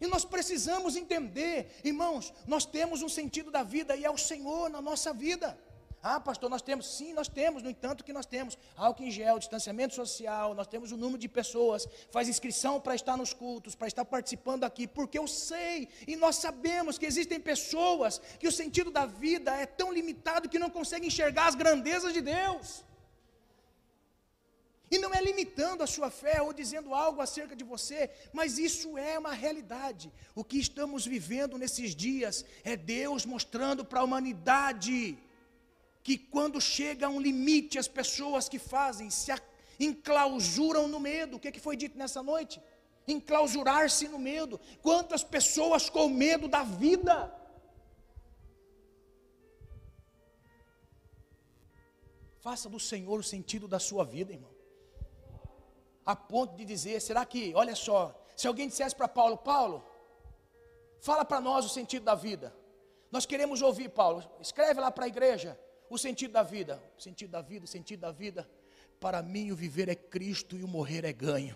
E 0.00 0.06
nós 0.06 0.24
precisamos 0.24 0.94
entender, 0.94 1.80
irmãos, 1.82 2.32
nós 2.46 2.64
temos 2.64 3.02
um 3.02 3.08
sentido 3.08 3.50
da 3.50 3.62
vida 3.62 3.96
e 3.96 4.04
é 4.04 4.10
o 4.10 4.18
Senhor 4.18 4.68
na 4.68 4.80
nossa 4.80 5.12
vida. 5.12 5.58
Ah, 6.02 6.18
pastor, 6.18 6.50
nós 6.50 6.62
temos. 6.62 6.96
Sim, 6.96 7.12
nós 7.12 7.28
temos, 7.28 7.62
no 7.62 7.70
entanto 7.70 8.02
que 8.02 8.12
nós 8.12 8.26
temos 8.26 8.58
álcool 8.76 9.04
em 9.04 9.10
gel, 9.10 9.38
distanciamento 9.38 9.94
social, 9.94 10.52
nós 10.52 10.66
temos 10.66 10.90
o 10.90 10.96
um 10.96 10.98
número 10.98 11.18
de 11.18 11.28
pessoas, 11.28 11.86
faz 12.10 12.28
inscrição 12.28 12.80
para 12.80 12.96
estar 12.96 13.16
nos 13.16 13.32
cultos, 13.32 13.76
para 13.76 13.86
estar 13.86 14.04
participando 14.04 14.64
aqui, 14.64 14.88
porque 14.88 15.16
eu 15.16 15.28
sei 15.28 15.88
e 16.08 16.16
nós 16.16 16.36
sabemos 16.36 16.98
que 16.98 17.06
existem 17.06 17.38
pessoas 17.38 18.20
que 18.40 18.48
o 18.48 18.52
sentido 18.52 18.90
da 18.90 19.06
vida 19.06 19.54
é 19.54 19.64
tão 19.64 19.92
limitado 19.92 20.48
que 20.48 20.58
não 20.58 20.70
conseguem 20.70 21.06
enxergar 21.06 21.46
as 21.46 21.54
grandezas 21.54 22.12
de 22.12 22.20
Deus. 22.20 22.84
E 24.90 24.98
não 24.98 25.14
é 25.14 25.22
limitando 25.22 25.84
a 25.84 25.86
sua 25.86 26.10
fé 26.10 26.42
ou 26.42 26.52
dizendo 26.52 26.92
algo 26.92 27.20
acerca 27.22 27.54
de 27.54 27.64
você, 27.64 28.10
mas 28.32 28.58
isso 28.58 28.98
é 28.98 29.16
uma 29.18 29.32
realidade. 29.32 30.12
O 30.34 30.42
que 30.42 30.58
estamos 30.58 31.06
vivendo 31.06 31.56
nesses 31.56 31.94
dias 31.94 32.44
é 32.64 32.76
Deus 32.76 33.24
mostrando 33.24 33.84
para 33.84 34.00
a 34.00 34.04
humanidade 34.04 35.16
que 36.02 36.18
quando 36.18 36.60
chega 36.60 37.06
a 37.06 37.10
um 37.10 37.20
limite, 37.20 37.78
as 37.78 37.88
pessoas 37.88 38.48
que 38.48 38.58
fazem 38.58 39.08
se 39.08 39.32
enclausuram 39.78 40.88
no 40.88 40.98
medo. 40.98 41.36
O 41.36 41.40
que, 41.40 41.48
é 41.48 41.52
que 41.52 41.60
foi 41.60 41.76
dito 41.76 41.96
nessa 41.96 42.22
noite? 42.22 42.60
Enclausurar-se 43.06 44.08
no 44.08 44.18
medo. 44.18 44.60
Quantas 44.82 45.22
pessoas 45.22 45.88
com 45.88 46.08
medo 46.08 46.48
da 46.48 46.64
vida? 46.64 47.32
Faça 52.40 52.68
do 52.68 52.80
Senhor 52.80 53.20
o 53.20 53.22
sentido 53.22 53.68
da 53.68 53.78
sua 53.78 54.04
vida, 54.04 54.32
irmão. 54.32 54.50
A 56.04 56.16
ponto 56.16 56.56
de 56.56 56.64
dizer, 56.64 57.00
será 57.00 57.24
que, 57.24 57.54
olha 57.54 57.76
só, 57.76 58.00
se 58.34 58.48
alguém 58.48 58.66
dissesse 58.66 58.96
para 58.96 59.06
Paulo, 59.06 59.36
Paulo, 59.38 59.86
fala 61.00 61.24
para 61.24 61.40
nós 61.40 61.64
o 61.64 61.68
sentido 61.68 62.02
da 62.02 62.16
vida. 62.16 62.52
Nós 63.12 63.24
queremos 63.24 63.62
ouvir, 63.62 63.90
Paulo, 63.90 64.28
escreve 64.40 64.80
lá 64.80 64.90
para 64.90 65.04
a 65.04 65.08
igreja 65.08 65.56
o 65.92 65.98
sentido 65.98 66.32
da 66.32 66.42
vida, 66.42 66.82
o 66.96 67.02
sentido 67.02 67.32
da 67.32 67.42
vida, 67.42 67.66
o 67.66 67.68
sentido 67.68 68.00
da 68.00 68.10
vida. 68.10 68.48
Para 68.98 69.22
mim, 69.22 69.50
o 69.50 69.56
viver 69.56 69.90
é 69.90 69.94
Cristo 69.94 70.56
e 70.56 70.64
o 70.64 70.68
morrer 70.68 71.04
é 71.04 71.12
ganho. 71.12 71.54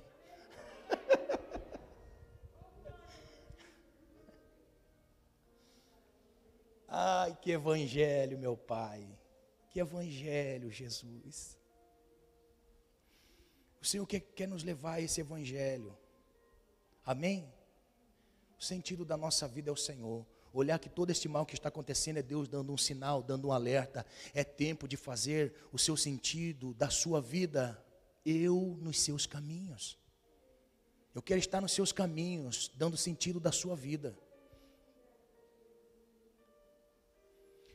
Ai, 6.87 7.35
que 7.41 7.51
evangelho, 7.51 8.39
meu 8.39 8.59
Pai. 8.59 9.09
Que 9.71 9.81
evangelho, 9.81 10.71
Jesus. 10.71 11.59
O 13.81 13.87
Senhor 13.87 14.07
quer, 14.07 14.21
quer 14.21 14.47
nos 14.47 14.63
levar 14.63 14.97
a 14.97 15.01
esse 15.01 15.23
evangelho. 15.23 15.97
Amém? 17.07 17.51
O 18.61 18.63
sentido 18.63 19.03
da 19.03 19.17
nossa 19.17 19.49
vida 19.49 19.71
é 19.71 19.73
o 19.73 19.77
Senhor. 19.77 20.27
Olhar 20.59 20.79
que 20.79 20.89
todo 20.89 21.11
este 21.11 21.29
mal 21.29 21.45
que 21.45 21.53
está 21.53 21.69
acontecendo 21.69 22.17
é 22.17 22.23
Deus 22.23 22.49
dando 22.49 22.73
um 22.73 22.79
sinal, 22.79 23.23
dando 23.23 23.49
um 23.49 23.53
alerta. 23.53 24.07
É 24.33 24.43
tempo 24.43 24.89
de 24.89 24.97
fazer 24.97 25.55
o 25.71 25.79
seu 25.79 25.99
sentido 25.99 26.73
da 26.73 26.89
sua 26.89 27.21
vida, 27.21 27.79
eu 28.25 28.79
nos 28.81 28.99
seus 29.03 29.27
caminhos. 29.27 29.99
Eu 31.15 31.21
quero 31.21 31.39
estar 31.41 31.61
nos 31.61 31.73
seus 31.73 31.93
caminhos, 31.93 32.73
dando 32.75 32.97
sentido 32.97 33.39
da 33.39 33.53
sua 33.53 33.77
vida. 33.77 34.19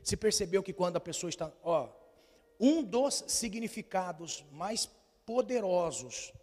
Se 0.01 0.17
percebeu 0.17 0.63
que 0.63 0.73
quando 0.73 0.97
a 0.97 0.99
pessoa 0.99 1.29
está, 1.29 1.53
ó, 1.61 1.87
um 2.59 2.81
dos 2.81 3.23
significados 3.27 4.43
mais 4.51 4.89
poderosos 5.23 6.33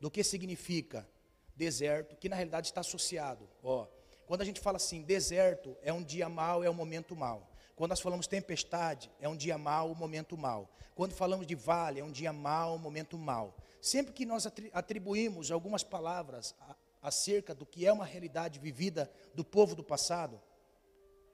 do 0.00 0.12
que 0.12 0.22
significa 0.22 1.08
deserto, 1.56 2.14
que 2.14 2.28
na 2.28 2.36
realidade 2.36 2.68
está 2.68 2.82
associado, 2.82 3.48
ó, 3.64 3.88
quando 4.28 4.42
a 4.42 4.44
gente 4.44 4.60
fala 4.60 4.76
assim, 4.76 5.00
deserto 5.00 5.74
é 5.82 5.90
um 5.90 6.02
dia 6.02 6.28
mau, 6.28 6.62
é 6.62 6.68
um 6.68 6.74
momento 6.74 7.16
mau. 7.16 7.50
Quando 7.74 7.88
nós 7.88 8.00
falamos 8.00 8.26
tempestade, 8.26 9.10
é 9.18 9.26
um 9.26 9.34
dia 9.34 9.56
mau, 9.56 9.90
um 9.90 9.94
momento 9.94 10.36
mau. 10.36 10.70
Quando 10.94 11.14
falamos 11.14 11.46
de 11.46 11.54
vale, 11.54 12.00
é 12.00 12.04
um 12.04 12.12
dia 12.12 12.30
mau, 12.30 12.74
um 12.74 12.78
momento 12.78 13.16
mau. 13.16 13.56
Sempre 13.80 14.12
que 14.12 14.26
nós 14.26 14.46
atribuímos 14.74 15.50
algumas 15.50 15.82
palavras 15.82 16.54
acerca 17.00 17.54
do 17.54 17.64
que 17.64 17.86
é 17.86 17.92
uma 17.92 18.04
realidade 18.04 18.58
vivida 18.58 19.10
do 19.34 19.42
povo 19.42 19.74
do 19.74 19.82
passado, 19.82 20.38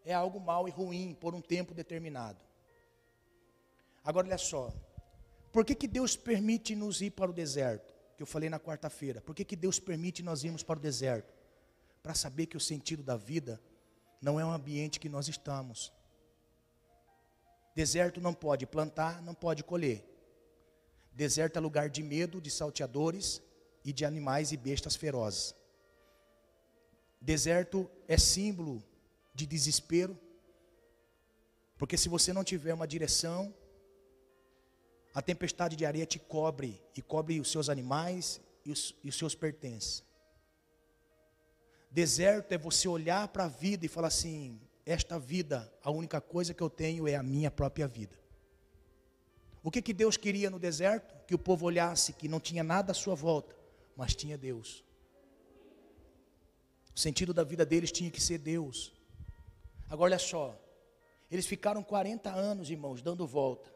é 0.04 0.14
algo 0.14 0.38
mau 0.38 0.68
e 0.68 0.70
ruim 0.70 1.16
por 1.20 1.34
um 1.34 1.40
tempo 1.40 1.74
determinado. 1.74 2.38
Agora 4.04 4.28
olha 4.28 4.38
só, 4.38 4.72
por 5.50 5.64
que, 5.64 5.74
que 5.74 5.88
Deus 5.88 6.14
permite 6.14 6.76
nos 6.76 7.00
ir 7.00 7.10
para 7.10 7.30
o 7.32 7.34
deserto? 7.34 7.92
Que 8.16 8.22
eu 8.22 8.26
falei 8.26 8.48
na 8.48 8.60
quarta-feira. 8.60 9.20
Por 9.20 9.34
que, 9.34 9.44
que 9.44 9.56
Deus 9.56 9.80
permite 9.80 10.22
nós 10.22 10.44
irmos 10.44 10.62
para 10.62 10.78
o 10.78 10.80
deserto? 10.80 11.33
Para 12.04 12.14
saber 12.14 12.46
que 12.46 12.56
o 12.56 12.60
sentido 12.60 13.02
da 13.02 13.16
vida 13.16 13.60
não 14.20 14.38
é 14.38 14.44
um 14.44 14.52
ambiente 14.52 15.00
que 15.00 15.08
nós 15.08 15.26
estamos. 15.26 15.90
Deserto 17.74 18.20
não 18.20 18.34
pode 18.34 18.66
plantar, 18.66 19.22
não 19.22 19.34
pode 19.34 19.64
colher. 19.64 20.04
Deserto 21.12 21.56
é 21.56 21.60
lugar 21.60 21.88
de 21.88 22.02
medo, 22.02 22.42
de 22.42 22.50
salteadores 22.50 23.40
e 23.82 23.90
de 23.90 24.04
animais 24.04 24.52
e 24.52 24.56
bestas 24.58 24.94
ferozes. 24.94 25.54
Deserto 27.20 27.90
é 28.06 28.18
símbolo 28.18 28.84
de 29.34 29.46
desespero, 29.46 30.18
porque 31.78 31.96
se 31.96 32.10
você 32.10 32.34
não 32.34 32.44
tiver 32.44 32.74
uma 32.74 32.86
direção, 32.86 33.54
a 35.14 35.22
tempestade 35.22 35.74
de 35.74 35.86
areia 35.86 36.04
te 36.04 36.18
cobre 36.18 36.82
e 36.94 37.00
cobre 37.00 37.40
os 37.40 37.50
seus 37.50 37.70
animais 37.70 38.42
e 38.62 38.70
os, 38.70 38.94
e 39.02 39.08
os 39.08 39.16
seus 39.16 39.34
pertences. 39.34 40.04
Deserto 41.94 42.50
é 42.50 42.58
você 42.58 42.88
olhar 42.88 43.28
para 43.28 43.44
a 43.44 43.48
vida 43.48 43.86
e 43.86 43.88
falar 43.88 44.08
assim: 44.08 44.60
esta 44.84 45.16
vida, 45.16 45.72
a 45.80 45.92
única 45.92 46.20
coisa 46.20 46.52
que 46.52 46.60
eu 46.60 46.68
tenho 46.68 47.06
é 47.06 47.14
a 47.14 47.22
minha 47.22 47.52
própria 47.52 47.86
vida. 47.86 48.18
O 49.62 49.70
que, 49.70 49.80
que 49.80 49.94
Deus 49.94 50.16
queria 50.16 50.50
no 50.50 50.58
deserto? 50.58 51.14
Que 51.24 51.36
o 51.36 51.38
povo 51.38 51.66
olhasse 51.66 52.12
que 52.12 52.26
não 52.26 52.40
tinha 52.40 52.64
nada 52.64 52.90
à 52.90 52.94
sua 52.94 53.14
volta, 53.14 53.54
mas 53.96 54.12
tinha 54.12 54.36
Deus. 54.36 54.82
O 56.96 56.98
sentido 56.98 57.32
da 57.32 57.44
vida 57.44 57.64
deles 57.64 57.92
tinha 57.92 58.10
que 58.10 58.20
ser 58.20 58.38
Deus. 58.38 58.92
Agora 59.88 60.14
olha 60.14 60.18
só, 60.18 60.60
eles 61.30 61.46
ficaram 61.46 61.80
40 61.80 62.28
anos, 62.28 62.70
irmãos, 62.70 63.02
dando 63.02 63.24
volta, 63.24 63.72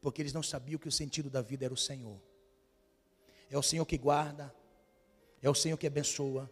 porque 0.00 0.22
eles 0.22 0.32
não 0.32 0.42
sabiam 0.42 0.78
que 0.78 0.88
o 0.88 0.92
sentido 0.92 1.28
da 1.28 1.42
vida 1.42 1.66
era 1.66 1.74
o 1.74 1.76
Senhor. 1.76 2.18
É 3.50 3.58
o 3.58 3.62
Senhor 3.62 3.84
que 3.84 3.98
guarda, 3.98 4.54
é 5.42 5.50
o 5.50 5.54
Senhor 5.54 5.76
que 5.76 5.86
abençoa, 5.86 6.50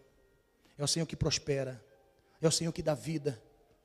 é 0.83 0.85
o 0.85 0.89
Senhor 0.89 1.07
que 1.07 1.15
prospera, 1.15 1.81
é 2.41 2.49
o 2.49 2.51
Senhor 2.51 2.73
que 2.73 2.83
dá 2.83 2.93
vida, 2.93 3.41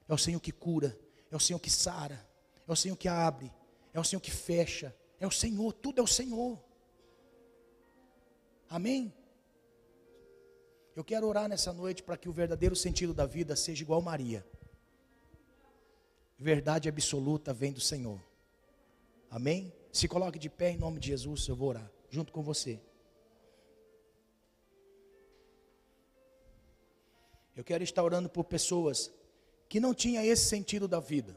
é 0.09 0.13
o 0.13 0.17
Senhor 0.17 0.39
que 0.39 0.51
cura, 0.51 0.97
é 1.29 1.35
o 1.35 1.39
Senhor 1.39 1.59
que 1.59 1.69
sara, 1.69 2.27
é 2.67 2.71
o 2.71 2.75
Senhor 2.75 2.95
que 2.95 3.07
abre, 3.07 3.53
é 3.93 3.99
o 3.99 4.03
Senhor 4.03 4.19
que 4.19 4.31
fecha, 4.31 4.95
é 5.19 5.27
o 5.27 5.29
Senhor, 5.29 5.73
tudo 5.73 5.99
é 5.99 6.03
o 6.03 6.07
Senhor. 6.07 6.59
Amém? 8.67 9.13
Eu 10.95 11.03
quero 11.03 11.27
orar 11.27 11.47
nessa 11.47 11.71
noite 11.71 12.01
para 12.01 12.17
que 12.17 12.27
o 12.27 12.33
verdadeiro 12.33 12.75
sentido 12.75 13.13
da 13.13 13.27
vida 13.27 13.55
seja 13.55 13.83
igual 13.83 14.01
Maria. 14.01 14.43
Verdade 16.39 16.89
absoluta 16.89 17.53
vem 17.53 17.71
do 17.71 17.79
Senhor. 17.79 18.19
Amém? 19.29 19.71
Se 19.93 20.07
coloque 20.07 20.39
de 20.39 20.49
pé 20.49 20.71
em 20.71 20.77
nome 20.77 20.99
de 20.99 21.09
Jesus, 21.09 21.47
eu 21.47 21.55
vou 21.55 21.69
orar 21.69 21.91
junto 22.09 22.33
com 22.33 22.41
você. 22.41 22.81
Eu 27.57 27.63
quero 27.63 27.83
estar 27.83 28.03
orando 28.03 28.29
por 28.29 28.43
pessoas 28.43 29.11
que 29.67 29.79
não 29.79 29.91
tinham 29.91 30.23
esse 30.23 30.45
sentido 30.45 30.87
da 30.87 30.99
vida. 30.99 31.35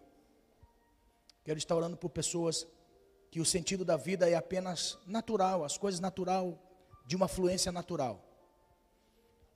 Quero 1.42 1.56
estar 1.56 1.74
orando 1.74 1.96
por 1.96 2.10
pessoas 2.10 2.66
que 3.30 3.40
o 3.40 3.44
sentido 3.46 3.86
da 3.86 3.96
vida 3.96 4.28
é 4.28 4.34
apenas 4.34 4.98
natural, 5.06 5.64
as 5.64 5.78
coisas 5.78 5.98
natural, 5.98 6.58
de 7.06 7.16
uma 7.16 7.26
fluência 7.26 7.72
natural. 7.72 8.22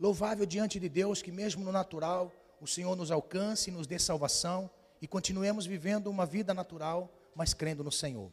Louvável 0.00 0.46
diante 0.46 0.80
de 0.80 0.88
Deus 0.88 1.20
que, 1.20 1.30
mesmo 1.30 1.62
no 1.62 1.70
natural, 1.70 2.32
o 2.62 2.66
Senhor 2.66 2.96
nos 2.96 3.10
alcance 3.10 3.70
nos 3.70 3.86
dê 3.86 3.98
salvação 3.98 4.70
e 5.02 5.06
continuemos 5.06 5.66
vivendo 5.66 6.06
uma 6.06 6.24
vida 6.24 6.54
natural, 6.54 7.12
mas 7.34 7.52
crendo 7.52 7.84
no 7.84 7.92
Senhor. 7.92 8.32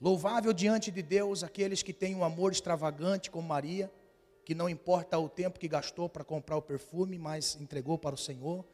Louvável 0.00 0.54
diante 0.54 0.90
de 0.90 1.02
Deus 1.02 1.44
aqueles 1.44 1.82
que 1.82 1.92
têm 1.92 2.14
um 2.14 2.24
amor 2.24 2.52
extravagante, 2.52 3.30
como 3.30 3.46
Maria, 3.46 3.92
que 4.44 4.54
não 4.54 4.68
importa 4.68 5.18
o 5.18 5.28
tempo 5.28 5.58
que 5.58 5.68
gastou 5.68 6.08
para 6.08 6.24
comprar 6.24 6.56
o 6.56 6.62
perfume, 6.62 7.18
mas 7.18 7.56
entregou 7.60 7.96
para 7.96 8.14
o 8.14 8.18
Senhor. 8.18 8.64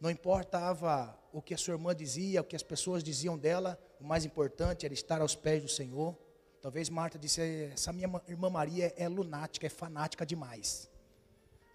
Não 0.00 0.10
importava 0.10 1.18
o 1.32 1.42
que 1.42 1.54
a 1.54 1.58
sua 1.58 1.74
irmã 1.74 1.94
dizia, 1.94 2.40
o 2.40 2.44
que 2.44 2.54
as 2.54 2.62
pessoas 2.62 3.02
diziam 3.02 3.36
dela, 3.36 3.78
o 4.00 4.04
mais 4.04 4.24
importante 4.24 4.86
era 4.86 4.94
estar 4.94 5.20
aos 5.20 5.34
pés 5.34 5.62
do 5.62 5.68
Senhor. 5.68 6.16
Talvez 6.60 6.88
Marta 6.88 7.18
disse: 7.18 7.40
essa 7.72 7.92
minha 7.92 8.08
irmã 8.28 8.48
Maria 8.48 8.92
é 8.96 9.08
lunática, 9.08 9.66
é 9.66 9.70
fanática 9.70 10.24
demais. 10.24 10.88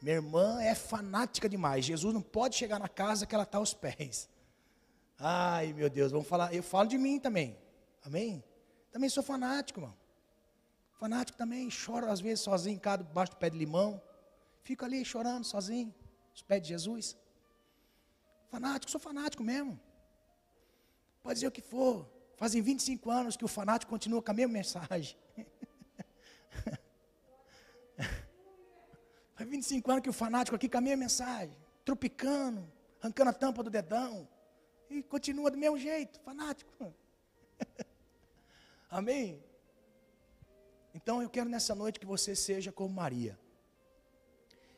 Minha 0.01 0.15
irmã 0.15 0.61
é 0.61 0.75
fanática 0.75 1.47
demais. 1.47 1.85
Jesus 1.85 2.13
não 2.13 2.21
pode 2.21 2.55
chegar 2.55 2.79
na 2.79 2.89
casa 2.89 3.25
que 3.25 3.33
ela 3.33 3.45
está 3.45 3.57
aos 3.57 3.73
pés. 3.73 4.29
Ai, 5.17 5.71
meu 5.71 5.89
Deus, 5.89 6.11
vamos 6.11 6.27
falar. 6.27 6.53
Eu 6.53 6.63
falo 6.63 6.89
de 6.89 6.97
mim 6.97 7.19
também. 7.19 7.57
Amém? 8.03 8.43
Também 8.91 9.09
sou 9.09 9.23
fanático, 9.23 9.79
irmão. 9.79 9.95
Fanático 11.03 11.37
também, 11.37 11.69
choro 11.69 12.09
às 12.09 12.21
vezes 12.21 12.39
sozinho, 12.39 12.79
cado 12.79 13.03
debaixo 13.03 13.33
do 13.33 13.35
pé 13.35 13.49
de 13.49 13.57
limão. 13.57 14.01
Fico 14.61 14.85
ali 14.85 15.03
chorando 15.03 15.43
sozinho, 15.43 15.93
os 16.33 16.41
pés 16.41 16.61
de 16.61 16.69
Jesus. 16.69 17.17
Fanático, 18.47 18.89
sou 18.89 19.01
fanático 19.01 19.43
mesmo. 19.43 19.77
Pode 21.21 21.33
dizer 21.33 21.47
o 21.47 21.51
que 21.51 21.61
for. 21.61 22.09
Fazem 22.37 22.61
25 22.61 23.11
anos 23.11 23.35
que 23.35 23.43
o 23.43 23.49
fanático 23.49 23.89
continua 23.89 24.21
com 24.21 24.31
a 24.31 24.33
mesma 24.33 24.53
mensagem. 24.53 25.17
Faz 29.35 29.49
25 29.49 29.91
anos 29.91 30.03
que 30.03 30.09
o 30.09 30.13
fanático 30.13 30.55
aqui 30.55 30.69
com 30.69 30.77
a 30.77 30.81
mesma 30.81 31.01
mensagem, 31.01 31.57
tropicando, 31.83 32.65
arrancando 33.01 33.29
a 33.29 33.33
tampa 33.33 33.61
do 33.61 33.69
dedão, 33.69 34.25
e 34.89 35.03
continua 35.03 35.51
do 35.51 35.57
mesmo 35.57 35.77
jeito, 35.77 36.21
fanático. 36.21 36.93
Amém? 38.89 39.43
Então 40.93 41.21
eu 41.21 41.29
quero 41.29 41.49
nessa 41.49 41.73
noite 41.73 41.99
que 41.99 42.05
você 42.05 42.35
seja 42.35 42.71
como 42.71 42.93
Maria. 42.93 43.37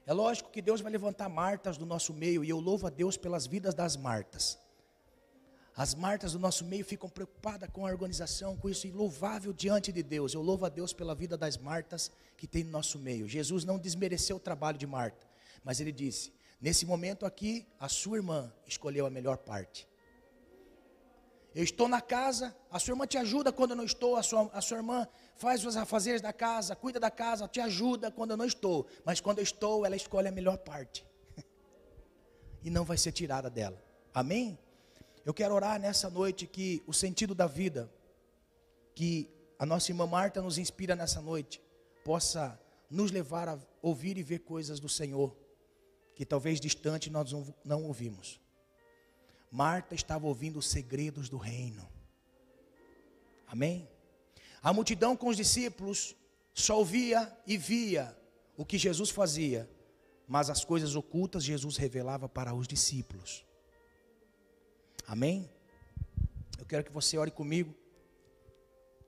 É 0.06 0.14
lógico 0.14 0.52
que 0.52 0.62
Deus 0.62 0.82
vai 0.82 0.92
levantar 0.92 1.28
Martas 1.28 1.78
do 1.78 1.86
nosso 1.86 2.14
meio, 2.14 2.44
e 2.44 2.50
eu 2.50 2.60
louvo 2.60 2.88
a 2.88 2.90
Deus 2.90 3.18
pelas 3.18 3.48
vidas 3.48 3.74
das 3.74 3.98
Martas. 3.98 4.60
As 5.76 5.94
Martas 5.94 6.32
do 6.32 6.40
nosso 6.40 6.64
meio 6.64 6.86
ficam 6.86 7.10
preocupadas 7.10 7.70
com 7.70 7.86
a 7.86 7.90
organização, 7.90 8.56
com 8.56 8.70
isso, 8.70 8.88
e 8.88 8.92
louvável 8.92 9.52
diante 9.52 9.92
de 9.92 10.02
Deus. 10.02 10.34
Eu 10.34 10.42
louvo 10.42 10.66
a 10.66 10.70
Deus 10.70 10.94
pela 10.94 11.14
vida 11.14 11.36
das 11.36 11.58
Martas 11.58 12.12
que 12.38 12.48
tem 12.48 12.64
no 12.64 12.72
nosso 12.72 12.98
meio. 12.98 13.28
Jesus 13.28 13.66
não 13.66 13.78
desmereceu 13.78 14.38
o 14.38 14.40
trabalho 14.40 14.78
de 14.78 14.88
Marta, 14.88 15.28
mas 15.64 15.82
ele 15.82 15.92
disse: 15.92 16.32
nesse 16.62 16.86
momento 16.86 17.26
aqui, 17.26 17.68
a 17.78 17.90
sua 17.90 18.18
irmã 18.18 18.54
escolheu 18.66 19.06
a 19.06 19.10
melhor 19.10 19.38
parte. 19.38 19.86
Eu 21.54 21.64
estou 21.64 21.88
na 21.88 22.00
casa, 22.00 22.56
a 22.70 22.80
sua 22.80 22.92
irmã 22.92 23.08
te 23.08 23.18
ajuda 23.18 23.52
quando 23.52 23.72
eu 23.72 23.78
não 23.78 23.86
estou, 23.86 24.18
a 24.18 24.24
sua, 24.24 24.50
a 24.54 24.62
sua 24.62 24.78
irmã 24.78 25.08
faz 25.36 25.66
os 25.66 25.76
afazeres 25.76 26.22
da 26.22 26.34
casa, 26.34 26.76
cuida 26.76 27.00
da 27.00 27.12
casa, 27.12 27.48
te 27.48 27.60
ajuda 27.60 28.10
quando 28.10 28.32
eu 28.32 28.38
não 28.38 28.46
estou, 28.46 28.88
mas 29.04 29.20
quando 29.20 29.40
eu 29.40 29.44
estou, 29.44 29.86
ela 29.86 29.96
escolhe 29.96 30.28
a 30.28 30.32
melhor 30.32 30.58
parte. 30.58 31.06
e 32.64 32.70
não 32.70 32.86
vai 32.86 32.98
ser 32.98 33.12
tirada 33.12 33.50
dela. 33.50 33.82
Amém? 34.14 34.58
Eu 35.26 35.34
quero 35.34 35.54
orar 35.54 35.80
nessa 35.80 36.10
noite 36.10 36.48
que 36.48 36.84
o 36.88 36.94
sentido 36.94 37.36
da 37.36 37.48
vida, 37.48 37.92
que 38.94 39.30
a 39.60 39.66
nossa 39.66 39.92
irmã 39.92 40.06
Marta 40.06 40.42
nos 40.42 40.58
inspira 40.58 40.96
nessa 40.96 41.22
noite, 41.22 41.62
possa 42.04 42.60
nos 42.90 43.12
levar 43.12 43.50
a 43.50 43.60
ouvir 43.82 44.18
e 44.18 44.24
ver 44.24 44.40
coisas 44.40 44.80
do 44.80 44.88
Senhor, 44.88 45.36
que 46.16 46.26
talvez 46.26 46.62
distante 46.62 47.10
nós 47.10 47.32
não 47.64 47.84
ouvimos. 47.84 48.40
Marta 49.52 49.96
estava 49.96 50.28
ouvindo 50.28 50.60
os 50.60 50.68
segredos 50.68 51.28
do 51.28 51.38
reino. 51.38 51.88
Amém? 53.48 53.88
A 54.66 54.74
multidão 54.74 55.16
com 55.16 55.28
os 55.28 55.38
discípulos 55.38 56.16
só 56.52 56.80
ouvia 56.80 57.32
e 57.46 57.56
via 57.56 58.18
o 58.58 58.66
que 58.66 58.80
Jesus 58.80 59.12
fazia, 59.12 59.70
mas 60.28 60.50
as 60.50 60.66
coisas 60.66 60.96
ocultas 60.96 61.44
Jesus 61.44 61.78
revelava 61.78 62.28
para 62.28 62.52
os 62.52 62.68
discípulos. 62.68 63.46
Amém? 65.06 65.48
Eu 66.58 66.66
quero 66.66 66.84
que 66.84 66.92
você 66.92 67.16
ore 67.16 67.30
comigo 67.30 67.76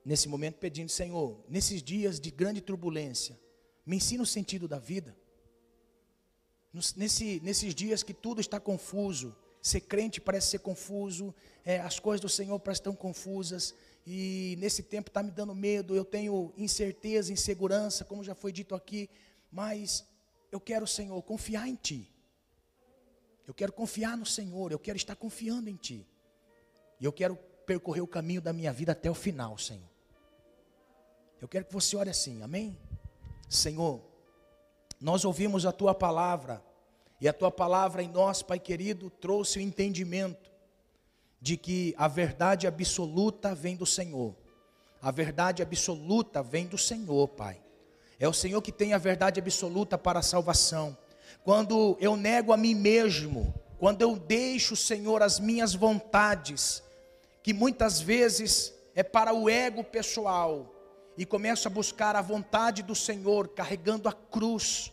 nesse 0.04 0.28
momento 0.28 0.58
pedindo, 0.58 0.92
Senhor, 0.92 1.44
nesses 1.48 1.82
dias 1.82 2.20
de 2.20 2.30
grande 2.30 2.60
turbulência, 2.60 3.36
me 3.84 3.96
ensina 3.96 4.22
o 4.22 4.26
sentido 4.26 4.68
da 4.68 4.78
vida. 4.78 5.16
Nesse, 6.94 7.40
nesses 7.40 7.74
dias 7.74 8.04
que 8.04 8.14
tudo 8.14 8.40
está 8.40 8.60
confuso, 8.60 9.34
ser 9.60 9.80
crente 9.80 10.20
parece 10.20 10.50
ser 10.50 10.60
confuso, 10.60 11.34
é, 11.64 11.80
as 11.80 11.98
coisas 11.98 12.20
do 12.20 12.28
Senhor 12.28 12.60
parecem 12.60 12.84
tão 12.84 12.94
confusas, 12.94 13.74
e 14.10 14.56
nesse 14.56 14.82
tempo 14.82 15.10
está 15.10 15.22
me 15.22 15.30
dando 15.30 15.54
medo, 15.54 15.94
eu 15.94 16.02
tenho 16.02 16.50
incerteza, 16.56 17.30
insegurança, 17.30 18.06
como 18.06 18.24
já 18.24 18.34
foi 18.34 18.50
dito 18.50 18.74
aqui, 18.74 19.10
mas 19.52 20.02
eu 20.50 20.58
quero, 20.58 20.86
Senhor, 20.86 21.20
confiar 21.20 21.68
em 21.68 21.74
Ti. 21.74 22.10
Eu 23.46 23.52
quero 23.52 23.70
confiar 23.70 24.16
no 24.16 24.24
Senhor, 24.24 24.72
eu 24.72 24.78
quero 24.78 24.96
estar 24.96 25.14
confiando 25.14 25.68
em 25.68 25.76
Ti. 25.76 26.08
E 26.98 27.04
eu 27.04 27.12
quero 27.12 27.36
percorrer 27.66 28.00
o 28.00 28.06
caminho 28.06 28.40
da 28.40 28.50
minha 28.50 28.72
vida 28.72 28.92
até 28.92 29.10
o 29.10 29.14
final, 29.14 29.58
Senhor. 29.58 29.90
Eu 31.38 31.46
quero 31.46 31.66
que 31.66 31.72
você 31.74 31.94
ore 31.94 32.08
assim, 32.08 32.42
amém? 32.42 32.78
Senhor, 33.46 34.02
nós 34.98 35.26
ouvimos 35.26 35.66
a 35.66 35.72
tua 35.72 35.94
palavra, 35.94 36.64
e 37.20 37.28
a 37.28 37.32
tua 37.34 37.50
palavra 37.50 38.02
em 38.02 38.08
nós, 38.08 38.40
Pai 38.40 38.58
querido, 38.58 39.10
trouxe 39.10 39.58
o 39.58 39.60
entendimento 39.60 40.47
de 41.40 41.56
que 41.56 41.94
a 41.96 42.08
verdade 42.08 42.66
absoluta 42.66 43.54
vem 43.54 43.76
do 43.76 43.86
Senhor. 43.86 44.34
A 45.00 45.10
verdade 45.10 45.62
absoluta 45.62 46.42
vem 46.42 46.66
do 46.66 46.76
Senhor, 46.76 47.28
Pai. 47.28 47.60
É 48.18 48.28
o 48.28 48.32
Senhor 48.32 48.60
que 48.60 48.72
tem 48.72 48.92
a 48.92 48.98
verdade 48.98 49.38
absoluta 49.38 49.96
para 49.96 50.18
a 50.18 50.22
salvação. 50.22 50.96
Quando 51.44 51.96
eu 52.00 52.16
nego 52.16 52.52
a 52.52 52.56
mim 52.56 52.74
mesmo, 52.74 53.54
quando 53.78 54.02
eu 54.02 54.16
deixo, 54.16 54.74
Senhor, 54.74 55.22
as 55.22 55.38
minhas 55.38 55.74
vontades, 55.74 56.82
que 57.42 57.54
muitas 57.54 58.00
vezes 58.00 58.74
é 58.94 59.04
para 59.04 59.32
o 59.32 59.48
ego 59.48 59.84
pessoal, 59.84 60.74
e 61.16 61.24
começo 61.24 61.66
a 61.66 61.70
buscar 61.70 62.14
a 62.14 62.22
vontade 62.22 62.82
do 62.82 62.94
Senhor, 62.94 63.48
carregando 63.48 64.08
a 64.08 64.12
cruz. 64.12 64.92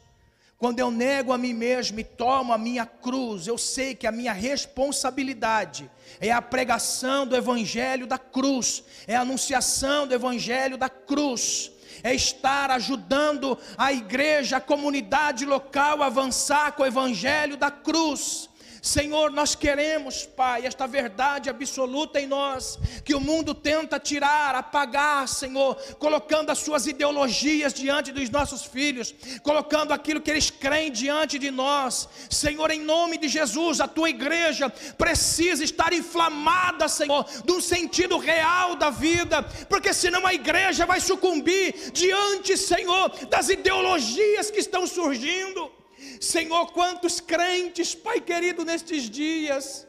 Quando 0.58 0.80
eu 0.80 0.90
nego 0.90 1.34
a 1.34 1.38
mim 1.38 1.54
mesmo 1.54 2.00
e 2.00 2.04
tomo 2.04 2.54
a 2.54 2.58
minha 2.58 2.86
cruz, 2.86 3.46
eu 3.46 3.58
sei 3.58 3.94
que 3.94 4.08
a 4.08 4.12
minha 4.12 4.32
responsabilidade 4.32 5.92
é 6.20 6.32
a 6.32 6.42
pregação 6.42 7.28
do 7.28 7.36
Evangelho 7.36 8.08
da 8.08 8.18
cruz, 8.18 8.84
é 9.06 9.16
a 9.16 9.22
anunciação 9.22 10.08
do 10.08 10.14
Evangelho 10.14 10.78
da 10.78 10.88
cruz, 10.88 11.72
é 12.02 12.14
estar 12.14 12.72
ajudando 12.72 13.58
a 13.78 13.92
igreja, 13.92 14.58
a 14.58 14.62
comunidade 14.62 15.46
local 15.46 16.02
a 16.02 16.06
avançar 16.06 16.72
com 16.72 16.84
o 16.84 16.88
Evangelho 16.88 17.58
da 17.58 17.70
cruz. 17.70 18.50
Senhor, 18.86 19.32
nós 19.32 19.56
queremos, 19.56 20.28
Pai, 20.28 20.64
esta 20.64 20.86
verdade 20.86 21.50
absoluta 21.50 22.22
em 22.22 22.28
nós, 22.28 22.78
que 23.04 23.16
o 23.16 23.20
mundo 23.20 23.56
tenta 23.56 24.00
tirar, 24.00 24.54
apagar, 24.54 25.28
Senhor, 25.28 25.74
colocando 25.98 26.52
as 26.52 26.60
suas 26.60 26.86
ideologias 26.86 27.74
diante 27.74 28.12
dos 28.12 28.30
nossos 28.30 28.64
filhos, 28.64 29.12
colocando 29.42 29.92
aquilo 29.92 30.22
que 30.22 30.30
eles 30.30 30.52
creem 30.52 30.92
diante 30.92 31.40
de 31.40 31.50
nós. 31.50 32.08
Senhor, 32.30 32.70
em 32.70 32.80
nome 32.80 33.18
de 33.18 33.28
Jesus, 33.28 33.82
a 33.82 33.88
tua 33.88 34.08
igreja 34.08 34.70
precisa 34.96 35.64
estar 35.64 35.92
inflamada, 35.92 36.88
Senhor, 36.88 37.26
de 37.44 37.52
um 37.54 37.60
sentido 37.60 38.20
real 38.20 38.76
da 38.76 38.92
vida, 38.92 39.42
porque 39.68 39.96
senão 39.96 40.28
a 40.28 40.34
igreja 40.36 40.86
vai 40.86 41.00
sucumbir 41.00 41.90
diante, 41.92 42.56
Senhor, 42.56 43.10
das 43.32 43.50
ideologias 43.50 44.52
que 44.52 44.60
estão 44.60 44.86
surgindo. 44.86 45.75
Senhor, 46.20 46.72
quantos 46.72 47.20
crentes, 47.20 47.96
Pai 47.96 48.22
querido, 48.22 48.64
nestes 48.64 49.10
dias, 49.10 49.88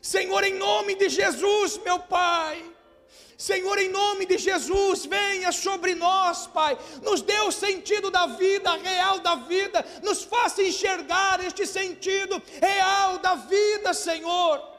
Senhor, 0.00 0.42
em 0.44 0.54
nome 0.54 0.94
de 0.94 1.08
Jesus, 1.08 1.78
meu 1.78 1.98
Pai, 2.00 2.64
Senhor, 3.36 3.76
em 3.78 3.88
nome 3.88 4.24
de 4.24 4.38
Jesus, 4.38 5.04
venha 5.04 5.50
sobre 5.50 5.94
nós, 5.94 6.46
Pai, 6.46 6.78
nos 7.02 7.22
dê 7.22 7.40
o 7.40 7.50
sentido 7.50 8.10
da 8.10 8.26
vida, 8.26 8.72
real 8.76 9.18
da 9.18 9.34
vida, 9.34 9.84
nos 10.02 10.22
faça 10.22 10.62
enxergar 10.62 11.44
este 11.44 11.66
sentido 11.66 12.40
real 12.60 13.18
da 13.18 13.34
vida, 13.34 13.92
Senhor. 13.92 14.71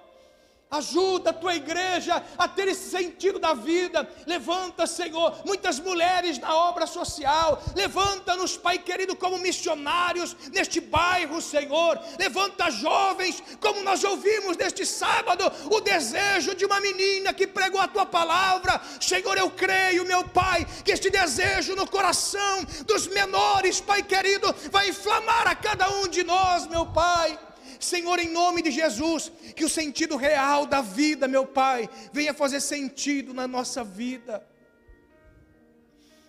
Ajuda 0.73 1.29
a 1.29 1.33
tua 1.33 1.53
igreja 1.53 2.23
a 2.35 2.47
ter 2.47 2.67
esse 2.67 2.89
sentido 2.89 3.37
da 3.37 3.53
vida. 3.53 4.09
Levanta, 4.25 4.87
Senhor, 4.87 5.37
muitas 5.45 5.79
mulheres 5.79 6.39
na 6.39 6.55
obra 6.55 6.87
social. 6.87 7.61
Levanta-nos, 7.75 8.57
Pai 8.57 8.79
querido, 8.79 9.15
como 9.15 9.37
missionários 9.37 10.35
neste 10.51 10.81
bairro, 10.81 11.39
Senhor. 11.39 11.99
Levanta 12.17 12.71
jovens, 12.71 13.43
como 13.59 13.83
nós 13.83 14.03
ouvimos 14.03 14.57
neste 14.57 14.83
sábado, 14.83 15.43
o 15.69 15.79
desejo 15.79 16.55
de 16.55 16.65
uma 16.65 16.79
menina 16.79 17.31
que 17.35 17.45
pregou 17.45 17.79
a 17.79 17.87
tua 17.87 18.07
palavra. 18.07 18.81
Senhor, 18.99 19.37
eu 19.37 19.51
creio, 19.51 20.05
meu 20.05 20.27
Pai, 20.27 20.65
que 20.83 20.91
este 20.91 21.11
desejo 21.11 21.75
no 21.75 21.87
coração 21.87 22.65
dos 22.87 23.05
menores, 23.05 23.79
Pai 23.79 24.01
querido, 24.01 24.51
vai 24.71 24.89
inflamar 24.89 25.47
a 25.47 25.53
cada 25.53 25.87
um 25.97 26.07
de 26.07 26.23
nós, 26.23 26.65
meu 26.65 26.87
Pai. 26.87 27.37
Senhor, 27.83 28.19
em 28.19 28.29
nome 28.29 28.61
de 28.61 28.71
Jesus, 28.71 29.31
que 29.55 29.65
o 29.65 29.69
sentido 29.69 30.15
real 30.15 30.65
da 30.65 30.81
vida, 30.81 31.27
meu 31.27 31.45
Pai, 31.45 31.89
venha 32.11 32.33
fazer 32.33 32.61
sentido 32.61 33.33
na 33.33 33.47
nossa 33.47 33.83
vida. 33.83 34.45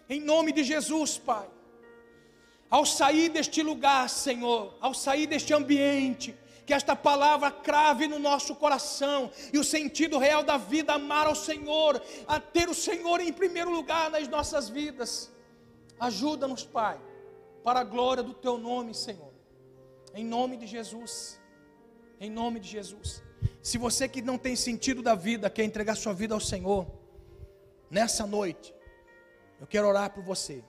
Em 0.08 0.20
nome 0.20 0.52
de 0.52 0.62
Jesus, 0.62 1.16
Pai. 1.16 1.48
Ao 2.70 2.84
sair 2.84 3.28
deste 3.28 3.62
lugar, 3.62 4.10
Senhor, 4.10 4.76
ao 4.80 4.92
sair 4.92 5.26
deste 5.26 5.54
ambiente, 5.54 6.34
que 6.66 6.74
esta 6.74 6.96
palavra 6.96 7.50
crave 7.50 8.08
no 8.08 8.18
nosso 8.18 8.54
coração 8.54 9.30
e 9.52 9.58
o 9.58 9.64
sentido 9.64 10.18
real 10.18 10.42
da 10.42 10.56
vida, 10.56 10.94
amar 10.94 11.26
ao 11.26 11.34
Senhor, 11.34 12.02
a 12.26 12.40
ter 12.40 12.68
o 12.68 12.74
Senhor 12.74 13.20
em 13.20 13.32
primeiro 13.32 13.70
lugar 13.70 14.10
nas 14.10 14.26
nossas 14.28 14.68
vidas. 14.68 15.30
Ajuda-nos, 16.00 16.64
Pai, 16.64 16.98
para 17.62 17.80
a 17.80 17.84
glória 17.84 18.22
do 18.22 18.34
Teu 18.34 18.58
nome, 18.58 18.94
Senhor. 18.94 19.32
Em 20.14 20.24
nome 20.24 20.56
de 20.56 20.66
Jesus. 20.66 21.38
Em 22.20 22.30
nome 22.30 22.60
de 22.60 22.68
Jesus. 22.68 23.22
Se 23.62 23.78
você 23.78 24.08
que 24.08 24.22
não 24.22 24.38
tem 24.38 24.56
sentido 24.56 25.02
da 25.02 25.14
vida, 25.14 25.50
quer 25.50 25.64
entregar 25.64 25.94
sua 25.96 26.12
vida 26.12 26.34
ao 26.34 26.40
Senhor, 26.40 26.86
nessa 27.90 28.26
noite, 28.26 28.74
eu 29.60 29.66
quero 29.66 29.88
orar 29.88 30.10
por 30.12 30.22
você. 30.22 30.62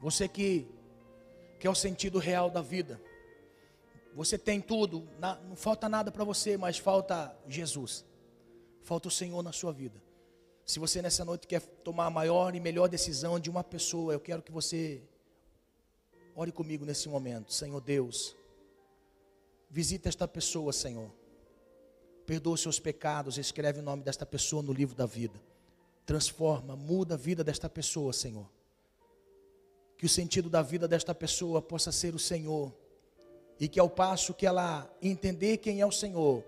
Você 0.00 0.28
que 0.28 0.66
quer 1.58 1.68
o 1.68 1.74
sentido 1.74 2.18
real 2.18 2.50
da 2.50 2.62
vida. 2.62 3.00
Você 4.14 4.38
tem 4.38 4.60
tudo, 4.60 5.08
não 5.20 5.54
falta 5.54 5.88
nada 5.88 6.10
para 6.10 6.24
você, 6.24 6.56
mas 6.56 6.78
falta 6.78 7.36
Jesus. 7.46 8.04
Falta 8.82 9.08
o 9.08 9.10
Senhor 9.10 9.42
na 9.42 9.52
sua 9.52 9.72
vida. 9.72 10.02
Se 10.64 10.78
você 10.78 11.02
nessa 11.02 11.24
noite 11.24 11.46
quer 11.46 11.60
tomar 11.60 12.06
a 12.06 12.10
maior 12.10 12.54
e 12.54 12.60
melhor 12.60 12.88
decisão 12.88 13.38
de 13.38 13.50
uma 13.50 13.62
pessoa, 13.62 14.12
eu 14.12 14.20
quero 14.20 14.42
que 14.42 14.50
você 14.50 15.02
ore 16.34 16.50
comigo 16.50 16.84
nesse 16.84 17.08
momento. 17.08 17.52
Senhor 17.52 17.80
Deus, 17.80 18.36
Visita 19.70 20.08
esta 20.08 20.26
pessoa, 20.26 20.72
Senhor. 20.72 21.10
Perdoa 22.26 22.54
os 22.54 22.60
seus 22.60 22.80
pecados, 22.80 23.38
escreve 23.38 23.78
o 23.78 23.82
nome 23.82 24.02
desta 24.02 24.26
pessoa 24.26 24.62
no 24.62 24.72
livro 24.72 24.96
da 24.96 25.06
vida. 25.06 25.40
Transforma, 26.04 26.74
muda 26.74 27.14
a 27.14 27.16
vida 27.16 27.44
desta 27.44 27.68
pessoa, 27.68 28.12
Senhor. 28.12 28.50
Que 29.96 30.06
o 30.06 30.08
sentido 30.08 30.50
da 30.50 30.60
vida 30.60 30.88
desta 30.88 31.14
pessoa 31.14 31.62
possa 31.62 31.92
ser 31.92 32.16
o 32.16 32.18
Senhor. 32.18 32.74
E 33.60 33.68
que 33.68 33.78
ao 33.78 33.88
passo 33.88 34.34
que 34.34 34.44
ela 34.44 34.90
entender 35.00 35.58
quem 35.58 35.80
é 35.80 35.86
o 35.86 35.92
Senhor, 35.92 36.42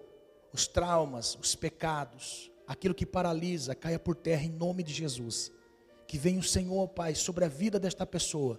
os 0.52 0.66
traumas, 0.66 1.36
os 1.36 1.54
pecados, 1.54 2.50
aquilo 2.66 2.94
que 2.94 3.06
paralisa, 3.06 3.74
caia 3.74 3.98
por 3.98 4.16
terra 4.16 4.44
em 4.44 4.50
nome 4.50 4.82
de 4.82 4.92
Jesus. 4.92 5.52
Que 6.08 6.18
venha 6.18 6.40
o 6.40 6.44
Senhor, 6.44 6.88
Pai, 6.88 7.14
sobre 7.14 7.44
a 7.44 7.48
vida 7.48 7.78
desta 7.78 8.04
pessoa 8.04 8.58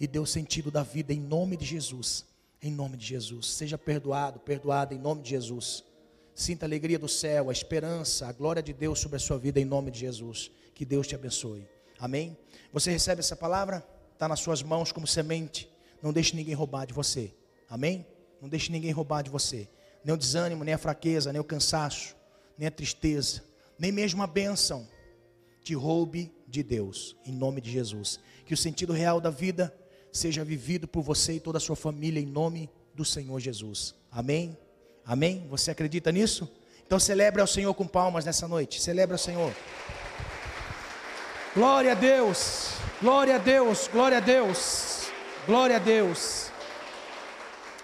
e 0.00 0.06
dê 0.06 0.18
o 0.18 0.26
sentido 0.26 0.70
da 0.70 0.82
vida 0.82 1.12
em 1.12 1.20
nome 1.20 1.56
de 1.56 1.64
Jesus. 1.64 2.29
Em 2.62 2.70
nome 2.70 2.96
de 2.96 3.06
Jesus. 3.06 3.46
Seja 3.46 3.78
perdoado, 3.78 4.38
perdoada 4.40 4.94
em 4.94 4.98
nome 4.98 5.22
de 5.22 5.30
Jesus. 5.30 5.84
Sinta 6.34 6.64
a 6.64 6.68
alegria 6.68 6.98
do 6.98 7.08
céu, 7.08 7.48
a 7.48 7.52
esperança, 7.52 8.26
a 8.26 8.32
glória 8.32 8.62
de 8.62 8.72
Deus 8.72 8.98
sobre 8.98 9.16
a 9.16 9.20
sua 9.20 9.38
vida 9.38 9.58
em 9.60 9.64
nome 9.64 9.90
de 9.90 10.00
Jesus. 10.00 10.50
Que 10.74 10.84
Deus 10.84 11.06
te 11.06 11.14
abençoe. 11.14 11.66
Amém? 11.98 12.36
Você 12.72 12.90
recebe 12.90 13.20
essa 13.20 13.36
palavra? 13.36 13.86
Está 14.12 14.28
nas 14.28 14.40
suas 14.40 14.62
mãos 14.62 14.92
como 14.92 15.06
semente. 15.06 15.70
Não 16.02 16.12
deixe 16.12 16.36
ninguém 16.36 16.54
roubar 16.54 16.86
de 16.86 16.94
você. 16.94 17.34
Amém? 17.68 18.06
Não 18.40 18.48
deixe 18.48 18.72
ninguém 18.72 18.90
roubar 18.90 19.22
de 19.22 19.30
você. 19.30 19.68
Nem 20.04 20.14
o 20.14 20.18
desânimo, 20.18 20.64
nem 20.64 20.74
a 20.74 20.78
fraqueza, 20.78 21.32
nem 21.32 21.40
o 21.40 21.44
cansaço, 21.44 22.16
nem 22.56 22.68
a 22.68 22.70
tristeza, 22.70 23.42
nem 23.78 23.92
mesmo 23.92 24.22
a 24.22 24.26
bênção 24.26 24.88
te 25.62 25.74
roube 25.74 26.32
de 26.48 26.62
Deus, 26.62 27.16
em 27.24 27.32
nome 27.32 27.60
de 27.60 27.70
Jesus. 27.70 28.18
Que 28.44 28.54
o 28.54 28.56
sentido 28.56 28.92
real 28.92 29.20
da 29.20 29.30
vida 29.30 29.74
seja 30.12 30.44
vivido 30.44 30.88
por 30.88 31.02
você 31.02 31.34
e 31.34 31.40
toda 31.40 31.58
a 31.58 31.60
sua 31.60 31.76
família 31.76 32.20
em 32.20 32.26
nome 32.26 32.70
do 32.94 33.04
Senhor 33.04 33.38
Jesus. 33.40 33.94
Amém? 34.10 34.56
Amém? 35.04 35.46
Você 35.48 35.70
acredita 35.70 36.10
nisso? 36.12 36.48
Então 36.86 36.98
celebre 36.98 37.40
ao 37.40 37.46
Senhor 37.46 37.72
com 37.74 37.86
palmas 37.86 38.24
nessa 38.24 38.48
noite. 38.48 38.80
Celebre 38.80 39.14
ao 39.14 39.18
Senhor. 39.18 39.54
Glória 41.54 41.92
a 41.92 41.94
Deus. 41.94 42.70
Glória 43.00 43.36
a 43.36 43.38
Deus. 43.38 43.88
Glória 43.88 44.18
a 44.18 44.20
Deus. 44.20 45.10
Glória 45.46 45.76
a 45.76 45.78
Deus. 45.78 46.50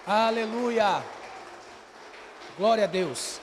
Aleluia. 0.05 1.03
Glória 2.57 2.85
a 2.85 2.87
Deus. 2.87 3.41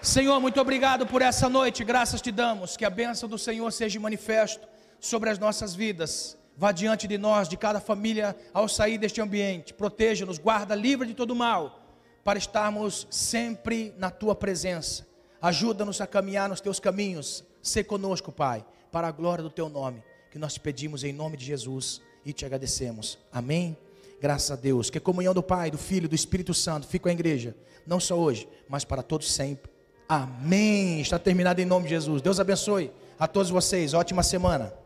Senhor, 0.00 0.40
muito 0.40 0.60
obrigado 0.60 1.06
por 1.06 1.22
essa 1.22 1.48
noite. 1.48 1.84
Graças 1.84 2.20
te 2.20 2.32
damos. 2.32 2.76
Que 2.76 2.84
a 2.84 2.90
bênção 2.90 3.28
do 3.28 3.38
Senhor 3.38 3.70
seja 3.72 4.00
manifesto 4.00 4.66
sobre 4.98 5.30
as 5.30 5.38
nossas 5.38 5.74
vidas. 5.74 6.36
Vá 6.56 6.70
diante 6.72 7.08
de 7.08 7.18
nós, 7.18 7.48
de 7.48 7.56
cada 7.56 7.80
família, 7.80 8.36
ao 8.52 8.68
sair 8.68 8.98
deste 8.98 9.20
ambiente. 9.20 9.72
Proteja-nos, 9.72 10.38
guarda, 10.38 10.74
livra 10.74 11.06
de 11.06 11.14
todo 11.14 11.34
mal 11.34 11.80
para 12.24 12.38
estarmos 12.38 13.06
sempre 13.10 13.94
na 13.98 14.10
tua 14.10 14.34
presença. 14.34 15.06
Ajuda-nos 15.40 16.00
a 16.00 16.06
caminhar 16.06 16.48
nos 16.48 16.60
teus 16.60 16.78
caminhos. 16.78 17.44
Sê 17.60 17.82
conosco, 17.82 18.30
Pai, 18.30 18.64
para 18.90 19.08
a 19.08 19.10
glória 19.10 19.42
do 19.42 19.50
teu 19.50 19.68
nome, 19.68 20.02
que 20.30 20.38
nós 20.38 20.54
te 20.54 20.60
pedimos 20.60 21.02
em 21.02 21.12
nome 21.12 21.36
de 21.36 21.44
Jesus 21.44 22.00
e 22.24 22.32
te 22.32 22.44
agradecemos. 22.44 23.18
Amém. 23.32 23.76
Graças 24.20 24.50
a 24.52 24.56
Deus. 24.56 24.88
Que 24.88 24.98
a 24.98 25.00
comunhão 25.00 25.34
do 25.34 25.42
Pai, 25.42 25.70
do 25.70 25.78
Filho, 25.78 26.08
do 26.08 26.14
Espírito 26.14 26.54
Santo 26.54 26.86
fique 26.86 27.02
com 27.02 27.08
a 27.08 27.12
igreja, 27.12 27.56
não 27.86 27.98
só 27.98 28.16
hoje, 28.16 28.48
mas 28.68 28.84
para 28.84 29.02
todos 29.02 29.32
sempre. 29.32 29.70
Amém. 30.08 31.00
Está 31.00 31.18
terminado 31.18 31.60
em 31.60 31.64
nome 31.64 31.84
de 31.84 31.90
Jesus. 31.90 32.22
Deus 32.22 32.38
abençoe 32.38 32.92
a 33.18 33.26
todos 33.26 33.50
vocês. 33.50 33.94
Ótima 33.94 34.22
semana. 34.22 34.81